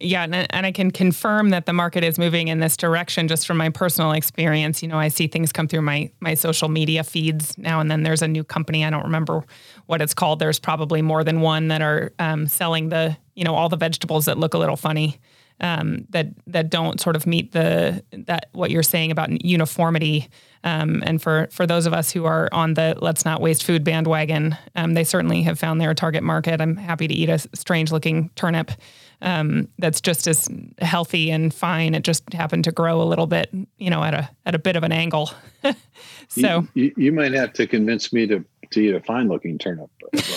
Yeah, 0.00 0.24
and, 0.24 0.34
and 0.34 0.66
I 0.66 0.72
can 0.72 0.90
confirm 0.90 1.50
that 1.50 1.66
the 1.66 1.72
market 1.72 2.02
is 2.02 2.18
moving 2.18 2.48
in 2.48 2.58
this 2.58 2.76
direction 2.76 3.28
just 3.28 3.46
from 3.46 3.56
my 3.56 3.70
personal 3.70 4.12
experience. 4.12 4.82
You 4.82 4.88
know, 4.88 4.98
I 4.98 5.08
see 5.08 5.28
things 5.28 5.52
come 5.52 5.68
through 5.68 5.82
my 5.82 6.10
my 6.20 6.34
social 6.34 6.68
media 6.68 7.04
feeds 7.04 7.56
now 7.56 7.80
and 7.80 7.90
then. 7.90 8.02
There's 8.02 8.22
a 8.22 8.28
new 8.28 8.42
company, 8.42 8.84
I 8.84 8.90
don't 8.90 9.04
remember 9.04 9.44
what 9.86 10.02
it's 10.02 10.14
called. 10.14 10.40
There's 10.40 10.58
probably 10.58 11.00
more 11.00 11.22
than 11.22 11.40
one 11.40 11.68
that 11.68 11.80
are 11.80 12.12
um, 12.18 12.48
selling 12.48 12.88
the, 12.88 13.16
you 13.34 13.44
know, 13.44 13.54
all 13.54 13.68
the 13.68 13.76
vegetables 13.76 14.24
that 14.24 14.36
look 14.36 14.54
a 14.54 14.58
little 14.58 14.76
funny 14.76 15.20
um, 15.60 16.06
that 16.10 16.28
that 16.46 16.70
don't 16.70 17.00
sort 17.00 17.16
of 17.16 17.26
meet 17.26 17.52
the 17.52 18.02
that 18.10 18.48
what 18.52 18.70
you're 18.70 18.82
saying 18.82 19.10
about 19.10 19.44
uniformity. 19.44 20.28
Um, 20.64 21.02
and 21.06 21.22
for 21.22 21.48
for 21.50 21.66
those 21.66 21.86
of 21.86 21.92
us 21.92 22.10
who 22.10 22.24
are 22.24 22.48
on 22.52 22.74
the 22.74 22.96
let's 23.00 23.24
not 23.24 23.40
waste 23.40 23.64
food 23.64 23.84
bandwagon, 23.84 24.56
um, 24.74 24.94
they 24.94 25.04
certainly 25.04 25.42
have 25.42 25.58
found 25.58 25.80
their 25.80 25.94
target 25.94 26.22
market. 26.22 26.60
I'm 26.60 26.76
happy 26.76 27.06
to 27.06 27.14
eat 27.14 27.28
a 27.28 27.38
strange 27.38 27.92
looking 27.92 28.30
turnip 28.34 28.72
um, 29.22 29.68
that's 29.78 30.00
just 30.00 30.26
as 30.26 30.48
healthy 30.78 31.30
and 31.30 31.52
fine. 31.52 31.94
It 31.94 32.02
just 32.02 32.32
happened 32.32 32.64
to 32.64 32.72
grow 32.72 33.00
a 33.00 33.04
little 33.04 33.26
bit, 33.26 33.50
you 33.78 33.90
know, 33.90 34.02
at 34.02 34.14
a 34.14 34.30
at 34.46 34.54
a 34.54 34.58
bit 34.58 34.76
of 34.76 34.82
an 34.82 34.92
angle. 34.92 35.30
so 36.28 36.66
you, 36.74 36.84
you, 36.84 36.94
you 36.96 37.12
might 37.12 37.32
have 37.32 37.52
to 37.54 37.66
convince 37.66 38.12
me 38.12 38.26
to 38.26 38.44
to 38.70 38.80
eat 38.80 38.94
a 38.94 39.00
fine 39.00 39.28
looking 39.28 39.58
turnip. 39.58 39.90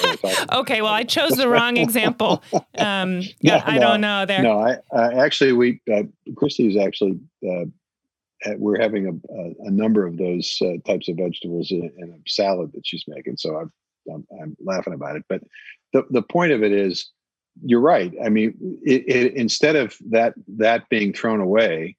okay, 0.51 0.81
well, 0.81 0.93
I 0.93 1.03
chose 1.03 1.31
the 1.31 1.49
wrong 1.49 1.77
example. 1.77 2.43
Um, 2.77 3.21
yeah, 3.41 3.63
I 3.65 3.75
no, 3.75 3.81
don't 3.81 4.01
know 4.01 4.25
there. 4.25 4.41
No, 4.41 4.59
I 4.59 4.77
uh, 4.91 5.11
actually 5.15 5.53
we 5.53 5.81
uh, 5.91 6.03
Christie's 6.35 6.77
actually 6.77 7.19
uh, 7.47 7.65
we're 8.57 8.79
having 8.79 9.07
a, 9.07 9.67
a, 9.67 9.71
number 9.71 10.05
of 10.05 10.17
those 10.17 10.59
uh, 10.61 10.73
types 10.85 11.09
of 11.09 11.17
vegetables 11.17 11.71
in, 11.71 11.91
in, 11.97 12.09
a 12.09 12.29
salad 12.29 12.71
that 12.73 12.85
she's 12.85 13.03
making. 13.07 13.35
So 13.37 13.55
I'm, 13.55 13.71
I'm, 14.13 14.27
I'm 14.39 14.57
laughing 14.63 14.93
about 14.93 15.15
it. 15.15 15.23
But 15.27 15.41
the 15.93 16.05
the 16.09 16.21
point 16.21 16.51
of 16.51 16.63
it 16.63 16.71
is, 16.71 17.11
you're 17.63 17.81
right. 17.81 18.13
I 18.23 18.29
mean, 18.29 18.55
it, 18.83 19.07
it, 19.07 19.33
instead 19.35 19.75
of 19.75 19.95
that 20.09 20.33
that 20.57 20.89
being 20.89 21.13
thrown 21.13 21.39
away, 21.39 21.95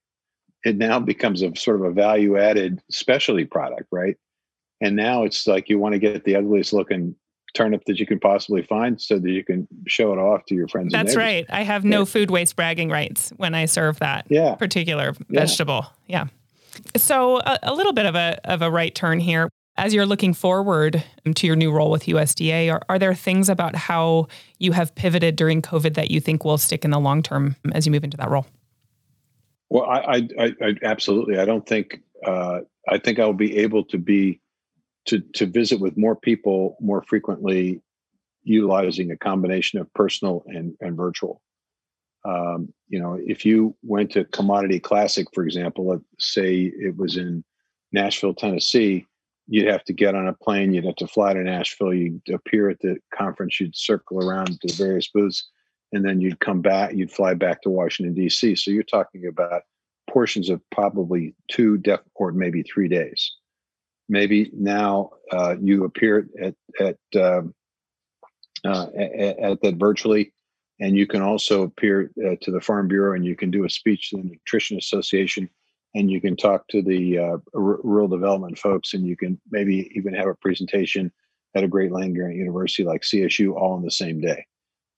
it 0.65 0.77
now 0.77 0.99
becomes 0.99 1.43
a 1.43 1.55
sort 1.57 1.81
of 1.81 1.87
a 1.87 1.91
value 1.91 2.39
added 2.39 2.81
specialty 2.91 3.45
product, 3.45 3.89
right? 3.91 4.17
And 4.81 4.97
now 4.97 5.25
it's 5.25 5.47
like 5.47 5.69
you 5.69 5.79
want 5.79 5.95
to 5.95 5.99
get 5.99 6.25
the 6.25 6.37
ugliest 6.37 6.73
looking 6.73 7.15
turnip 7.55 7.83
that 7.87 7.99
you 7.99 8.07
can 8.07 8.21
possibly 8.21 8.63
find 8.63 9.01
so 9.01 9.19
that 9.19 9.31
you 9.31 9.43
can 9.45 9.67
show 9.87 10.13
it 10.13 10.19
off 10.19 10.45
to 10.47 10.55
your 10.55 10.69
friends. 10.69 10.93
That's 10.93 11.17
right. 11.17 11.47
I 11.49 11.63
have 11.63 11.85
no 11.85 12.01
yeah. 12.01 12.05
food 12.05 12.31
waste 12.31 12.57
bragging 12.57 12.91
rights 12.91 13.33
when 13.37 13.55
I 13.55 13.65
serve 13.65 13.99
that 13.99 14.27
yeah. 14.29 14.55
particular 14.55 15.15
yeah. 15.29 15.41
vegetable. 15.41 15.87
Yeah. 16.07 16.27
So 16.97 17.39
a, 17.39 17.59
a, 17.65 17.75
little 17.75 17.93
bit 17.93 18.07
of 18.07 18.15
a 18.15 18.39
of 18.45 18.63
a 18.63 18.71
right 18.71 18.95
turn 18.95 19.19
here. 19.19 19.51
As 19.79 19.95
you're 19.95 20.07
looking 20.07 20.35
forward 20.35 21.05
to 21.37 21.47
your 21.47 21.55
new 21.55 21.71
role 21.71 21.93
with 21.93 22.07
USDA, 22.07 22.73
are, 22.73 22.83
are 22.89 22.99
there 22.99 23.15
things 23.15 23.49
about 23.49 23.77
how 23.77 24.27
you 24.59 24.73
have 24.73 24.93
pivoted 24.97 25.37
during 25.37 25.63
COVID 25.63 25.95
that 25.95 26.11
you 26.11 26.21
think 26.21 26.45
will 26.45 26.59
stick 26.59 26.85
in 26.85 26.91
the 26.91 26.99
long 26.99 27.23
term 27.23 27.55
as 27.71 27.87
you 27.87 27.93
move 27.93 28.03
into 28.03 28.17
that 28.17 28.29
role? 28.29 28.45
Well, 29.71 29.85
I, 29.85 30.29
I, 30.37 30.53
I 30.61 30.75
absolutely. 30.83 31.39
I 31.39 31.45
don't 31.45 31.65
think. 31.67 32.03
Uh, 32.27 32.61
I 32.89 32.99
think 32.99 33.21
I'll 33.21 33.33
be 33.33 33.59
able 33.59 33.85
to 33.85 33.99
be 33.99 34.41
to 35.07 35.21
to 35.35 35.47
visit 35.47 35.79
with 35.79 35.97
more 35.97 36.17
people 36.17 36.77
more 36.81 37.03
frequently, 37.03 37.81
utilizing 38.43 39.13
a 39.13 39.17
combination 39.17 39.79
of 39.79 39.93
personal 39.95 40.43
and 40.49 40.75
and 40.81 40.97
virtual. 40.97 41.41
Um, 42.25 42.73
you 42.89 42.99
know, 42.99 43.17
if 43.25 43.47
you 43.47 43.77
went 43.83 44.11
to 44.13 44.25
Commodity 44.25 44.81
Classic, 44.81 45.29
for 45.33 45.45
example, 45.45 45.87
let's 45.87 46.03
say 46.19 46.73
it 46.75 46.97
was 46.97 47.17
in 47.17 47.45
Nashville, 47.93 48.35
Tennessee, 48.35 49.07
you'd 49.49 49.69
have 49.69 49.85
to 49.85 49.93
get 49.93 50.15
on 50.15 50.29
a 50.29 50.35
plane, 50.35 50.73
you'd 50.73 50.85
have 50.85 50.97
to 50.97 51.09
fly 51.09 51.33
to 51.33 51.43
Nashville, 51.43 51.95
you'd 51.95 52.23
appear 52.33 52.71
at 52.71 52.81
the 52.81 52.99
conference, 53.15 53.59
you'd 53.59 53.77
circle 53.77 54.25
around 54.25 54.61
to 54.61 54.67
the 54.69 54.73
various 54.75 55.09
booths, 55.09 55.49
and 55.93 56.05
then 56.05 56.21
you'd 56.21 56.41
come 56.41 56.61
back, 56.61 56.95
you'd 56.95 57.11
fly 57.11 57.35
back 57.35 57.63
to 57.63 57.71
Washington, 57.71 58.15
D.C. 58.15 58.55
So 58.57 58.71
you're 58.71 58.83
talking 58.83 59.27
about 59.27 59.63
portions 60.09 60.49
of 60.51 60.61
probably 60.71 61.35
two 61.51 61.79
def- 61.79 62.01
or 62.15 62.33
maybe 62.33 62.63
three 62.63 62.89
days 62.89 63.33
maybe 64.09 64.51
now 64.55 65.11
uh, 65.33 65.57
you 65.61 65.85
appear 65.85 66.29
at 66.41 66.55
at, 66.81 66.97
um, 67.21 67.55
uh, 68.65 68.87
at, 68.97 69.39
at 69.39 69.63
that 69.63 69.77
virtually, 69.77 70.33
and 70.81 70.97
you 70.97 71.07
can 71.07 71.23
also 71.23 71.63
appear 71.63 72.11
uh, 72.25 72.35
to 72.43 72.51
the 72.51 72.61
Farm 72.61 72.89
Bureau 72.89 73.15
and 73.15 73.25
you 73.25 73.37
can 73.37 73.51
do 73.51 73.65
a 73.65 73.71
speech 73.71 74.11
to 74.11 74.17
the 74.17 74.25
Nutrition 74.25 74.79
Association, 74.79 75.49
and 75.95 76.11
you 76.11 76.21
can 76.21 76.37
talk 76.37 76.67
to 76.69 76.83
the 76.83 77.19
uh, 77.19 77.37
r- 77.55 77.81
rural 77.83 78.09
development 78.09 78.59
folks, 78.59 78.95
and 78.95 79.07
you 79.07 79.17
can 79.17 79.41
maybe 79.51 79.91
even 79.95 80.15
have 80.15 80.29
a 80.29 80.35
presentation 80.35 81.11
at 81.55 81.65
a 81.65 81.69
great 81.69 81.93
land 81.93 82.15
grant 82.15 82.37
university 82.37 82.85
like 82.85 83.03
CSU 83.03 83.55
all 83.55 83.77
in 83.77 83.83
the 83.83 83.91
same 83.91 84.21
day. 84.21 84.45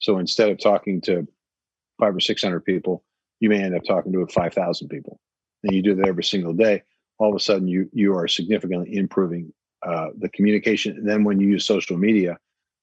So 0.01 0.19
instead 0.19 0.51
of 0.51 0.59
talking 0.59 1.01
to 1.03 1.27
five 2.01 2.15
or 2.15 2.21
six 2.21 2.43
hundred 2.43 2.65
people, 2.65 3.05
you 3.41 3.49
may 3.49 3.63
end 3.63 3.77
up 3.77 3.85
talking 3.87 4.13
to 4.13 4.27
five 4.27 4.55
thousand 4.55 4.89
people, 4.89 5.21
and 5.63 5.75
you 5.75 5.83
do 5.83 5.95
that 5.95 6.09
every 6.09 6.25
single 6.25 6.55
day 6.55 6.83
all 7.21 7.29
of 7.29 7.37
a 7.37 7.41
sudden 7.41 7.69
you 7.69 7.89
you 7.93 8.17
are 8.17 8.27
significantly 8.27 8.97
improving 8.97 9.53
uh, 9.87 10.09
the 10.19 10.29
communication. 10.31 10.97
And 10.97 11.09
then 11.09 11.23
when 11.23 11.39
you 11.39 11.49
use 11.49 11.67
social 11.67 11.97
media, 11.97 12.39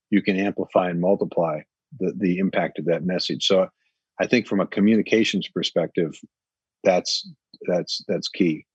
you 0.10 0.22
can 0.22 0.38
amplify 0.38 0.90
and 0.90 1.02
multiply 1.02 1.62
the 2.00 2.14
the 2.16 2.38
impact 2.38 2.80
of 2.80 2.86
that 2.86 3.04
message. 3.04 3.46
So 3.46 3.68
I 4.22 4.28
think 4.28 4.48
from 4.48 4.62
a 4.62 4.68
communications 4.68 5.48
perspective, 5.48 6.18
that's 6.84 7.30
that's 7.66 8.04
that's 8.08 8.28
key. 8.28 8.66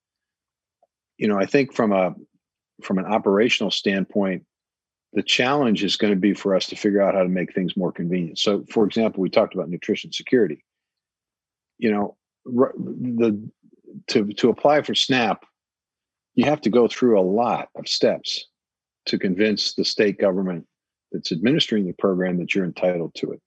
You 1.19 1.29
know, 1.29 1.39
I 1.39 1.47
think 1.47 1.73
from 1.73 1.93
a 1.93 2.15
from 2.83 2.99
an 2.99 3.07
operational 3.07 3.71
standpoint, 3.71 4.45
the 5.13 5.23
challenge 5.23 5.85
is 5.85 5.97
going 5.97 6.13
to 6.13 6.19
be 6.19 6.35
for 6.35 6.55
us 6.55 6.67
to 6.67 6.77
figure 6.77 7.03
out 7.03 7.15
how 7.15 7.23
to 7.23 7.29
make 7.29 7.55
things 7.55 7.77
more 7.77 7.93
convenient. 7.93 8.39
So, 8.39 8.65
for 8.71 8.85
example, 8.85 9.21
we 9.21 9.31
talked 9.31 9.55
about 9.55 9.69
nutrition 9.69 10.13
security. 10.13 10.65
You 11.79 11.93
know, 11.93 12.17
the 12.45 13.51
to 14.09 14.27
to 14.33 14.49
apply 14.49 14.83
for 14.83 14.95
SNAP, 14.95 15.45
you 16.35 16.45
have 16.45 16.61
to 16.63 16.71
go 16.71 16.89
through 16.89 17.19
a 17.19 17.23
lot 17.23 17.69
of 17.75 17.89
steps 17.89 18.47
to 19.07 19.19
convince 19.19 19.75
the 19.75 19.85
state 19.85 20.19
government 20.19 20.67
that's 21.11 21.33
administering 21.33 21.87
the 21.87 21.93
program 21.93 22.39
that 22.39 22.55
you're 22.55 22.65
entitled 22.65 23.15
to 23.17 23.33
it. 23.33 23.41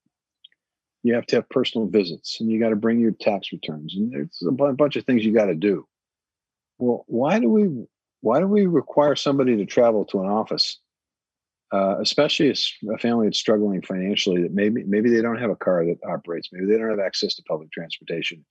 You 1.06 1.14
have 1.14 1.26
to 1.28 1.36
have 1.36 1.50
personal 1.50 1.88
visits 1.88 2.40
and 2.40 2.50
you 2.50 2.60
got 2.60 2.70
to 2.70 2.76
bring 2.76 3.00
your 3.00 3.12
tax 3.12 3.52
returns 3.52 3.94
and 3.96 4.12
there's 4.12 4.42
a 4.48 4.52
bunch 4.52 4.96
of 4.96 5.06
things 5.06 5.24
you 5.24 5.34
got 5.34 5.46
to 5.46 5.56
do. 5.56 5.88
Well, 6.80 7.06
why 7.08 7.40
do 7.40 7.50
we 7.50 7.86
why 8.22 8.40
do 8.40 8.48
we 8.48 8.66
require 8.66 9.16
somebody 9.16 9.56
to 9.58 9.66
travel 9.66 10.04
to 10.06 10.22
an 10.22 10.28
office, 10.28 10.80
uh, 11.72 11.98
especially 12.02 12.50
a 12.50 12.98
family 12.98 13.28
that's 13.28 13.38
struggling 13.38 13.84
financially 13.84 14.42
that 14.42 14.54
maybe 14.54 14.84
maybe 14.84 15.12
they 15.12 15.22
don't 15.22 15.40
have 15.40 15.52
a 15.52 15.56
car 15.56 15.86
that 15.86 16.00
operates, 16.10 16.50
maybe 16.52 16.66
they 16.66 16.78
don't 16.78 16.90
have 16.90 17.00
access 17.00 17.36
to 17.36 17.44
public 17.44 17.72
transportation, 17.72 18.44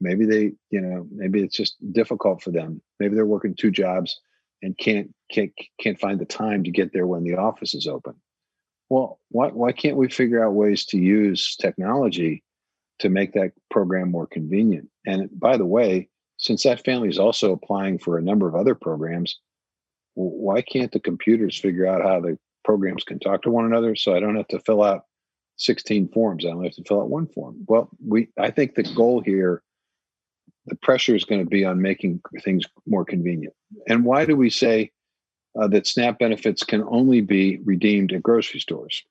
maybe 0.00 0.24
they 0.26 0.52
you 0.70 0.80
know 0.80 1.06
maybe 1.12 1.42
it's 1.42 1.56
just 1.56 1.76
difficult 1.92 2.42
for 2.42 2.50
them 2.50 2.80
maybe 2.98 3.14
they're 3.14 3.26
working 3.26 3.54
two 3.54 3.70
jobs 3.70 4.20
and 4.62 4.76
can't 4.78 5.12
can't 5.30 5.52
can't 5.78 6.00
find 6.00 6.18
the 6.18 6.24
time 6.24 6.64
to 6.64 6.70
get 6.70 6.92
there 6.92 7.06
when 7.06 7.22
the 7.22 7.36
office 7.36 7.74
is 7.74 7.86
open 7.86 8.14
well 8.90 9.18
why, 9.30 9.48
why 9.48 9.72
can't 9.72 9.96
we 9.96 10.08
figure 10.08 10.44
out 10.44 10.52
ways 10.52 10.84
to 10.86 10.98
use 10.98 11.56
technology 11.56 12.42
to 12.98 13.08
make 13.08 13.32
that 13.32 13.52
program 13.70 14.10
more 14.10 14.26
convenient? 14.26 14.88
And 15.06 15.28
by 15.32 15.56
the 15.56 15.66
way 15.66 16.08
since 16.36 16.62
that 16.62 16.84
family 16.84 17.08
is 17.08 17.18
also 17.18 17.52
applying 17.52 17.98
for 17.98 18.18
a 18.18 18.22
number 18.22 18.48
of 18.48 18.54
other 18.54 18.74
programs 18.74 19.38
why 20.14 20.60
can't 20.60 20.92
the 20.92 21.00
computers 21.00 21.58
figure 21.58 21.86
out 21.86 22.02
how 22.02 22.20
the 22.20 22.36
programs 22.64 23.04
can 23.04 23.18
talk 23.18 23.42
to 23.42 23.50
one 23.50 23.64
another 23.64 23.94
so 23.96 24.14
i 24.14 24.20
don't 24.20 24.36
have 24.36 24.48
to 24.48 24.60
fill 24.60 24.82
out 24.82 25.04
16 25.60 26.08
forms? 26.08 26.46
I 26.46 26.48
only 26.48 26.68
have 26.68 26.76
to 26.76 26.84
fill 26.84 27.02
out 27.02 27.10
one 27.10 27.26
form. 27.28 27.64
Well 27.68 27.90
we 28.04 28.28
i 28.38 28.50
think 28.50 28.74
the 28.74 28.82
goal 28.82 29.20
here 29.20 29.62
the 30.66 30.76
pressure 30.76 31.14
is 31.14 31.24
going 31.24 31.42
to 31.42 31.48
be 31.48 31.64
on 31.64 31.80
making 31.80 32.20
things 32.42 32.64
more 32.86 33.04
convenient. 33.04 33.54
And 33.88 34.04
why 34.04 34.24
do 34.24 34.36
we 34.36 34.50
say 34.50 34.90
uh, 35.58 35.68
that 35.68 35.86
SNAP 35.86 36.18
benefits 36.18 36.62
can 36.62 36.84
only 36.88 37.20
be 37.20 37.58
redeemed 37.64 38.12
at 38.12 38.22
grocery 38.22 38.60
stores, 38.60 39.02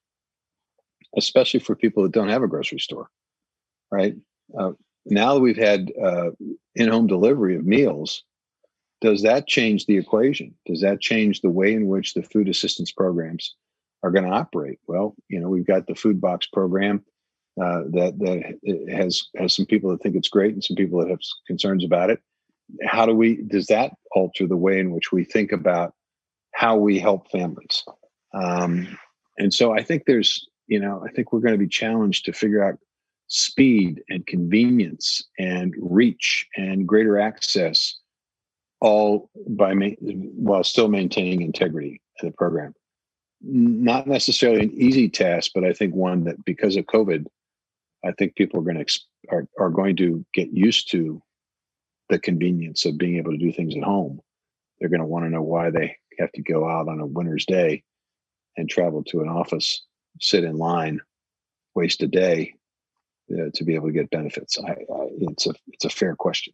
especially 1.18 1.60
for 1.60 1.76
people 1.76 2.04
that 2.04 2.12
don't 2.12 2.30
have 2.30 2.44
a 2.44 2.48
grocery 2.48 2.80
store, 2.80 3.10
right? 3.92 4.16
Uh, 4.58 4.72
now 5.06 5.34
that 5.34 5.42
we've 5.42 5.58
had 5.58 5.92
uh, 6.02 6.32
in-home 6.76 7.08
delivery 7.08 7.56
of 7.56 7.66
meals, 7.66 8.24
does 9.02 9.22
that 9.24 9.48
change 9.48 9.86
the 9.86 9.98
equation? 9.98 10.54
Does 10.66 10.82
that 10.82 11.00
change 11.00 11.42
the 11.42 11.50
way 11.50 11.74
in 11.74 11.88
which 11.88 12.14
the 12.14 12.24
food 12.24 12.50
assistance 12.50 12.92
programs 12.92 13.56
are 14.04 14.12
going 14.12 14.26
to 14.26 14.32
operate? 14.32 14.80
Well, 14.88 15.16
you 15.30 15.40
know, 15.40 15.50
we've 15.50 15.68
got 15.68 15.88
the 15.88 15.96
food 15.96 16.20
box 16.20 16.48
program 16.48 17.04
uh, 17.62 17.84
that 17.92 18.18
that 18.20 18.94
has 18.94 19.28
has 19.36 19.56
some 19.56 19.66
people 19.66 19.90
that 19.92 20.02
think 20.02 20.16
it's 20.16 20.30
great 20.30 20.54
and 20.54 20.64
some 20.64 20.76
people 20.76 21.00
that 21.00 21.10
have 21.10 21.20
concerns 21.48 21.84
about 21.84 22.10
it. 22.10 22.20
How 22.86 23.06
do 23.06 23.14
we? 23.14 23.42
Does 23.42 23.68
that 23.68 23.94
alter 24.12 24.48
the 24.48 24.58
way 24.58 24.80
in 24.80 24.92
which 24.92 25.12
we 25.12 25.24
think 25.24 25.52
about 25.52 25.94
how 26.60 26.76
we 26.76 27.00
help 27.00 27.32
families? 27.32 27.86
Um, 28.34 28.98
and 29.38 29.54
so 29.54 29.72
I 29.72 29.82
think 29.82 30.04
there's, 30.06 30.46
you 30.68 30.78
know, 30.78 31.02
I 31.08 31.10
think 31.14 31.32
we're 31.32 31.40
going 31.40 31.54
to 31.54 31.58
be 31.58 31.70
challenged 31.70 32.26
to 32.26 32.34
figure 32.34 32.62
out 32.62 32.78
speed 33.28 34.04
and 34.10 34.28
convenience 34.28 35.24
and 35.38 35.74
reach 35.80 36.46
and 36.58 36.86
greater 36.86 37.18
access, 37.18 37.96
all 38.82 39.30
by 39.48 39.74
ma- 39.74 40.02
while 40.02 40.66
still 40.66 40.90
maintaining 40.90 41.44
integrity 41.44 42.02
in 42.22 42.28
the 42.28 42.34
program. 42.34 42.74
Not 43.42 44.06
necessarily 44.06 44.64
an 44.64 44.74
easy 44.74 45.08
task, 45.08 45.52
but 45.56 45.64
I 45.64 45.72
think 45.72 45.96
one 45.96 46.26
that 46.26 46.44
because 46.44 46.76
of 46.76 46.84
COVID, 46.88 47.26
I 48.04 48.12
think 48.12 48.36
people 48.36 48.60
are 48.60 48.64
going 48.64 48.86
to 48.86 49.00
are, 49.30 49.48
are 49.58 49.70
going 49.70 49.96
to 49.96 50.26
get 50.34 50.52
used 50.52 50.92
to 50.92 51.22
the 52.10 52.20
convenience 52.20 52.84
of 52.84 52.98
being 52.98 53.16
able 53.16 53.32
to 53.32 53.38
do 53.38 53.54
things 53.54 53.78
at 53.78 53.84
home. 53.84 54.20
They're 54.80 54.90
going 54.90 55.00
to 55.00 55.06
want 55.06 55.24
to 55.24 55.30
know 55.30 55.42
why 55.42 55.70
they 55.70 55.96
have 56.20 56.32
to 56.34 56.42
go 56.42 56.70
out 56.70 56.88
on 56.88 57.00
a 57.00 57.06
winter's 57.06 57.46
day 57.46 57.84
and 58.58 58.70
travel 58.70 59.04
to 59.06 59.22
an 59.22 59.30
office, 59.30 59.84
sit 60.20 60.44
in 60.44 60.58
line, 60.58 61.00
waste 61.76 62.04
a 62.04 62.08
day 62.08 62.56
uh, 63.32 63.50
to 63.54 63.64
be 63.64 63.76
able 63.76 63.88
to 63.88 63.94
get 63.94 64.10
benefits? 64.10 64.58
I, 64.60 64.72
I, 64.72 65.08
it's 65.22 65.48
a 65.48 65.54
it's 65.68 65.86
a 65.86 65.90
fair 65.90 66.16
question. 66.16 66.54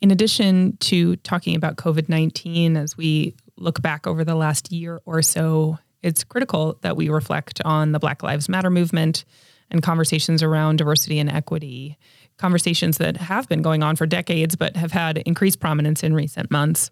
In 0.00 0.10
addition 0.10 0.76
to 0.78 1.16
talking 1.16 1.56
about 1.56 1.76
COVID 1.76 2.08
nineteen, 2.08 2.76
as 2.76 2.96
we 2.96 3.34
look 3.56 3.82
back 3.82 4.06
over 4.06 4.24
the 4.24 4.36
last 4.36 4.70
year 4.70 5.00
or 5.04 5.20
so, 5.22 5.78
it's 6.02 6.22
critical 6.22 6.78
that 6.82 6.96
we 6.96 7.08
reflect 7.08 7.60
on 7.64 7.92
the 7.92 7.98
Black 7.98 8.22
Lives 8.22 8.48
Matter 8.48 8.70
movement 8.70 9.24
and 9.70 9.82
conversations 9.82 10.42
around 10.42 10.76
diversity 10.76 11.18
and 11.18 11.28
equity, 11.28 11.98
conversations 12.38 12.98
that 12.98 13.16
have 13.16 13.48
been 13.48 13.60
going 13.60 13.82
on 13.82 13.96
for 13.96 14.06
decades 14.06 14.56
but 14.56 14.76
have 14.76 14.92
had 14.92 15.18
increased 15.18 15.60
prominence 15.60 16.02
in 16.04 16.14
recent 16.14 16.50
months. 16.50 16.90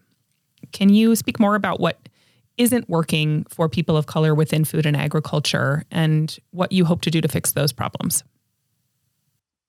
Can 0.72 0.88
you 0.88 1.16
speak 1.16 1.38
more 1.40 1.54
about 1.54 1.80
what 1.80 2.08
isn't 2.56 2.88
working 2.88 3.44
for 3.48 3.68
people 3.68 3.96
of 3.96 4.06
color 4.06 4.34
within 4.34 4.64
food 4.64 4.86
and 4.86 4.96
agriculture 4.96 5.84
and 5.90 6.38
what 6.50 6.72
you 6.72 6.84
hope 6.84 7.02
to 7.02 7.10
do 7.10 7.20
to 7.20 7.28
fix 7.28 7.52
those 7.52 7.72
problems? 7.72 8.24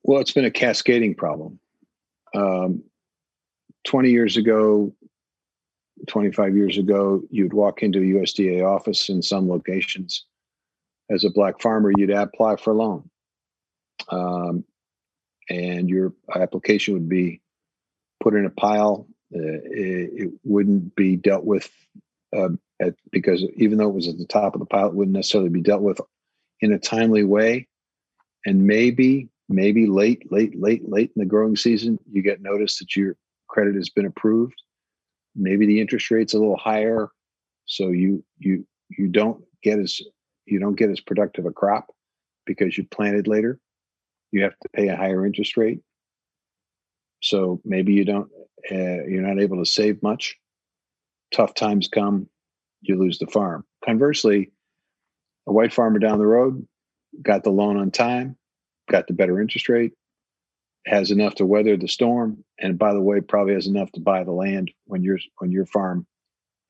Well, 0.03 0.21
it's 0.21 0.31
been 0.31 0.45
a 0.45 0.51
cascading 0.51 1.15
problem. 1.15 1.59
Um, 2.33 2.83
20 3.85 4.09
years 4.09 4.37
ago, 4.37 4.93
25 6.07 6.55
years 6.55 6.77
ago, 6.77 7.21
you'd 7.29 7.53
walk 7.53 7.83
into 7.83 7.99
a 7.99 8.01
USDA 8.01 8.65
office 8.65 9.09
in 9.09 9.21
some 9.21 9.49
locations. 9.49 10.25
As 11.09 11.23
a 11.23 11.29
black 11.29 11.61
farmer, 11.61 11.91
you'd 11.97 12.11
apply 12.11 12.57
for 12.57 12.71
a 12.71 12.73
loan. 12.73 13.09
Um, 14.09 14.63
and 15.49 15.89
your 15.89 16.13
application 16.35 16.93
would 16.93 17.09
be 17.09 17.41
put 18.21 18.33
in 18.35 18.45
a 18.45 18.49
pile. 18.49 19.07
Uh, 19.35 19.59
it, 19.65 20.09
it, 20.13 20.31
wouldn't 20.45 20.95
be 20.95 21.17
dealt 21.17 21.43
with 21.43 21.69
uh, 22.35 22.47
at, 22.79 22.93
because 23.11 23.43
even 23.57 23.77
though 23.77 23.89
it 23.89 23.93
was 23.93 24.07
at 24.07 24.17
the 24.17 24.25
top 24.25 24.53
of 24.53 24.59
the 24.59 24.65
pile, 24.65 24.87
it 24.87 24.93
wouldn't 24.93 25.15
necessarily 25.15 25.49
be 25.49 25.61
dealt 25.61 25.81
with 25.81 25.99
in 26.61 26.71
a 26.71 26.79
timely 26.79 27.25
way. 27.25 27.67
And 28.45 28.65
maybe, 28.65 29.27
maybe 29.49 29.85
late, 29.85 30.31
late, 30.31 30.57
late, 30.57 30.89
late 30.89 31.11
in 31.13 31.19
the 31.19 31.25
growing 31.25 31.57
season, 31.57 31.99
you 32.09 32.21
get 32.21 32.41
notice 32.41 32.79
that 32.79 32.95
your 32.95 33.17
credit 33.49 33.75
has 33.75 33.89
been 33.89 34.05
approved. 34.05 34.55
Maybe 35.35 35.65
the 35.65 35.81
interest 35.81 36.09
rate's 36.09 36.33
a 36.33 36.39
little 36.39 36.57
higher, 36.57 37.09
so 37.65 37.89
you 37.89 38.23
you 38.39 38.65
you 38.89 39.07
don't 39.07 39.43
get 39.61 39.77
as 39.77 40.01
you 40.45 40.59
don't 40.59 40.75
get 40.75 40.89
as 40.89 40.99
productive 40.99 41.45
a 41.45 41.51
crop 41.51 41.87
because 42.45 42.77
you 42.77 42.85
planted 42.85 43.27
later. 43.27 43.59
You 44.31 44.43
have 44.43 44.57
to 44.61 44.69
pay 44.69 44.87
a 44.87 44.95
higher 44.95 45.25
interest 45.25 45.57
rate. 45.57 45.81
So 47.21 47.61
maybe 47.63 47.93
you 47.93 48.05
don't 48.05 48.29
uh, 48.71 49.03
you're 49.05 49.21
not 49.21 49.41
able 49.41 49.57
to 49.57 49.69
save 49.69 50.01
much. 50.01 50.35
Tough 51.33 51.53
times 51.53 51.87
come, 51.87 52.27
you 52.81 52.97
lose 52.97 53.19
the 53.19 53.27
farm. 53.27 53.65
Conversely, 53.83 54.51
a 55.47 55.53
white 55.53 55.73
farmer 55.73 55.99
down 55.99 56.19
the 56.19 56.25
road 56.25 56.65
got 57.21 57.43
the 57.43 57.49
loan 57.49 57.77
on 57.77 57.91
time, 57.91 58.37
got 58.89 59.07
the 59.07 59.13
better 59.13 59.41
interest 59.41 59.69
rate, 59.69 59.93
has 60.85 61.11
enough 61.11 61.35
to 61.35 61.45
weather 61.45 61.75
the 61.75 61.87
storm, 61.87 62.43
and 62.59 62.77
by 62.77 62.93
the 62.93 63.01
way, 63.01 63.19
probably 63.21 63.53
has 63.53 63.67
enough 63.67 63.91
to 63.91 63.99
buy 63.99 64.23
the 64.23 64.31
land 64.31 64.71
when 64.85 65.03
your 65.03 65.19
when 65.39 65.51
your 65.51 65.65
farm 65.65 66.05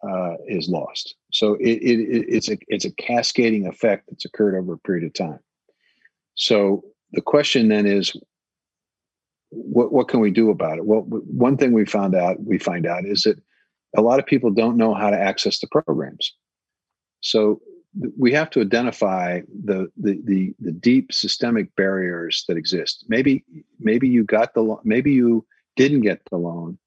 uh, 0.08 0.36
is 0.48 0.70
lost. 0.70 1.16
So 1.32 1.56
it, 1.56 1.78
it, 1.82 2.26
it's 2.28 2.50
a 2.50 2.58
it's 2.68 2.86
a 2.86 2.92
cascading 2.92 3.68
effect 3.68 4.06
that's 4.10 4.26
occurred 4.26 4.56
over 4.56 4.74
a 4.74 4.80
period 4.80 5.06
of 5.06 5.14
time. 5.14 5.40
So 6.36 6.84
the 7.14 7.22
question 7.22 7.68
then 7.68 7.86
is, 7.86 8.16
what 9.50 9.92
what 9.92 10.08
can 10.08 10.20
we 10.20 10.32
do 10.32 10.50
about 10.50 10.78
it? 10.78 10.86
Well, 10.86 11.02
one 11.02 11.58
thing 11.58 11.74
we 11.74 11.86
found 11.86 12.16
out 12.16 12.44
we 12.44 12.58
find 12.58 12.86
out 12.86 13.06
is 13.06 13.24
that 13.24 13.40
a 13.96 14.02
lot 14.02 14.20
of 14.20 14.26
people 14.26 14.52
don't 14.52 14.78
know 14.78 14.94
how 14.94 15.10
to 15.10 15.20
access 15.20 15.60
the 15.60 15.68
programs. 15.68 16.34
So 17.22 17.62
we 18.18 18.32
have 18.34 18.50
to 18.52 18.62
identify 18.62 19.42
the, 19.64 19.88
the 19.98 20.22
the 20.26 20.54
the, 20.60 20.72
deep 20.72 21.14
systemic 21.14 21.74
barriers 21.76 22.44
that 22.48 22.58
exist. 22.58 23.06
Maybe 23.08 23.44
maybe 23.80 24.08
you 24.08 24.24
got 24.24 24.54
the 24.54 24.62
loan, 24.62 24.80
maybe 24.84 25.14
you 25.14 25.46
didn't 25.76 26.02
get 26.02 26.22
the 26.30 26.38
loan, 26.38 26.78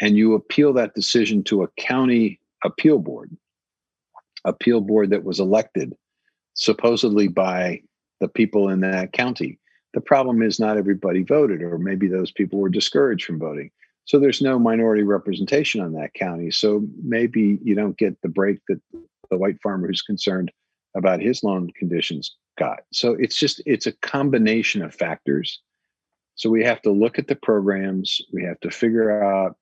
and 0.00 0.16
you 0.16 0.34
appeal 0.34 0.72
that 0.74 0.94
decision 0.94 1.42
to 1.44 1.62
a 1.62 1.68
county 1.78 2.40
appeal 2.64 2.98
board, 2.98 3.34
appeal 4.44 4.80
board 4.80 5.10
that 5.10 5.24
was 5.24 5.40
elected 5.40 5.94
supposedly 6.54 7.28
by 7.28 7.80
the 8.20 8.28
people 8.28 8.68
in 8.68 8.80
that 8.80 9.12
county. 9.12 9.58
The 9.94 10.00
problem 10.00 10.42
is 10.42 10.58
not 10.58 10.76
everybody 10.76 11.22
voted, 11.22 11.62
or 11.62 11.78
maybe 11.78 12.08
those 12.08 12.30
people 12.30 12.58
were 12.58 12.68
discouraged 12.68 13.26
from 13.26 13.38
voting. 13.38 13.70
So 14.04 14.18
there's 14.18 14.42
no 14.42 14.58
minority 14.58 15.02
representation 15.02 15.80
on 15.80 15.92
that 15.92 16.14
county. 16.14 16.50
So 16.50 16.84
maybe 17.02 17.58
you 17.62 17.74
don't 17.74 17.96
get 17.96 18.20
the 18.22 18.28
break 18.28 18.58
that 18.68 18.80
the 19.30 19.36
white 19.36 19.60
farmer 19.62 19.86
who's 19.86 20.02
concerned 20.02 20.50
about 20.94 21.20
his 21.20 21.42
loan 21.42 21.70
conditions 21.78 22.36
got. 22.58 22.80
So 22.92 23.12
it's 23.12 23.36
just 23.36 23.62
it's 23.64 23.86
a 23.86 23.92
combination 23.92 24.82
of 24.82 24.94
factors. 24.94 25.60
So 26.34 26.50
we 26.50 26.64
have 26.64 26.82
to 26.82 26.90
look 26.90 27.18
at 27.18 27.28
the 27.28 27.36
programs, 27.36 28.20
we 28.32 28.42
have 28.44 28.60
to 28.60 28.70
figure 28.70 29.22
out 29.22 29.56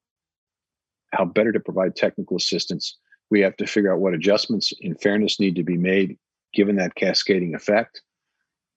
how 1.12 1.24
better 1.24 1.52
to 1.52 1.60
provide 1.60 1.96
technical 1.96 2.36
assistance. 2.36 2.96
We 3.30 3.40
have 3.40 3.56
to 3.58 3.66
figure 3.66 3.92
out 3.92 4.00
what 4.00 4.14
adjustments 4.14 4.72
in 4.80 4.94
fairness 4.96 5.40
need 5.40 5.56
to 5.56 5.64
be 5.64 5.76
made 5.76 6.18
given 6.52 6.76
that 6.76 6.94
cascading 6.94 7.54
effect. 7.54 8.02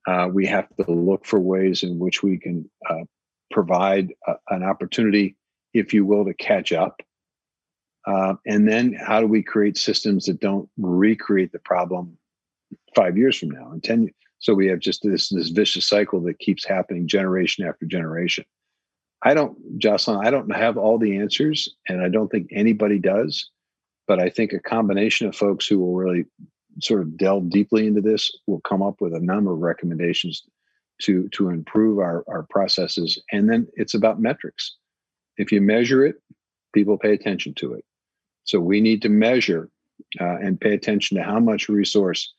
Uh, 0.08 0.30
we 0.32 0.46
have 0.46 0.68
to 0.76 0.92
look 0.92 1.26
for 1.26 1.40
ways 1.40 1.84
in 1.84 1.98
which 2.00 2.22
we 2.22 2.38
can 2.38 2.70
uh, 2.90 3.04
provide 3.52 4.14
a, 4.28 4.34
an 4.50 4.64
opportunity 4.64 5.36
if 5.74 5.94
you 5.94 6.06
will, 6.06 6.26
to 6.26 6.34
catch 6.34 6.72
up. 6.72 7.02
Uh, 8.06 8.36
and 8.46 8.68
then 8.68 8.94
how 8.94 9.20
do 9.22 9.28
we 9.28 9.42
create 9.42 9.78
systems 9.78 10.26
that 10.26 10.40
don't 10.40 10.70
recreate 10.78 11.52
the 11.52 11.60
problem 11.60 12.18
five 12.96 13.18
years 13.18 13.38
from 13.38 13.50
now 13.50 13.72
and 13.72 13.84
10 13.84 14.04
years? 14.04 14.14
so 14.40 14.54
we 14.54 14.68
have 14.68 14.80
just 14.80 15.02
this 15.04 15.30
this 15.30 15.50
vicious 15.50 15.88
cycle 15.88 16.20
that 16.20 16.38
keeps 16.40 16.66
happening 16.66 17.08
generation 17.08 17.66
after 17.66 17.86
generation 17.86 18.44
i 19.24 19.34
don't 19.34 19.58
jocelyn 19.80 20.26
i 20.26 20.30
don't 20.30 20.54
have 20.54 20.78
all 20.78 20.98
the 20.98 21.18
answers 21.18 21.74
and 21.88 22.02
i 22.02 22.10
don't 22.10 22.28
think 22.28 22.48
anybody 22.52 23.00
does 23.00 23.50
but 24.06 24.20
i 24.20 24.30
think 24.30 24.52
a 24.52 24.60
combination 24.60 25.28
of 25.28 25.36
folks 25.36 25.66
who 25.66 25.80
will 25.80 25.96
really 25.96 26.26
sort 26.82 27.02
of 27.02 27.18
delve 27.18 27.50
deeply 27.50 27.88
into 27.88 28.02
this 28.02 28.32
we'll 28.48 28.62
come 28.62 28.82
up 28.82 28.96
with 29.00 29.14
a 29.14 29.20
number 29.20 29.54
of 29.54 29.60
recommendations 29.60 30.44
to 31.02 31.28
to 31.30 31.50
improve 31.50 32.00
our, 32.00 32.24
our 32.28 32.46
processes 32.50 33.22
and 33.32 33.50
then 33.50 33.68
it's 33.76 33.94
about 33.94 34.20
metrics 34.20 34.76
if 35.38 35.52
you 35.52 35.62
measure 35.62 36.06
it, 36.06 36.16
people 36.74 36.98
pay 36.98 37.14
attention 37.14 37.54
to 37.56 37.74
it. 37.74 37.84
So 38.44 38.60
we 38.60 38.82
need 38.82 39.02
to 39.04 39.10
measure 39.10 39.70
uh, 40.20 40.38
and 40.38 40.60
pay 40.60 40.74
attention 40.74 41.18
to 41.18 41.24
how 41.24 41.40
much 41.40 41.70
resource 41.70 42.34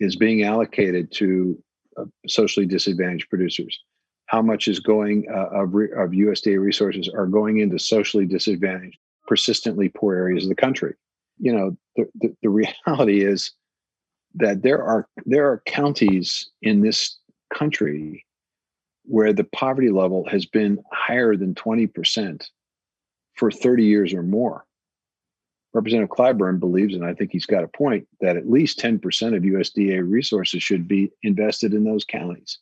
is 0.00 0.16
being 0.16 0.44
allocated 0.44 1.12
to 1.12 1.62
uh, 1.96 2.04
socially 2.28 2.66
disadvantaged 2.66 3.28
producers. 3.28 3.78
How 4.26 4.42
much 4.42 4.68
is 4.68 4.78
going 4.78 5.26
uh, 5.34 5.62
of, 5.62 5.74
re- 5.74 5.90
of 5.92 6.10
USDA 6.10 6.60
resources 6.60 7.08
are 7.08 7.26
going 7.26 7.58
into 7.58 7.78
socially 7.78 8.26
disadvantaged, 8.26 8.98
persistently 9.26 9.88
poor 9.88 10.14
areas 10.14 10.44
of 10.44 10.50
the 10.50 10.54
country. 10.54 10.94
You 11.38 11.52
know, 11.52 11.76
the, 11.96 12.08
the, 12.20 12.36
the 12.42 12.48
reality 12.86 13.24
is 13.24 13.52
that 14.34 14.62
there 14.62 14.82
are 14.82 15.08
there 15.24 15.50
are 15.50 15.62
counties 15.66 16.50
in 16.62 16.80
this 16.80 17.18
country 17.52 18.24
where 19.04 19.32
the 19.32 19.44
poverty 19.44 19.90
level 19.90 20.28
has 20.28 20.44
been 20.44 20.82
higher 20.92 21.34
than 21.34 21.54
20% 21.54 22.46
for 23.36 23.50
30 23.50 23.84
years 23.84 24.12
or 24.12 24.22
more. 24.22 24.64
Representative 25.72 26.10
Clyburn 26.10 26.60
believes, 26.60 26.94
and 26.94 27.04
I 27.04 27.14
think 27.14 27.32
he's 27.32 27.46
got 27.46 27.64
a 27.64 27.68
point, 27.68 28.06
that 28.20 28.36
at 28.36 28.50
least 28.50 28.78
10% 28.78 28.96
of 29.36 29.42
USDA 29.42 30.02
resources 30.06 30.62
should 30.62 30.86
be 30.86 31.10
invested 31.22 31.72
in 31.72 31.84
those 31.84 32.04
counties. 32.04 32.58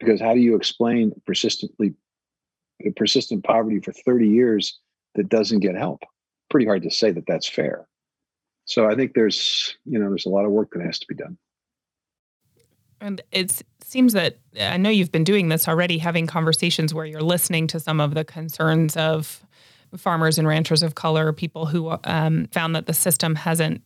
Because 0.00 0.20
how 0.20 0.34
do 0.34 0.40
you 0.40 0.56
explain 0.56 1.12
persistently 1.26 1.94
persistent 2.96 3.44
poverty 3.44 3.78
for 3.78 3.92
30 3.92 4.28
years 4.28 4.78
that 5.14 5.28
doesn't 5.28 5.60
get 5.60 5.76
help? 5.76 6.02
Pretty 6.50 6.66
hard 6.66 6.82
to 6.82 6.90
say 6.90 7.12
that 7.12 7.26
that's 7.26 7.48
fair. 7.48 7.86
So 8.64 8.88
I 8.88 8.94
think 8.94 9.14
there's, 9.14 9.76
you 9.84 9.98
know, 9.98 10.08
there's 10.08 10.26
a 10.26 10.30
lot 10.30 10.44
of 10.44 10.50
work 10.50 10.70
that 10.72 10.82
has 10.82 10.98
to 10.98 11.06
be 11.06 11.14
done. 11.14 11.36
And 13.00 13.20
it 13.32 13.62
seems 13.82 14.14
that 14.14 14.38
I 14.58 14.76
know 14.78 14.88
you've 14.88 15.12
been 15.12 15.24
doing 15.24 15.48
this 15.48 15.68
already, 15.68 15.98
having 15.98 16.26
conversations 16.26 16.94
where 16.94 17.04
you're 17.04 17.20
listening 17.20 17.66
to 17.68 17.80
some 17.80 18.00
of 18.00 18.14
the 18.14 18.24
concerns 18.24 18.96
of 18.96 19.44
farmers 19.96 20.38
and 20.38 20.48
ranchers 20.48 20.82
of 20.82 20.94
color, 20.94 21.32
people 21.32 21.66
who 21.66 21.96
um, 22.04 22.46
found 22.46 22.74
that 22.74 22.86
the 22.86 22.94
system 22.94 23.34
hasn't, 23.34 23.82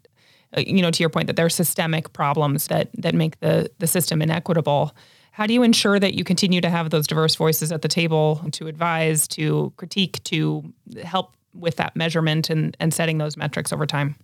uh, 0.57 0.61
you 0.61 0.81
know, 0.81 0.91
to 0.91 1.03
your 1.03 1.11
point, 1.11 1.26
that 1.26 1.37
there 1.37 1.47
are 1.47 1.51
systemic 1.51 2.12
problems 2.12 2.68
that 2.68 2.91
that 2.95 3.14
make 3.14 3.41
the 3.41 3.70
the 3.79 3.87
system 3.87 4.22
inequitable. 4.22 4.95
How 5.33 5.47
do 5.47 5.55
you 5.55 5.62
ensure 5.62 5.99
that 6.01 6.14
you 6.14 6.24
continue 6.24 6.61
to 6.61 6.70
have 6.70 6.91
those 6.91 7.07
diverse 7.07 7.35
voices 7.35 7.70
at 7.70 7.83
the 7.83 7.89
table 7.89 8.41
to 8.53 8.66
advise, 8.66 9.29
to 9.29 9.72
critique, 9.76 10.22
to 10.24 10.72
help 11.03 11.37
with 11.55 11.76
that 11.76 11.95
measurement 11.95 12.51
and, 12.51 12.76
and 12.81 12.93
setting 12.93 13.18
those 13.18 13.37
metrics 13.37 13.72
over 13.72 13.87
time? 13.87 14.16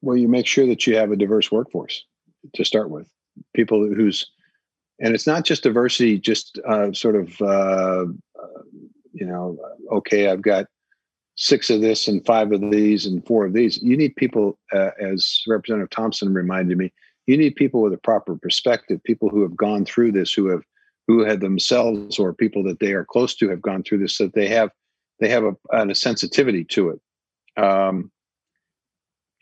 Well, 0.00 0.16
you 0.16 0.28
make 0.28 0.46
sure 0.46 0.66
that 0.66 0.86
you 0.86 0.96
have 0.96 1.12
a 1.12 1.16
diverse 1.16 1.52
workforce 1.52 2.04
to 2.54 2.64
start 2.64 2.90
with. 2.90 3.06
People 3.54 3.86
who's 3.86 4.26
and 5.00 5.14
it's 5.14 5.26
not 5.26 5.44
just 5.44 5.62
diversity 5.62 6.18
just 6.18 6.58
uh, 6.66 6.92
sort 6.92 7.14
of 7.14 7.40
uh, 7.40 8.04
uh, 8.04 8.62
you 9.12 9.24
know 9.24 9.56
okay 9.92 10.28
i've 10.28 10.42
got 10.42 10.66
six 11.36 11.70
of 11.70 11.80
this 11.80 12.08
and 12.08 12.26
five 12.26 12.50
of 12.50 12.60
these 12.72 13.06
and 13.06 13.24
four 13.24 13.46
of 13.46 13.52
these. 13.52 13.80
You 13.80 13.96
need 13.96 14.16
people 14.16 14.58
uh, 14.74 14.90
as 15.00 15.40
representative 15.46 15.90
thompson 15.90 16.34
reminded 16.34 16.76
me 16.78 16.92
you 17.26 17.36
need 17.36 17.54
people 17.54 17.80
with 17.80 17.92
a 17.92 17.98
proper 17.98 18.36
perspective 18.36 19.00
people 19.04 19.28
who 19.28 19.42
have 19.42 19.56
gone 19.56 19.84
through 19.84 20.12
this 20.12 20.32
who 20.32 20.48
have 20.48 20.62
who 21.06 21.24
had 21.24 21.40
themselves 21.40 22.18
or 22.18 22.34
people 22.34 22.64
that 22.64 22.80
they 22.80 22.92
are 22.92 23.04
close 23.04 23.36
to 23.36 23.48
have 23.48 23.62
gone 23.62 23.84
through 23.84 23.98
this 23.98 24.18
that 24.18 24.34
they 24.34 24.48
have 24.48 24.70
they 25.20 25.28
have 25.28 25.44
a, 25.44 25.56
a 25.72 25.94
sensitivity 25.94 26.64
to 26.64 26.90
it. 26.90 27.00
Um, 27.62 28.10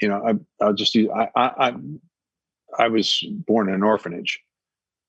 you 0.01 0.09
know 0.09 0.23
I, 0.27 0.65
i'll 0.65 0.75
just 0.75 0.95
use 0.95 1.11
I, 1.15 1.29
I 1.37 1.75
i 2.79 2.89
was 2.89 3.25
born 3.47 3.69
in 3.69 3.75
an 3.75 3.83
orphanage. 3.83 4.41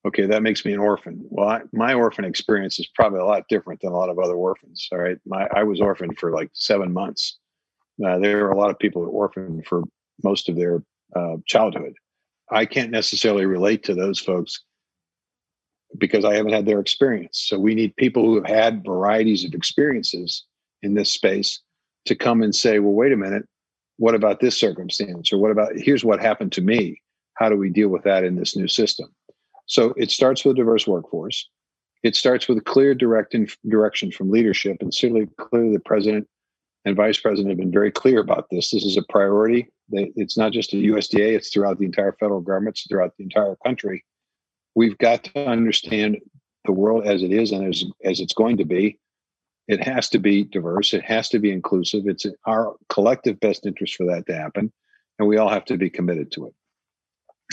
Okay 0.06 0.26
that 0.26 0.42
makes 0.42 0.64
me 0.64 0.72
an 0.72 0.80
orphan. 0.80 1.24
Well 1.28 1.48
I, 1.48 1.60
my 1.72 1.94
orphan 1.94 2.24
experience 2.24 2.78
is 2.78 2.88
probably 2.94 3.20
a 3.20 3.24
lot 3.24 3.48
different 3.48 3.80
than 3.80 3.92
a 3.92 3.96
lot 3.96 4.10
of 4.10 4.18
other 4.18 4.34
orphans 4.34 4.88
all 4.92 4.98
right? 4.98 5.18
My 5.26 5.48
i 5.54 5.62
was 5.62 5.80
orphaned 5.80 6.18
for 6.18 6.32
like 6.32 6.50
seven 6.52 6.92
months. 6.92 7.38
Uh, 8.04 8.18
there 8.18 8.46
are 8.46 8.52
a 8.52 8.56
lot 8.56 8.70
of 8.70 8.78
people 8.78 9.02
who 9.02 9.08
are 9.08 9.12
orphaned 9.12 9.66
for 9.66 9.82
most 10.22 10.48
of 10.48 10.56
their 10.56 10.82
uh, 11.16 11.36
childhood. 11.46 11.94
I 12.50 12.64
can't 12.64 12.90
necessarily 12.90 13.44
relate 13.44 13.82
to 13.84 13.94
those 13.94 14.20
folks 14.20 14.62
because 15.96 16.24
I 16.24 16.34
haven't 16.34 16.52
had 16.52 16.66
their 16.66 16.80
experience. 16.80 17.44
So 17.48 17.58
we 17.58 17.74
need 17.74 17.96
people 17.96 18.24
who 18.24 18.36
have 18.36 18.46
had 18.46 18.84
varieties 18.84 19.44
of 19.44 19.54
experiences 19.54 20.44
in 20.82 20.94
this 20.94 21.12
space 21.12 21.60
to 22.06 22.14
come 22.14 22.42
and 22.42 22.54
say, 22.54 22.78
well, 22.78 22.92
wait 22.92 23.12
a 23.12 23.16
minute, 23.16 23.46
what 23.98 24.14
about 24.14 24.40
this 24.40 24.58
circumstance? 24.58 25.32
Or 25.32 25.38
what 25.38 25.50
about 25.50 25.72
here's 25.76 26.04
what 26.04 26.20
happened 26.20 26.52
to 26.52 26.60
me? 26.60 27.00
How 27.34 27.48
do 27.48 27.56
we 27.56 27.70
deal 27.70 27.88
with 27.88 28.02
that 28.04 28.24
in 28.24 28.36
this 28.36 28.56
new 28.56 28.68
system? 28.68 29.08
So 29.66 29.94
it 29.96 30.10
starts 30.10 30.44
with 30.44 30.56
a 30.56 30.56
diverse 30.56 30.86
workforce. 30.86 31.48
It 32.02 32.16
starts 32.16 32.48
with 32.48 32.58
a 32.58 32.62
clear 32.62 32.94
direct 32.94 33.34
direction 33.68 34.10
from 34.10 34.30
leadership. 34.30 34.78
And 34.80 34.94
certainly, 34.94 35.28
clearly, 35.38 35.72
the 35.72 35.80
president 35.80 36.26
and 36.84 36.96
vice 36.96 37.18
president 37.18 37.50
have 37.50 37.58
been 37.58 37.72
very 37.72 37.90
clear 37.90 38.20
about 38.20 38.46
this. 38.50 38.70
This 38.70 38.84
is 38.84 38.96
a 38.96 39.02
priority. 39.08 39.68
It's 39.90 40.36
not 40.36 40.52
just 40.52 40.70
the 40.70 40.88
USDA, 40.88 41.36
it's 41.36 41.52
throughout 41.52 41.78
the 41.78 41.84
entire 41.84 42.12
federal 42.20 42.40
government, 42.40 42.76
it's 42.76 42.86
throughout 42.86 43.14
the 43.18 43.24
entire 43.24 43.56
country 43.64 44.04
we've 44.78 44.98
got 44.98 45.24
to 45.24 45.44
understand 45.44 46.18
the 46.64 46.70
world 46.70 47.04
as 47.04 47.24
it 47.24 47.32
is 47.32 47.50
and 47.50 47.66
as, 47.66 47.84
as 48.04 48.20
it's 48.20 48.32
going 48.32 48.56
to 48.56 48.64
be. 48.64 48.96
It 49.68 49.84
has 49.84 50.08
to 50.10 50.18
be 50.18 50.44
diverse. 50.44 50.94
It 50.94 51.04
has 51.04 51.28
to 51.28 51.38
be 51.38 51.52
inclusive. 51.52 52.06
It's 52.06 52.26
our 52.46 52.74
collective 52.88 53.38
best 53.38 53.66
interest 53.66 53.94
for 53.96 54.06
that 54.06 54.26
to 54.26 54.34
happen. 54.34 54.72
And 55.18 55.28
we 55.28 55.36
all 55.36 55.50
have 55.50 55.66
to 55.66 55.76
be 55.76 55.90
committed 55.90 56.32
to 56.32 56.46
it. 56.46 56.54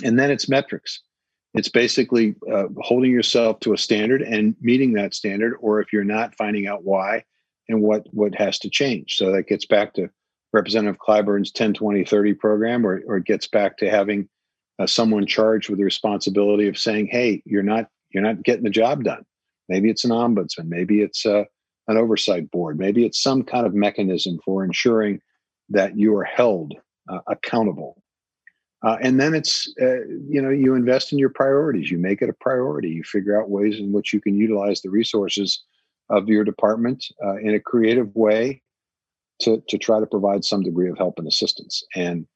And 0.04 0.18
then 0.18 0.32
it's 0.32 0.50
metrics. 0.50 1.02
It's 1.54 1.70
basically 1.70 2.36
uh, 2.52 2.66
holding 2.80 3.12
yourself 3.12 3.60
to 3.62 3.74
a 3.74 3.78
standard 3.78 4.22
and 4.22 4.56
meeting 4.62 4.94
that 4.94 5.14
standard, 5.14 5.56
or 5.60 5.82
if 5.82 5.94
you're 5.94 6.04
not, 6.04 6.36
finding 6.36 6.68
out 6.68 6.84
why 6.84 7.24
and 7.70 7.82
what, 7.82 8.06
what 8.12 8.36
has 8.36 8.60
to 8.60 8.70
change. 8.70 9.16
So 9.16 9.32
that 9.32 9.48
gets 9.48 9.66
back 9.66 9.94
to 9.94 10.10
Representative 10.54 11.00
Clyburn's 11.00 11.52
10, 11.52 11.74
20, 11.74 12.06
30 12.06 12.34
program, 12.36 12.86
or, 12.86 13.02
or 13.08 13.18
it 13.18 13.26
gets 13.26 13.48
back 13.48 13.78
to 13.78 13.90
having 13.90 14.30
uh, 14.80 14.88
someone 14.88 15.26
charged 15.26 15.70
with 15.70 15.80
the 15.80 15.86
responsibility 15.86 16.68
of 16.68 16.78
saying, 16.78 17.08
"Hey, 17.08 17.42
you're 17.46 17.64
not 17.64 17.88
you're 18.10 18.24
not 18.24 18.44
getting 18.44 18.64
the 18.64 18.70
job 18.70 19.04
done." 19.04 19.26
Maybe 19.70 19.90
it's 19.90 20.04
an 20.04 20.12
ombudsman, 20.12 20.68
maybe 20.68 21.02
it's 21.02 21.26
uh, 21.26 21.46
an 21.88 21.98
oversight 21.98 22.50
board, 22.52 22.80
maybe 22.80 23.06
it's 23.06 23.22
some 23.22 23.44
kind 23.44 23.66
of 23.66 23.74
mechanism 23.74 24.40
for 24.44 24.64
ensuring 24.64 25.22
that 25.70 25.98
you 25.98 26.16
are 26.16 26.24
held 26.24 26.74
uh, 27.10 27.20
accountable. 27.28 28.02
Uh, 28.84 28.98
and 29.02 29.20
then 29.20 29.34
it's 29.34 29.74
uh, 29.82 30.06
you 30.28 30.42
know 30.42 30.50
you 30.50 30.76
invest 30.76 31.12
in 31.12 31.18
your 31.18 31.30
priorities. 31.30 31.90
You 31.90 31.98
make 31.98 32.22
it 32.22 32.30
a 32.30 32.34
priority. 32.34 32.90
You 32.90 33.04
figure 33.04 33.40
out 33.40 33.50
ways 33.50 33.80
in 33.80 33.92
which 33.92 34.14
you 34.14 34.22
can 34.22 34.36
utilize 34.36 34.82
the 34.82 34.90
resources 34.90 35.64
of 36.10 36.28
your 36.28 36.44
department 36.44 37.04
uh, 37.24 37.38
in 37.38 37.56
a 37.56 37.60
creative 37.60 38.14
way 38.16 38.62
to 39.42 39.64
to 39.70 39.78
try 39.78 40.00
to 40.00 40.06
provide 40.06 40.46
some 40.46 40.62
degree 40.62 40.90
of 40.90 40.98
help 40.98 41.18
and 41.18 41.28
assistance. 41.28 41.84
And 41.96 42.28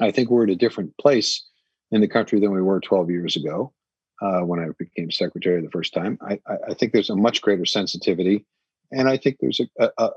I 0.00 0.12
think 0.12 0.30
we're 0.30 0.44
at 0.44 0.50
a 0.50 0.56
different 0.56 0.96
place 0.98 1.44
in 1.90 2.00
the 2.00 2.08
country 2.08 2.38
than 2.38 2.52
we 2.52 2.62
were 2.62 2.80
12 2.80 3.10
years 3.10 3.34
ago 3.34 3.72
uh, 4.20 4.40
when 4.40 4.60
I 4.60 4.68
became 4.78 5.10
secretary 5.10 5.60
the 5.62 5.70
first 5.70 5.94
time. 5.94 6.18
I, 6.20 6.38
I, 6.68 6.74
think 6.74 6.92
there's 6.92 7.10
a 7.10 7.16
much 7.16 7.40
greater 7.40 7.64
sensitivity, 7.64 8.44
and 8.90 9.08
I 9.08 9.16
think 9.16 9.36
there's 9.40 9.60
a, 9.78 9.90
a, 9.98 10.10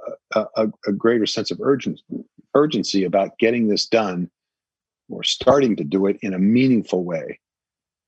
a, 0.56 0.68
a 0.88 0.92
greater 0.92 1.26
sense 1.26 1.52
of 1.52 1.60
urgency, 1.62 2.04
urgency 2.56 3.04
about 3.04 3.38
getting 3.38 3.68
this 3.68 3.86
done 3.86 4.30
or 5.10 5.24
starting 5.24 5.76
to 5.76 5.84
do 5.84 6.08
it 6.08 6.18
in 6.22 6.34
a 6.34 6.40
meaningful 6.40 7.04
way. 7.04 7.40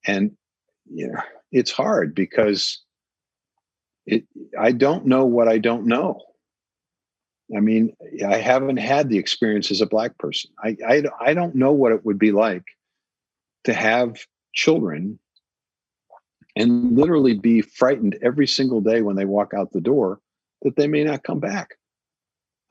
And 0.08 0.36
you 0.92 1.08
know, 1.08 1.20
it's 1.52 1.72
hard 1.72 2.16
because 2.16 2.82
it, 4.06 4.26
I 4.60 4.72
don't 4.72 5.06
know 5.06 5.26
what 5.26 5.48
I 5.48 5.58
don't 5.58 5.86
know. 5.86 6.22
I 7.56 7.60
mean, 7.60 7.96
I 8.26 8.38
haven't 8.38 8.78
had 8.78 9.10
the 9.10 9.18
experience 9.18 9.70
as 9.70 9.82
a 9.82 9.86
black 9.86 10.18
person. 10.18 10.52
I, 10.64 10.76
I, 10.88 11.04
I 11.20 11.34
don't 11.34 11.56
know 11.56 11.72
what 11.72 11.92
it 11.92 12.06
would 12.06 12.18
be 12.18 12.32
like 12.32 12.64
to 13.66 13.74
have 13.74 14.26
children 14.54 15.20
and 16.56 16.96
literally 16.96 17.34
be 17.34 17.62
frightened 17.62 18.18
every 18.22 18.48
single 18.48 18.82
day 18.82 19.02
when 19.02 19.16
they 19.16 19.26
walk 19.26 19.54
out 19.54 19.72
the 19.72 19.82
door 19.82 20.20
that 20.62 20.76
they 20.76 20.88
may 20.88 21.04
not 21.04 21.24
come 21.24 21.40
back. 21.40 21.72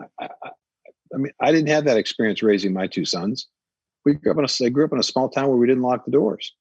I, 0.00 0.28
I, 0.44 0.50
I 1.14 1.16
mean, 1.18 1.32
I 1.40 1.52
didn't 1.52 1.68
have 1.68 1.84
that 1.84 1.96
experience 1.96 2.42
raising 2.42 2.72
my 2.72 2.86
two 2.86 3.04
sons. 3.04 3.46
We 4.04 4.14
grew 4.14 4.32
up 4.32 4.38
in 4.38 4.72
grew 4.72 4.84
up 4.84 4.92
in 4.92 4.98
a 4.98 5.04
small 5.04 5.28
town 5.28 5.48
where 5.48 5.56
we 5.56 5.66
didn't 5.66 5.82
lock 5.82 6.04
the 6.04 6.10
doors. 6.10 6.52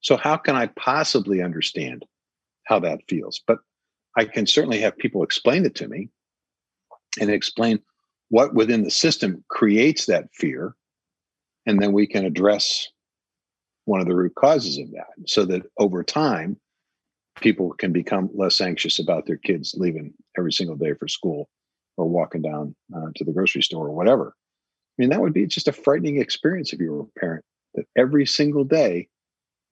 So 0.00 0.16
how 0.16 0.36
can 0.36 0.56
I 0.56 0.66
possibly 0.66 1.42
understand 1.42 2.04
how 2.66 2.80
that 2.80 3.00
feels? 3.08 3.40
But 3.46 3.58
I 4.16 4.24
can 4.24 4.46
certainly 4.46 4.80
have 4.80 4.96
people 4.98 5.22
explain 5.22 5.64
it 5.64 5.74
to 5.76 5.88
me 5.88 6.10
and 7.20 7.30
explain 7.30 7.80
what 8.28 8.54
within 8.54 8.82
the 8.84 8.90
system 8.90 9.44
creates 9.48 10.06
that 10.06 10.28
fear. 10.34 10.74
And 11.66 11.80
then 11.80 11.92
we 11.92 12.06
can 12.06 12.24
address 12.24 12.88
one 13.84 14.00
of 14.00 14.06
the 14.06 14.14
root 14.14 14.34
causes 14.34 14.78
of 14.78 14.90
that 14.92 15.08
so 15.26 15.44
that 15.44 15.62
over 15.78 16.02
time, 16.02 16.56
people 17.40 17.72
can 17.72 17.92
become 17.92 18.30
less 18.34 18.60
anxious 18.60 18.98
about 18.98 19.26
their 19.26 19.36
kids 19.36 19.74
leaving 19.76 20.12
every 20.38 20.52
single 20.52 20.76
day 20.76 20.94
for 20.94 21.08
school 21.08 21.48
or 21.96 22.08
walking 22.08 22.42
down 22.42 22.74
uh, 22.94 23.06
to 23.16 23.24
the 23.24 23.32
grocery 23.32 23.62
store 23.62 23.88
or 23.88 23.92
whatever. 23.92 24.34
I 24.36 25.02
mean, 25.02 25.10
that 25.10 25.20
would 25.20 25.32
be 25.32 25.46
just 25.46 25.68
a 25.68 25.72
frightening 25.72 26.20
experience 26.20 26.72
if 26.72 26.80
you 26.80 26.92
were 26.92 27.00
a 27.00 27.20
parent 27.20 27.44
that 27.74 27.86
every 27.96 28.26
single 28.26 28.64
day 28.64 29.08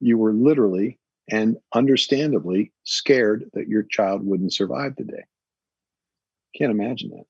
you 0.00 0.16
were 0.16 0.32
literally 0.32 0.98
and 1.30 1.58
understandably 1.74 2.72
scared 2.84 3.44
that 3.52 3.68
your 3.68 3.82
child 3.84 4.24
wouldn't 4.24 4.52
survive 4.52 4.96
the 4.96 5.04
day. 5.04 5.24
Can't 6.56 6.72
imagine 6.72 7.11
that 7.11 7.26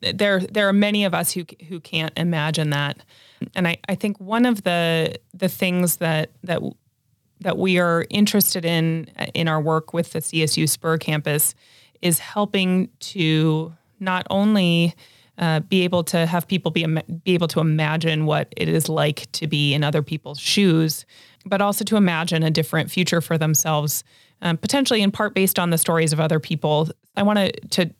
there 0.00 0.40
there 0.40 0.68
are 0.68 0.72
many 0.72 1.04
of 1.04 1.14
us 1.14 1.32
who 1.32 1.44
who 1.68 1.80
can't 1.80 2.12
imagine 2.16 2.70
that 2.70 2.98
and 3.58 3.68
i 3.68 3.76
i 3.88 3.94
think 3.94 4.18
one 4.18 4.46
of 4.46 4.62
the 4.62 5.14
the 5.34 5.48
things 5.48 5.96
that 5.96 6.30
that 6.42 6.62
that 7.40 7.58
we 7.58 7.78
are 7.78 8.06
interested 8.10 8.64
in 8.64 9.10
in 9.34 9.48
our 9.48 9.60
work 9.60 9.92
with 9.92 10.12
the 10.12 10.20
CSU 10.20 10.68
Spur 10.68 10.98
campus 10.98 11.54
is 12.02 12.18
helping 12.18 12.88
to 13.00 13.72
not 14.00 14.26
only 14.30 14.94
uh, 15.38 15.60
be 15.60 15.82
able 15.82 16.02
to 16.04 16.26
have 16.26 16.48
people 16.48 16.70
be 16.70 16.84
be 16.84 17.34
able 17.34 17.48
to 17.48 17.60
imagine 17.60 18.26
what 18.26 18.52
it 18.56 18.68
is 18.68 18.88
like 18.88 19.30
to 19.32 19.46
be 19.46 19.72
in 19.72 19.84
other 19.84 20.02
people's 20.02 20.40
shoes, 20.40 21.06
but 21.46 21.60
also 21.60 21.84
to 21.84 21.96
imagine 21.96 22.42
a 22.42 22.50
different 22.50 22.90
future 22.90 23.20
for 23.20 23.38
themselves, 23.38 24.02
um, 24.42 24.56
potentially 24.56 25.02
in 25.02 25.10
part 25.10 25.34
based 25.34 25.58
on 25.58 25.70
the 25.70 25.78
stories 25.78 26.12
of 26.12 26.20
other 26.20 26.40
people. 26.40 26.88
I 27.16 27.22
want 27.22 27.38
to 27.70 27.94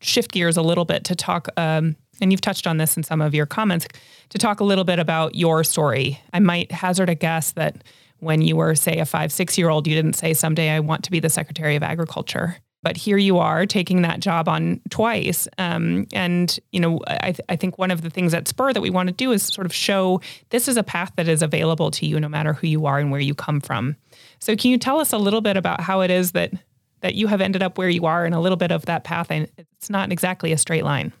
shift 0.00 0.32
gears 0.32 0.56
a 0.56 0.62
little 0.62 0.84
bit 0.84 1.04
to 1.04 1.14
talk, 1.14 1.48
um, 1.56 1.96
and 2.20 2.32
you've 2.32 2.40
touched 2.40 2.66
on 2.66 2.76
this 2.76 2.96
in 2.96 3.02
some 3.02 3.20
of 3.20 3.34
your 3.34 3.46
comments, 3.46 3.86
to 4.30 4.38
talk 4.38 4.60
a 4.60 4.64
little 4.64 4.84
bit 4.84 4.98
about 4.98 5.34
your 5.34 5.64
story. 5.64 6.20
I 6.32 6.40
might 6.40 6.72
hazard 6.72 7.08
a 7.08 7.14
guess 7.14 7.52
that 7.52 7.84
when 8.18 8.42
you 8.42 8.56
were, 8.56 8.74
say, 8.74 8.98
a 8.98 9.04
five, 9.04 9.32
six 9.32 9.58
year 9.58 9.68
old, 9.68 9.86
you 9.86 9.94
didn't 9.94 10.14
say, 10.14 10.34
someday 10.34 10.70
I 10.70 10.80
want 10.80 11.04
to 11.04 11.10
be 11.10 11.20
the 11.20 11.28
Secretary 11.28 11.76
of 11.76 11.82
Agriculture. 11.82 12.56
But 12.82 12.96
here 12.96 13.16
you 13.16 13.38
are 13.38 13.66
taking 13.66 14.02
that 14.02 14.20
job 14.20 14.48
on 14.48 14.80
twice. 14.90 15.48
Um, 15.58 16.06
and, 16.12 16.56
you 16.70 16.78
know, 16.78 17.00
I, 17.08 17.32
th- 17.32 17.40
I 17.48 17.56
think 17.56 17.78
one 17.78 17.90
of 17.90 18.02
the 18.02 18.10
things 18.10 18.32
at 18.32 18.46
Spur 18.46 18.72
that 18.72 18.80
we 18.80 18.90
want 18.90 19.08
to 19.08 19.12
do 19.12 19.32
is 19.32 19.42
sort 19.42 19.66
of 19.66 19.74
show 19.74 20.20
this 20.50 20.68
is 20.68 20.76
a 20.76 20.84
path 20.84 21.10
that 21.16 21.26
is 21.26 21.42
available 21.42 21.90
to 21.92 22.06
you 22.06 22.20
no 22.20 22.28
matter 22.28 22.52
who 22.52 22.68
you 22.68 22.86
are 22.86 23.00
and 23.00 23.10
where 23.10 23.20
you 23.20 23.34
come 23.34 23.60
from. 23.60 23.96
So, 24.38 24.54
can 24.54 24.70
you 24.70 24.78
tell 24.78 25.00
us 25.00 25.12
a 25.12 25.18
little 25.18 25.40
bit 25.40 25.56
about 25.56 25.80
how 25.80 26.02
it 26.02 26.12
is 26.12 26.32
that 26.32 26.52
that 27.00 27.14
you 27.14 27.26
have 27.26 27.40
ended 27.40 27.62
up 27.62 27.76
where 27.76 27.88
you 27.88 28.06
are 28.06 28.24
and 28.24 28.34
a 28.34 28.40
little 28.40 28.56
bit 28.56 28.70
of 28.70 28.86
that 28.86 29.04
path 29.04 29.30
and 29.30 29.48
it's 29.58 29.90
not 29.90 30.10
exactly 30.10 30.52
a 30.52 30.58
straight 30.58 30.84
line 30.84 31.12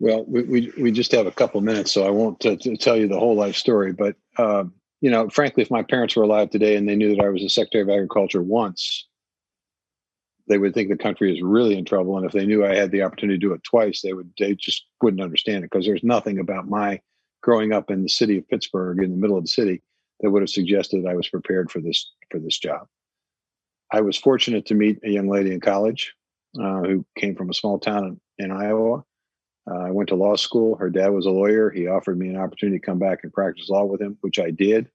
well 0.00 0.24
we, 0.26 0.42
we, 0.42 0.72
we 0.78 0.92
just 0.92 1.12
have 1.12 1.26
a 1.26 1.32
couple 1.32 1.60
minutes 1.60 1.92
so 1.92 2.06
i 2.06 2.10
won't 2.10 2.38
t- 2.40 2.56
t- 2.56 2.76
tell 2.76 2.96
you 2.96 3.08
the 3.08 3.18
whole 3.18 3.34
life 3.34 3.56
story 3.56 3.92
but 3.92 4.16
um, 4.38 4.72
you 5.00 5.10
know 5.10 5.28
frankly 5.28 5.62
if 5.62 5.70
my 5.70 5.82
parents 5.82 6.16
were 6.16 6.22
alive 6.22 6.50
today 6.50 6.76
and 6.76 6.88
they 6.88 6.96
knew 6.96 7.14
that 7.14 7.24
i 7.24 7.28
was 7.28 7.42
a 7.42 7.48
secretary 7.48 7.82
of 7.82 7.88
agriculture 7.88 8.42
once 8.42 9.06
they 10.48 10.58
would 10.58 10.72
think 10.72 10.88
the 10.88 10.96
country 10.96 11.34
is 11.34 11.42
really 11.42 11.76
in 11.76 11.84
trouble 11.84 12.16
and 12.16 12.26
if 12.26 12.32
they 12.32 12.46
knew 12.46 12.64
i 12.64 12.74
had 12.74 12.90
the 12.90 13.02
opportunity 13.02 13.38
to 13.38 13.46
do 13.46 13.52
it 13.52 13.62
twice 13.64 14.00
they 14.02 14.12
would 14.12 14.30
they 14.38 14.54
just 14.54 14.86
wouldn't 15.02 15.22
understand 15.22 15.58
it 15.58 15.70
because 15.70 15.86
there's 15.86 16.04
nothing 16.04 16.38
about 16.38 16.68
my 16.68 17.00
growing 17.42 17.72
up 17.72 17.90
in 17.90 18.02
the 18.02 18.08
city 18.08 18.38
of 18.38 18.48
pittsburgh 18.48 19.02
in 19.02 19.10
the 19.10 19.16
middle 19.16 19.36
of 19.36 19.44
the 19.44 19.48
city 19.48 19.82
that 20.20 20.30
would 20.30 20.42
have 20.42 20.50
suggested 20.50 21.06
i 21.06 21.14
was 21.14 21.28
prepared 21.28 21.70
for 21.70 21.80
this 21.80 22.12
for 22.30 22.38
this 22.38 22.58
job 22.58 22.86
I 23.90 24.00
was 24.00 24.16
fortunate 24.16 24.66
to 24.66 24.74
meet 24.74 24.98
a 25.04 25.10
young 25.10 25.28
lady 25.28 25.52
in 25.52 25.60
college 25.60 26.14
uh, 26.60 26.80
who 26.80 27.06
came 27.16 27.34
from 27.34 27.50
a 27.50 27.54
small 27.54 27.78
town 27.78 28.20
in, 28.38 28.44
in 28.44 28.52
Iowa. 28.52 29.04
Uh, 29.70 29.80
I 29.80 29.90
went 29.90 30.08
to 30.10 30.14
law 30.14 30.36
school. 30.36 30.76
Her 30.76 30.88
dad 30.88 31.08
was 31.08 31.26
a 31.26 31.30
lawyer. 31.30 31.68
He 31.70 31.86
offered 31.88 32.18
me 32.18 32.28
an 32.28 32.36
opportunity 32.36 32.78
to 32.78 32.86
come 32.86 32.98
back 32.98 33.20
and 33.22 33.32
practice 33.32 33.68
law 33.68 33.84
with 33.84 34.00
him, 34.00 34.16
which 34.22 34.38
I 34.38 34.50
did. 34.50 34.88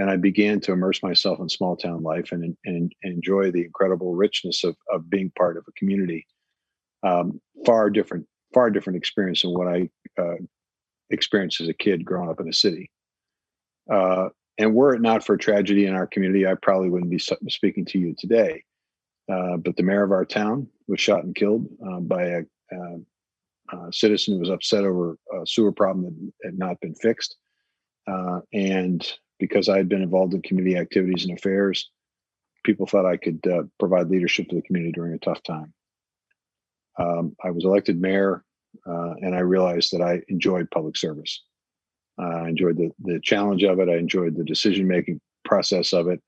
and 0.00 0.10
I 0.10 0.16
began 0.16 0.60
to 0.60 0.72
immerse 0.72 1.02
myself 1.02 1.40
in 1.40 1.48
small 1.50 1.76
town 1.76 2.02
life 2.02 2.32
and, 2.32 2.42
and, 2.42 2.56
and 2.64 2.92
enjoy 3.02 3.50
the 3.50 3.64
incredible 3.64 4.14
richness 4.14 4.64
of, 4.64 4.74
of 4.90 5.10
being 5.10 5.30
part 5.36 5.58
of 5.58 5.64
a 5.68 5.72
community. 5.72 6.26
Um, 7.02 7.38
far 7.66 7.90
different, 7.90 8.26
far 8.54 8.70
different 8.70 8.96
experience 8.96 9.42
than 9.42 9.52
what 9.52 9.68
I 9.68 9.90
uh, 10.18 10.36
experienced 11.10 11.60
as 11.60 11.68
a 11.68 11.74
kid 11.74 12.04
growing 12.04 12.30
up 12.30 12.40
in 12.40 12.48
a 12.48 12.52
city. 12.52 12.90
Uh, 13.90 14.30
and 14.58 14.74
were 14.74 14.94
it 14.94 15.02
not 15.02 15.24
for 15.24 15.36
tragedy 15.36 15.84
in 15.84 15.94
our 15.94 16.06
community, 16.06 16.46
I 16.46 16.54
probably 16.54 16.88
wouldn't 16.88 17.10
be 17.10 17.18
speaking 17.18 17.84
to 17.86 17.98
you 17.98 18.14
today. 18.18 18.64
Uh, 19.30 19.58
but 19.58 19.76
the 19.76 19.82
mayor 19.82 20.02
of 20.02 20.12
our 20.12 20.24
town 20.24 20.66
was 20.88 21.00
shot 21.00 21.24
and 21.24 21.34
killed 21.34 21.66
uh, 21.86 22.00
by 22.00 22.24
a, 22.24 22.38
uh, 22.74 22.96
a, 23.72 23.92
citizen 23.92 24.34
who 24.34 24.40
was 24.40 24.50
upset 24.50 24.84
over 24.84 25.16
a 25.32 25.46
sewer 25.46 25.72
problem 25.72 26.32
that 26.42 26.48
had 26.48 26.58
not 26.58 26.80
been 26.80 26.94
fixed. 26.94 27.36
Uh, 28.06 28.40
and 28.52 29.06
because 29.38 29.68
I 29.68 29.76
had 29.76 29.88
been 29.88 30.02
involved 30.02 30.34
in 30.34 30.42
community 30.42 30.76
activities 30.76 31.24
and 31.24 31.36
affairs, 31.36 31.90
people 32.64 32.86
thought 32.86 33.06
I 33.06 33.16
could 33.16 33.40
uh, 33.46 33.62
provide 33.78 34.08
leadership 34.08 34.48
to 34.48 34.56
the 34.56 34.62
community 34.62 34.92
during 34.92 35.14
a 35.14 35.18
tough 35.18 35.42
time. 35.42 35.72
Um, 36.98 37.34
I 37.42 37.50
was 37.50 37.64
elected 37.64 38.00
mayor, 38.00 38.44
uh, 38.86 39.14
and 39.20 39.34
I 39.34 39.40
realized 39.40 39.92
that 39.92 40.02
I 40.02 40.20
enjoyed 40.28 40.70
public 40.70 40.96
service. 40.96 41.42
I 42.18 42.48
enjoyed 42.48 42.76
the, 42.76 42.90
the 43.02 43.20
challenge 43.20 43.62
of 43.64 43.80
it. 43.80 43.88
I 43.88 43.96
enjoyed 43.96 44.36
the 44.36 44.44
decision 44.44 44.86
making 44.86 45.20
process 45.44 45.92
of 45.92 46.08
it. 46.08 46.20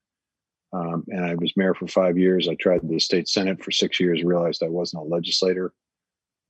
Um, 0.73 1.05
and 1.09 1.25
I 1.25 1.35
was 1.35 1.53
mayor 1.55 1.75
for 1.75 1.87
five 1.87 2.17
years. 2.17 2.49
I 2.49 2.55
tried 2.55 2.81
the 2.89 2.99
state 2.99 3.29
senate 3.29 3.63
for 3.63 3.71
six 3.71 4.01
years. 4.01 4.25
Realized 4.25 4.63
I 4.63 4.69
wasn't 4.69 5.03
a 5.03 5.07
legislator. 5.07 5.73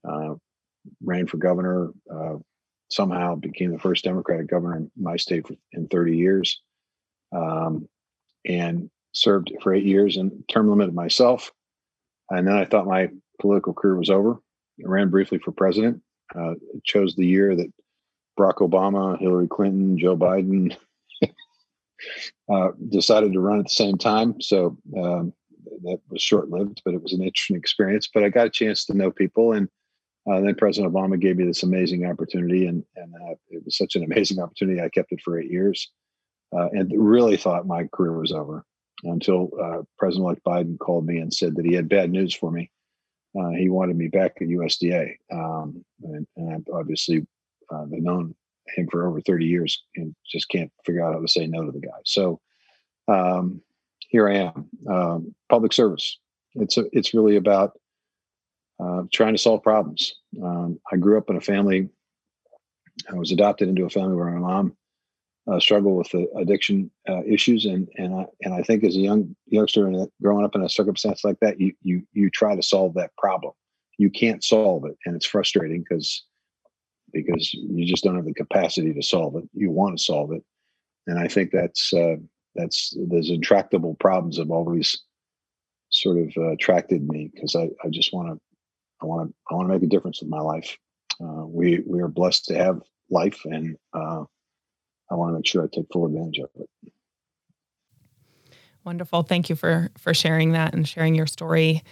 Uh, 0.08 0.34
ran 1.02 1.26
for 1.26 1.36
governor. 1.36 1.90
Uh, 2.12 2.36
somehow 2.90 3.34
became 3.34 3.72
the 3.72 3.78
first 3.78 4.04
Democratic 4.04 4.48
governor 4.48 4.76
in 4.76 4.90
my 4.96 5.16
state 5.16 5.46
for, 5.46 5.54
in 5.72 5.88
30 5.88 6.16
years, 6.16 6.60
um, 7.34 7.88
and 8.46 8.90
served 9.12 9.50
for 9.62 9.74
eight 9.74 9.84
years 9.84 10.16
and 10.16 10.44
term 10.48 10.68
limited 10.68 10.94
myself. 10.94 11.52
And 12.30 12.46
then 12.46 12.54
I 12.54 12.64
thought 12.64 12.86
my 12.86 13.08
political 13.40 13.74
career 13.74 13.96
was 13.96 14.10
over. 14.10 14.38
I 14.84 14.88
ran 14.88 15.10
briefly 15.10 15.38
for 15.38 15.52
president. 15.52 16.02
Uh, 16.34 16.54
chose 16.84 17.14
the 17.14 17.26
year 17.26 17.54
that 17.56 17.72
Barack 18.38 18.56
Obama, 18.56 19.18
Hillary 19.18 19.48
Clinton, 19.48 19.98
Joe 19.98 20.16
Biden 20.16 20.74
uh, 22.52 22.68
decided 22.88 23.32
to 23.32 23.40
run 23.40 23.58
at 23.58 23.66
the 23.66 23.70
same 23.70 23.98
time. 23.98 24.40
So 24.40 24.78
um, 24.96 25.32
that 25.82 25.98
was 26.08 26.22
short 26.22 26.48
lived, 26.48 26.80
but 26.84 26.94
it 26.94 27.02
was 27.02 27.12
an 27.12 27.22
interesting 27.22 27.56
experience. 27.56 28.08
But 28.12 28.24
I 28.24 28.30
got 28.30 28.46
a 28.46 28.50
chance 28.50 28.86
to 28.86 28.94
know 28.94 29.10
people. 29.10 29.52
And 29.52 29.68
uh, 30.30 30.40
then 30.40 30.54
President 30.54 30.92
Obama 30.92 31.18
gave 31.18 31.36
me 31.36 31.44
this 31.44 31.62
amazing 31.62 32.06
opportunity. 32.06 32.66
And, 32.66 32.84
and 32.96 33.14
uh, 33.14 33.34
it 33.50 33.64
was 33.64 33.76
such 33.76 33.96
an 33.96 34.04
amazing 34.04 34.40
opportunity. 34.40 34.80
I 34.80 34.88
kept 34.88 35.12
it 35.12 35.20
for 35.24 35.38
eight 35.38 35.50
years 35.50 35.90
uh, 36.54 36.68
and 36.72 36.92
really 36.94 37.36
thought 37.36 37.66
my 37.66 37.88
career 37.92 38.18
was 38.18 38.32
over 38.32 38.64
until 39.04 39.50
uh, 39.60 39.82
President 39.98 40.26
elect 40.26 40.44
Biden 40.44 40.78
called 40.78 41.06
me 41.06 41.18
and 41.18 41.32
said 41.32 41.56
that 41.56 41.66
he 41.66 41.74
had 41.74 41.88
bad 41.88 42.10
news 42.10 42.34
for 42.34 42.50
me. 42.50 42.70
Uh, 43.38 43.50
he 43.50 43.68
wanted 43.68 43.96
me 43.96 44.08
back 44.08 44.36
at 44.40 44.48
USDA. 44.48 45.14
Um, 45.32 45.84
and, 46.04 46.26
and 46.36 46.54
I've 46.54 46.74
obviously 46.74 47.26
uh, 47.72 47.86
known 47.88 48.34
him 48.76 48.86
for 48.90 49.08
over 49.08 49.20
30 49.20 49.44
years 49.44 49.82
and 49.96 50.14
just 50.24 50.48
can't 50.48 50.70
figure 50.84 51.04
out 51.04 51.14
how 51.14 51.20
to 51.20 51.28
say 51.28 51.46
no 51.46 51.64
to 51.64 51.72
the 51.72 51.80
guy. 51.80 51.90
So 52.04 52.40
um, 53.08 53.60
here 54.08 54.28
I 54.28 54.34
am, 54.34 54.68
um, 54.88 55.34
public 55.48 55.72
service. 55.72 56.18
It's 56.54 56.76
a, 56.76 56.84
it's 56.92 57.14
really 57.14 57.36
about 57.36 57.72
uh, 58.82 59.02
trying 59.12 59.34
to 59.34 59.38
solve 59.38 59.62
problems. 59.62 60.14
Um, 60.42 60.80
I 60.92 60.96
grew 60.96 61.18
up 61.18 61.30
in 61.30 61.36
a 61.36 61.40
family. 61.40 61.88
I 63.10 63.14
was 63.14 63.32
adopted 63.32 63.68
into 63.68 63.84
a 63.84 63.90
family 63.90 64.16
where 64.16 64.30
my 64.30 64.40
mom 64.40 64.76
uh, 65.50 65.60
struggled 65.60 65.98
with 65.98 66.26
addiction 66.36 66.90
uh, 67.08 67.22
issues, 67.24 67.64
and 67.64 67.88
and 67.96 68.14
I 68.14 68.26
and 68.42 68.54
I 68.54 68.62
think 68.62 68.84
as 68.84 68.96
a 68.96 69.00
young 69.00 69.34
youngster 69.46 69.86
and 69.86 70.08
growing 70.22 70.44
up 70.44 70.54
in 70.54 70.62
a 70.62 70.68
circumstance 70.68 71.24
like 71.24 71.38
that, 71.40 71.60
you 71.60 71.72
you 71.82 72.02
you 72.12 72.30
try 72.30 72.54
to 72.54 72.62
solve 72.62 72.94
that 72.94 73.16
problem. 73.16 73.52
You 73.98 74.10
can't 74.10 74.42
solve 74.42 74.84
it, 74.84 74.96
and 75.04 75.16
it's 75.16 75.26
frustrating 75.26 75.84
because 75.88 76.24
because 77.12 77.52
you 77.52 77.84
just 77.84 78.04
don't 78.04 78.16
have 78.16 78.24
the 78.24 78.34
capacity 78.34 78.92
to 78.94 79.02
solve 79.02 79.36
it. 79.36 79.44
You 79.52 79.70
want 79.70 79.98
to 79.98 80.04
solve 80.04 80.32
it, 80.32 80.42
and 81.06 81.18
I 81.18 81.28
think 81.28 81.50
that's 81.50 81.92
uh, 81.92 82.16
that's 82.54 82.96
those 82.96 83.30
intractable 83.30 83.94
problems 83.96 84.38
have 84.38 84.50
always 84.50 85.02
sort 85.90 86.18
of 86.18 86.36
attracted 86.52 87.06
me 87.06 87.30
because 87.34 87.54
I, 87.54 87.68
I 87.84 87.90
just 87.90 88.14
want 88.14 88.28
to 88.28 88.40
I 89.02 89.06
want 89.06 89.28
to 89.28 89.34
I 89.50 89.54
want 89.54 89.68
to 89.68 89.74
make 89.74 89.82
a 89.82 89.86
difference 89.86 90.20
with 90.20 90.30
my 90.30 90.40
life. 90.40 90.76
Uh, 91.20 91.44
we 91.46 91.82
we 91.86 92.00
are 92.00 92.08
blessed 92.08 92.46
to 92.46 92.54
have 92.56 92.80
life, 93.10 93.40
and 93.44 93.76
uh, 93.94 94.24
I 95.10 95.14
want 95.14 95.30
to 95.30 95.34
make 95.34 95.46
sure 95.46 95.62
I 95.62 95.66
take 95.72 95.86
full 95.92 96.06
advantage 96.06 96.38
of 96.38 96.50
it. 96.56 96.92
Wonderful. 98.84 99.22
Thank 99.22 99.48
you 99.48 99.54
for 99.54 99.90
for 99.96 100.12
sharing 100.12 100.52
that 100.52 100.74
and 100.74 100.88
sharing 100.88 101.14
your 101.14 101.26
story. 101.26 101.82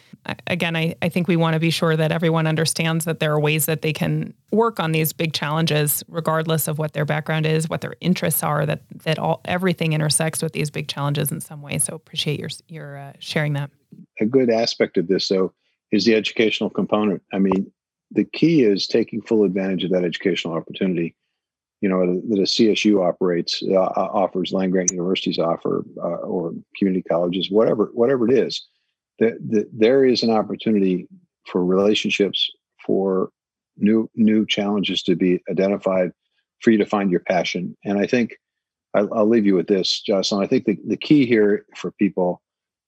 Again, 0.48 0.74
I, 0.74 0.96
I 1.00 1.08
think 1.08 1.28
we 1.28 1.36
want 1.36 1.54
to 1.54 1.61
be 1.61 1.70
sure 1.70 1.96
that 1.96 2.11
everyone 2.11 2.48
understands 2.48 3.04
that 3.04 3.20
there 3.20 3.32
are 3.32 3.40
ways 3.40 3.66
that 3.66 3.82
they 3.82 3.92
can 3.92 4.34
work 4.50 4.80
on 4.80 4.90
these 4.90 5.12
big 5.12 5.32
challenges, 5.32 6.02
regardless 6.08 6.66
of 6.66 6.78
what 6.78 6.92
their 6.92 7.04
background 7.04 7.46
is, 7.46 7.68
what 7.68 7.80
their 7.80 7.94
interests 8.00 8.42
are. 8.42 8.66
That 8.66 8.82
that 9.04 9.20
all 9.20 9.40
everything 9.44 9.92
intersects 9.92 10.42
with 10.42 10.52
these 10.52 10.68
big 10.68 10.88
challenges 10.88 11.30
in 11.30 11.40
some 11.40 11.62
way. 11.62 11.78
So 11.78 11.94
appreciate 11.94 12.40
your 12.40 12.50
your 12.66 12.96
uh, 12.96 13.12
sharing 13.20 13.52
that. 13.52 13.70
A 14.20 14.26
good 14.26 14.50
aspect 14.50 14.98
of 14.98 15.06
this, 15.06 15.28
though, 15.28 15.52
is 15.93 16.05
the 16.05 16.14
educational 16.14 16.70
component. 16.70 17.22
I 17.32 17.38
mean, 17.38 17.70
the 18.11 18.24
key 18.24 18.62
is 18.62 18.86
taking 18.86 19.22
full 19.22 19.45
advantage 19.45 19.84
of 19.84 19.91
that 19.91 20.05
educational 20.05 20.55
opportunity 20.55 21.14
you 21.80 21.88
know 21.88 22.20
that 22.28 22.38
a 22.38 22.43
CSU 22.43 23.07
operates 23.07 23.62
uh, 23.62 23.74
offers 23.74 24.53
land 24.53 24.72
grant 24.72 24.91
universities 24.91 25.38
offer 25.38 25.84
uh, 25.99 26.26
or 26.26 26.53
community 26.76 27.03
colleges 27.03 27.51
whatever 27.51 27.91
whatever 27.95 28.28
it 28.28 28.36
is 28.36 28.66
that, 29.18 29.34
that 29.51 29.68
there 29.72 30.05
is 30.05 30.22
an 30.22 30.30
opportunity 30.30 31.07
for 31.47 31.64
relationships 31.64 32.51
for 32.84 33.30
new 33.76 34.11
new 34.14 34.45
challenges 34.47 35.03
to 35.03 35.16
be 35.16 35.43
identified 35.51 36.12
for 36.61 36.70
you 36.70 36.78
to 36.78 36.84
find 36.84 37.11
your 37.11 37.20
passion. 37.20 37.74
And 37.84 37.99
I 37.99 38.07
think 38.07 38.36
I'll, 38.93 39.12
I'll 39.14 39.28
leave 39.28 39.47
you 39.47 39.55
with 39.55 39.66
this 39.66 40.01
Jocelyn. 40.01 40.43
I 40.43 40.47
think 40.47 40.66
the, 40.66 40.78
the 40.86 40.97
key 40.97 41.24
here 41.24 41.64
for 41.76 41.93
people 41.93 42.43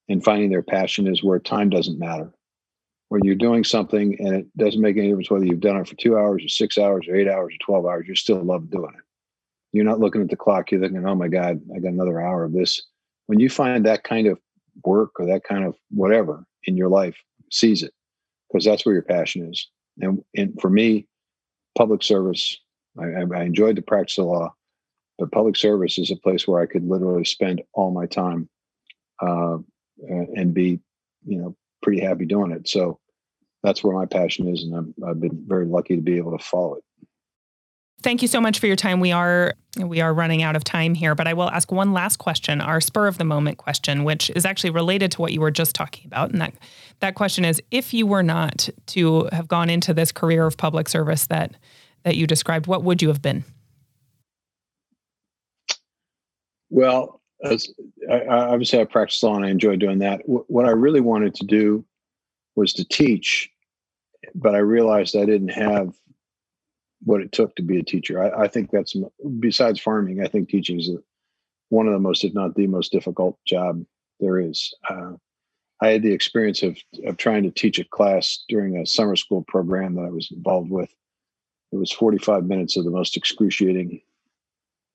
in 0.09 0.20
finding 0.20 0.50
their 0.50 0.62
passion 0.62 1.07
is 1.07 1.22
where 1.22 1.38
time 1.38 1.70
doesn't 1.70 1.98
matter 1.98 2.30
when 3.12 3.22
you're 3.24 3.34
doing 3.34 3.62
something 3.62 4.16
and 4.20 4.34
it 4.34 4.56
doesn't 4.56 4.80
make 4.80 4.96
any 4.96 5.08
difference 5.08 5.30
whether 5.30 5.44
you've 5.44 5.60
done 5.60 5.76
it 5.76 5.86
for 5.86 5.94
two 5.96 6.16
hours 6.16 6.42
or 6.42 6.48
six 6.48 6.78
hours 6.78 7.06
or 7.06 7.14
eight 7.14 7.28
hours 7.28 7.52
or 7.52 7.58
12 7.66 7.84
hours, 7.84 8.08
you 8.08 8.14
still 8.14 8.42
love 8.42 8.70
doing 8.70 8.90
it. 8.94 9.04
You're 9.72 9.84
not 9.84 10.00
looking 10.00 10.22
at 10.22 10.30
the 10.30 10.36
clock, 10.36 10.70
you're 10.70 10.80
thinking, 10.80 11.06
oh 11.06 11.14
my 11.14 11.28
God, 11.28 11.60
I 11.76 11.78
got 11.78 11.92
another 11.92 12.22
hour 12.22 12.44
of 12.44 12.54
this. 12.54 12.80
When 13.26 13.38
you 13.38 13.50
find 13.50 13.84
that 13.84 14.02
kind 14.02 14.28
of 14.28 14.40
work 14.82 15.20
or 15.20 15.26
that 15.26 15.44
kind 15.44 15.66
of 15.66 15.76
whatever 15.90 16.46
in 16.64 16.78
your 16.78 16.88
life, 16.88 17.14
seize 17.50 17.82
it 17.82 17.92
because 18.48 18.64
that's 18.64 18.86
where 18.86 18.94
your 18.94 19.02
passion 19.02 19.46
is. 19.52 19.68
And, 20.00 20.24
and 20.34 20.58
for 20.58 20.70
me, 20.70 21.06
public 21.76 22.02
service, 22.02 22.56
I, 22.98 23.24
I 23.30 23.42
enjoyed 23.42 23.76
the 23.76 23.82
practice 23.82 24.16
of 24.16 24.24
law, 24.24 24.54
but 25.18 25.32
public 25.32 25.56
service 25.56 25.98
is 25.98 26.10
a 26.10 26.16
place 26.16 26.48
where 26.48 26.62
I 26.62 26.66
could 26.66 26.88
literally 26.88 27.26
spend 27.26 27.60
all 27.74 27.90
my 27.90 28.06
time 28.06 28.48
uh, 29.20 29.58
and 30.08 30.54
be, 30.54 30.80
you 31.26 31.36
know, 31.36 31.54
pretty 31.82 32.00
happy 32.00 32.24
doing 32.24 32.52
it. 32.52 32.66
So 32.66 33.00
that's 33.62 33.84
where 33.84 33.94
my 33.94 34.06
passion 34.06 34.48
is, 34.48 34.64
and 34.64 34.94
i 35.04 35.08
have 35.08 35.20
been 35.20 35.44
very 35.46 35.66
lucky 35.66 35.96
to 35.96 36.02
be 36.02 36.16
able 36.16 36.36
to 36.36 36.44
follow 36.44 36.74
it. 36.74 36.84
Thank 38.02 38.20
you 38.20 38.28
so 38.28 38.40
much 38.40 38.58
for 38.58 38.66
your 38.66 38.76
time. 38.76 38.98
We 38.98 39.12
are 39.12 39.54
we 39.78 40.00
are 40.00 40.12
running 40.12 40.42
out 40.42 40.56
of 40.56 40.64
time 40.64 40.94
here, 40.94 41.14
but 41.14 41.28
I 41.28 41.34
will 41.34 41.48
ask 41.48 41.70
one 41.70 41.92
last 41.92 42.16
question, 42.16 42.60
our 42.60 42.80
spur 42.80 43.06
of 43.06 43.16
the 43.16 43.24
moment 43.24 43.58
question, 43.58 44.04
which 44.04 44.28
is 44.30 44.44
actually 44.44 44.70
related 44.70 45.12
to 45.12 45.20
what 45.20 45.32
you 45.32 45.40
were 45.40 45.52
just 45.52 45.74
talking 45.74 46.06
about. 46.06 46.30
And 46.30 46.40
that 46.40 46.54
that 47.00 47.14
question 47.14 47.44
is 47.44 47.62
if 47.70 47.94
you 47.94 48.06
were 48.06 48.22
not 48.22 48.68
to 48.88 49.28
have 49.32 49.46
gone 49.46 49.70
into 49.70 49.94
this 49.94 50.10
career 50.10 50.46
of 50.46 50.56
public 50.56 50.88
service 50.88 51.26
that 51.28 51.54
that 52.02 52.16
you 52.16 52.26
described, 52.26 52.66
what 52.66 52.82
would 52.82 53.00
you 53.00 53.08
have 53.08 53.22
been? 53.22 53.44
Well, 56.70 57.20
as 57.44 57.72
I, 58.10 58.26
obviously 58.26 58.80
I 58.80 58.84
practiced 58.84 59.22
law 59.22 59.36
and 59.36 59.44
I 59.44 59.50
enjoy 59.50 59.76
doing 59.76 59.98
that. 60.00 60.22
what 60.26 60.64
I 60.64 60.70
really 60.70 61.00
wanted 61.00 61.34
to 61.36 61.46
do 61.46 61.84
was 62.57 62.72
to 62.74 62.84
teach, 62.84 63.50
but 64.34 64.55
I 64.55 64.59
realized 64.59 65.16
I 65.16 65.24
didn't 65.24 65.48
have 65.48 65.94
what 67.05 67.20
it 67.20 67.32
took 67.32 67.57
to 67.57 67.62
be 67.62 67.78
a 67.78 67.82
teacher. 67.82 68.22
I, 68.22 68.44
I 68.44 68.48
think 68.48 68.70
that's 68.70 68.94
besides 69.40 69.80
farming. 69.80 70.22
I 70.22 70.28
think 70.28 70.48
teaching 70.48 70.78
is 70.78 70.90
one 71.68 71.86
of 71.86 71.92
the 71.92 71.98
most, 71.98 72.24
if 72.24 72.34
not 72.34 72.55
the 72.55 72.66
most 72.66 72.92
difficult 72.92 73.38
job 73.46 73.84
there 74.20 74.38
is. 74.38 74.72
Uh, 74.88 75.12
I 75.80 75.88
had 75.88 76.03
the 76.03 76.12
experience 76.12 76.62
of 76.62 76.78
of 77.07 77.16
trying 77.16 77.42
to 77.42 77.50
teach 77.50 77.78
a 77.78 77.84
class 77.84 78.44
during 78.48 78.76
a 78.76 78.86
summer 78.86 79.16
school 79.16 79.42
program 79.42 79.96
that 79.96 80.05
I 80.05 80.11
was 80.11 80.30
involved 80.30 80.70
with. 80.70 80.94
It 81.72 81.76
was 81.76 81.90
45 81.90 82.44
minutes 82.44 82.76
of 82.76 82.84
the 82.84 82.90
most 82.90 83.16
excruciating 83.16 84.00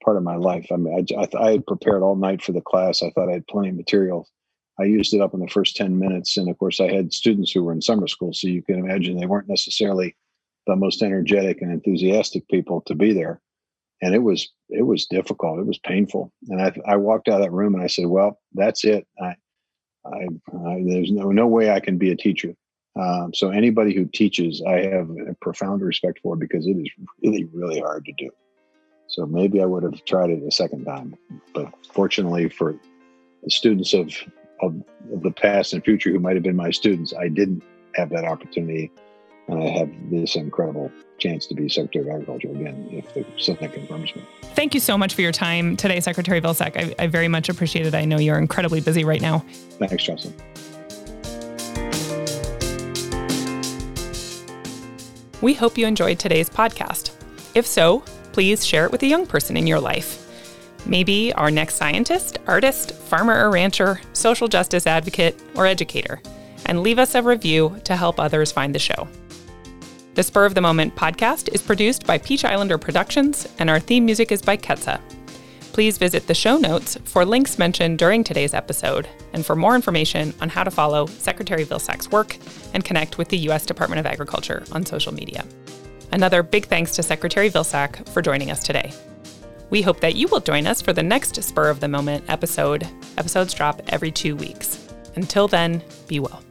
part 0.04 0.16
of 0.16 0.24
my 0.24 0.36
life. 0.36 0.68
I 0.72 0.78
mean, 0.78 0.94
I, 0.94 1.22
I, 1.22 1.48
I 1.48 1.52
had 1.54 1.66
prepared 1.66 2.04
all 2.04 2.16
night 2.16 2.42
for 2.42 2.52
the 2.52 2.62
class. 2.62 3.04
I 3.04 3.10
thought 3.10 3.30
I 3.30 3.34
had 3.34 3.48
plenty 3.48 3.70
of 3.70 3.76
material 3.76 4.30
I 4.80 4.84
used 4.84 5.14
it 5.14 5.22
up 5.22 5.34
in 5.34 5.40
the 5.40 5.48
first 5.48 5.76
10 5.76 5.98
minutes. 5.98 6.38
And 6.38 6.50
of 6.50 6.58
course, 6.60 6.80
I 6.80 6.92
had 6.92 7.14
students 7.14 7.52
who 7.52 7.64
were 7.64 7.74
in 7.74 7.82
summer 7.82 8.08
school. 8.08 8.34
So 8.34 8.48
you 8.48 8.62
can 8.62 8.78
imagine 8.80 9.18
they 9.18 9.26
weren't 9.26 9.50
necessarily 9.50 10.16
the 10.68 10.76
most 10.76 11.02
energetic 11.02 11.62
and 11.62 11.72
enthusiastic 11.72 12.48
people 12.50 12.82
to 12.82 12.96
be 12.96 13.14
there. 13.14 13.42
and 14.02 14.14
it 14.14 14.20
was 14.20 14.50
it 14.70 14.84
was 14.84 15.06
difficult. 15.08 15.60
It 15.60 15.66
was 15.66 15.80
painful, 15.80 16.32
and 16.50 16.62
I 16.62 16.74
I 16.86 16.98
walked 16.98 17.28
out 17.28 17.36
of 17.36 17.42
that 17.42 17.52
room 17.52 17.74
and 17.74 17.84
I 17.84 17.88
said, 17.88 18.06
"Well, 18.06 18.40
that's 18.54 18.84
it. 18.84 19.08
I, 19.22 19.36
I, 20.06 20.28
I 20.68 20.84
there's 20.86 21.12
no 21.12 21.32
no 21.32 21.48
way 21.48 21.72
I 21.72 21.80
can 21.80 21.98
be 21.98 22.12
a 22.12 22.16
teacher." 22.16 22.56
Um, 23.00 23.34
so 23.34 23.50
anybody 23.52 23.94
who 23.96 24.06
teaches, 24.06 24.62
I 24.68 24.82
have 24.82 25.10
a 25.10 25.36
profound 25.42 25.82
respect 25.82 26.20
for 26.22 26.36
because 26.36 26.66
it 26.68 26.78
is 26.78 26.90
really 27.24 27.46
really 27.46 27.80
hard 27.80 28.06
to 28.06 28.14
do. 28.18 28.30
So 29.08 29.26
maybe 29.26 29.62
I 29.62 29.66
would 29.66 29.84
have 29.84 30.04
tried 30.06 30.30
it 30.32 30.44
a 30.44 30.52
second 30.52 30.86
time, 30.86 31.16
but 31.54 31.74
fortunately 31.94 32.50
for 32.50 32.76
the 33.44 33.50
students 33.50 33.94
of 33.94 34.12
of, 34.62 34.76
of 35.14 35.24
the 35.24 35.32
past 35.32 35.74
and 35.74 35.84
future 35.84 36.12
who 36.12 36.20
might 36.20 36.36
have 36.36 36.44
been 36.44 36.56
my 36.56 36.72
students, 36.72 37.14
I 37.14 37.28
didn't 37.28 37.64
have 37.96 38.10
that 38.10 38.26
opportunity 38.26 38.92
and 39.48 39.64
I 39.64 39.68
have 39.68 39.90
this 40.10 40.36
incredible 40.36 40.92
chance 41.20 41.48
to 41.48 41.56
be 41.56 41.70
Secretary 41.70 42.06
of 42.06 42.12
Agriculture 42.12 42.50
again 42.50 42.88
if 42.92 43.14
the 43.14 43.26
Senate 43.38 43.74
confirms 43.74 44.16
me. 44.16 44.26
Thank 44.56 44.74
you 44.74 44.80
so 44.80 44.98
much 44.98 45.14
for 45.14 45.22
your 45.22 45.32
time 45.32 45.78
today, 45.78 46.00
Secretary 46.00 46.42
Vilsack. 46.42 46.76
I, 46.76 47.04
I 47.04 47.08
very 47.08 47.28
much 47.28 47.50
appreciate 47.50 47.86
it. 47.86 47.96
I 47.96 48.06
know 48.06 48.18
you're 48.18 48.40
incredibly 48.40 48.82
busy 48.82 49.04
right 49.04 49.22
now. 49.22 49.40
Thanks, 49.80 50.04
Jocelyn. 50.04 50.34
We 55.42 55.54
hope 55.54 55.78
you 55.78 55.86
enjoyed 55.86 56.20
today's 56.20 56.50
podcast. 56.50 57.12
If 57.56 57.66
so, 57.66 58.04
please 58.34 58.66
share 58.66 58.86
it 58.86 58.92
with 58.92 59.04
a 59.04 59.08
young 59.08 59.26
person 59.26 59.56
in 59.56 59.68
your 59.68 59.80
life. 59.80 60.27
Maybe 60.88 61.34
our 61.34 61.52
next 61.52 61.76
scientist, 61.76 62.40
artist, 62.48 62.94
farmer 62.94 63.46
or 63.46 63.52
rancher, 63.52 64.00
social 64.14 64.48
justice 64.48 64.88
advocate, 64.88 65.38
or 65.54 65.68
educator, 65.68 66.22
and 66.66 66.82
leave 66.82 66.98
us 66.98 67.14
a 67.14 67.22
review 67.22 67.80
to 67.84 67.98
help 67.98 68.20
others 68.20 68.54
find 68.54 68.74
the 68.74 68.80
show. 68.80 69.08
The 70.16 70.24
Spur 70.24 70.46
of 70.46 70.56
the 70.56 70.62
Moment 70.62 70.96
podcast 70.96 71.54
is 71.54 71.62
produced 71.62 72.08
by 72.08 72.18
Peach 72.18 72.46
Islander 72.46 72.78
Productions, 72.78 73.48
and 73.60 73.70
our 73.70 73.82
theme 73.82 74.06
music 74.06 74.32
is 74.32 74.42
by 74.42 74.56
Ketsa. 74.56 75.02
Please 75.74 75.98
visit 75.98 76.26
the 76.26 76.34
show 76.34 76.58
notes 76.58 76.98
for 77.04 77.26
links 77.26 77.60
mentioned 77.60 78.00
during 78.00 78.24
today's 78.24 78.54
episode 78.54 79.08
and 79.34 79.46
for 79.46 79.56
more 79.56 79.76
information 79.76 80.34
on 80.42 80.50
how 80.50 80.64
to 80.64 80.72
follow 80.72 81.06
Secretary 81.06 81.66
Vilsack's 81.66 82.10
work 82.10 82.38
and 82.74 82.84
connect 82.84 83.18
with 83.18 83.28
the 83.30 83.38
U.S. 83.40 83.66
Department 83.66 84.00
of 84.00 84.06
Agriculture 84.06 84.64
on 84.72 84.86
social 84.86 85.14
media. 85.14 85.46
Another 86.14 86.42
big 86.42 86.66
thanks 86.66 86.96
to 86.96 87.04
Secretary 87.04 87.50
Vilsack 87.50 88.08
for 88.10 88.22
joining 88.22 88.50
us 88.50 88.64
today. 88.64 88.92
We 89.70 89.82
hope 89.82 90.00
that 90.00 90.16
you 90.16 90.28
will 90.30 90.40
join 90.40 90.66
us 90.66 90.82
for 90.82 90.94
the 90.94 91.04
next 91.04 91.42
Spur 91.44 91.70
of 91.70 91.80
the 91.80 91.88
Moment 91.88 92.24
episode. 92.30 92.88
Episodes 93.18 93.54
drop 93.54 93.82
every 93.90 94.12
two 94.12 94.36
weeks. 94.36 94.88
Until 95.16 95.48
then, 95.48 95.84
be 96.08 96.20
well. 96.20 96.47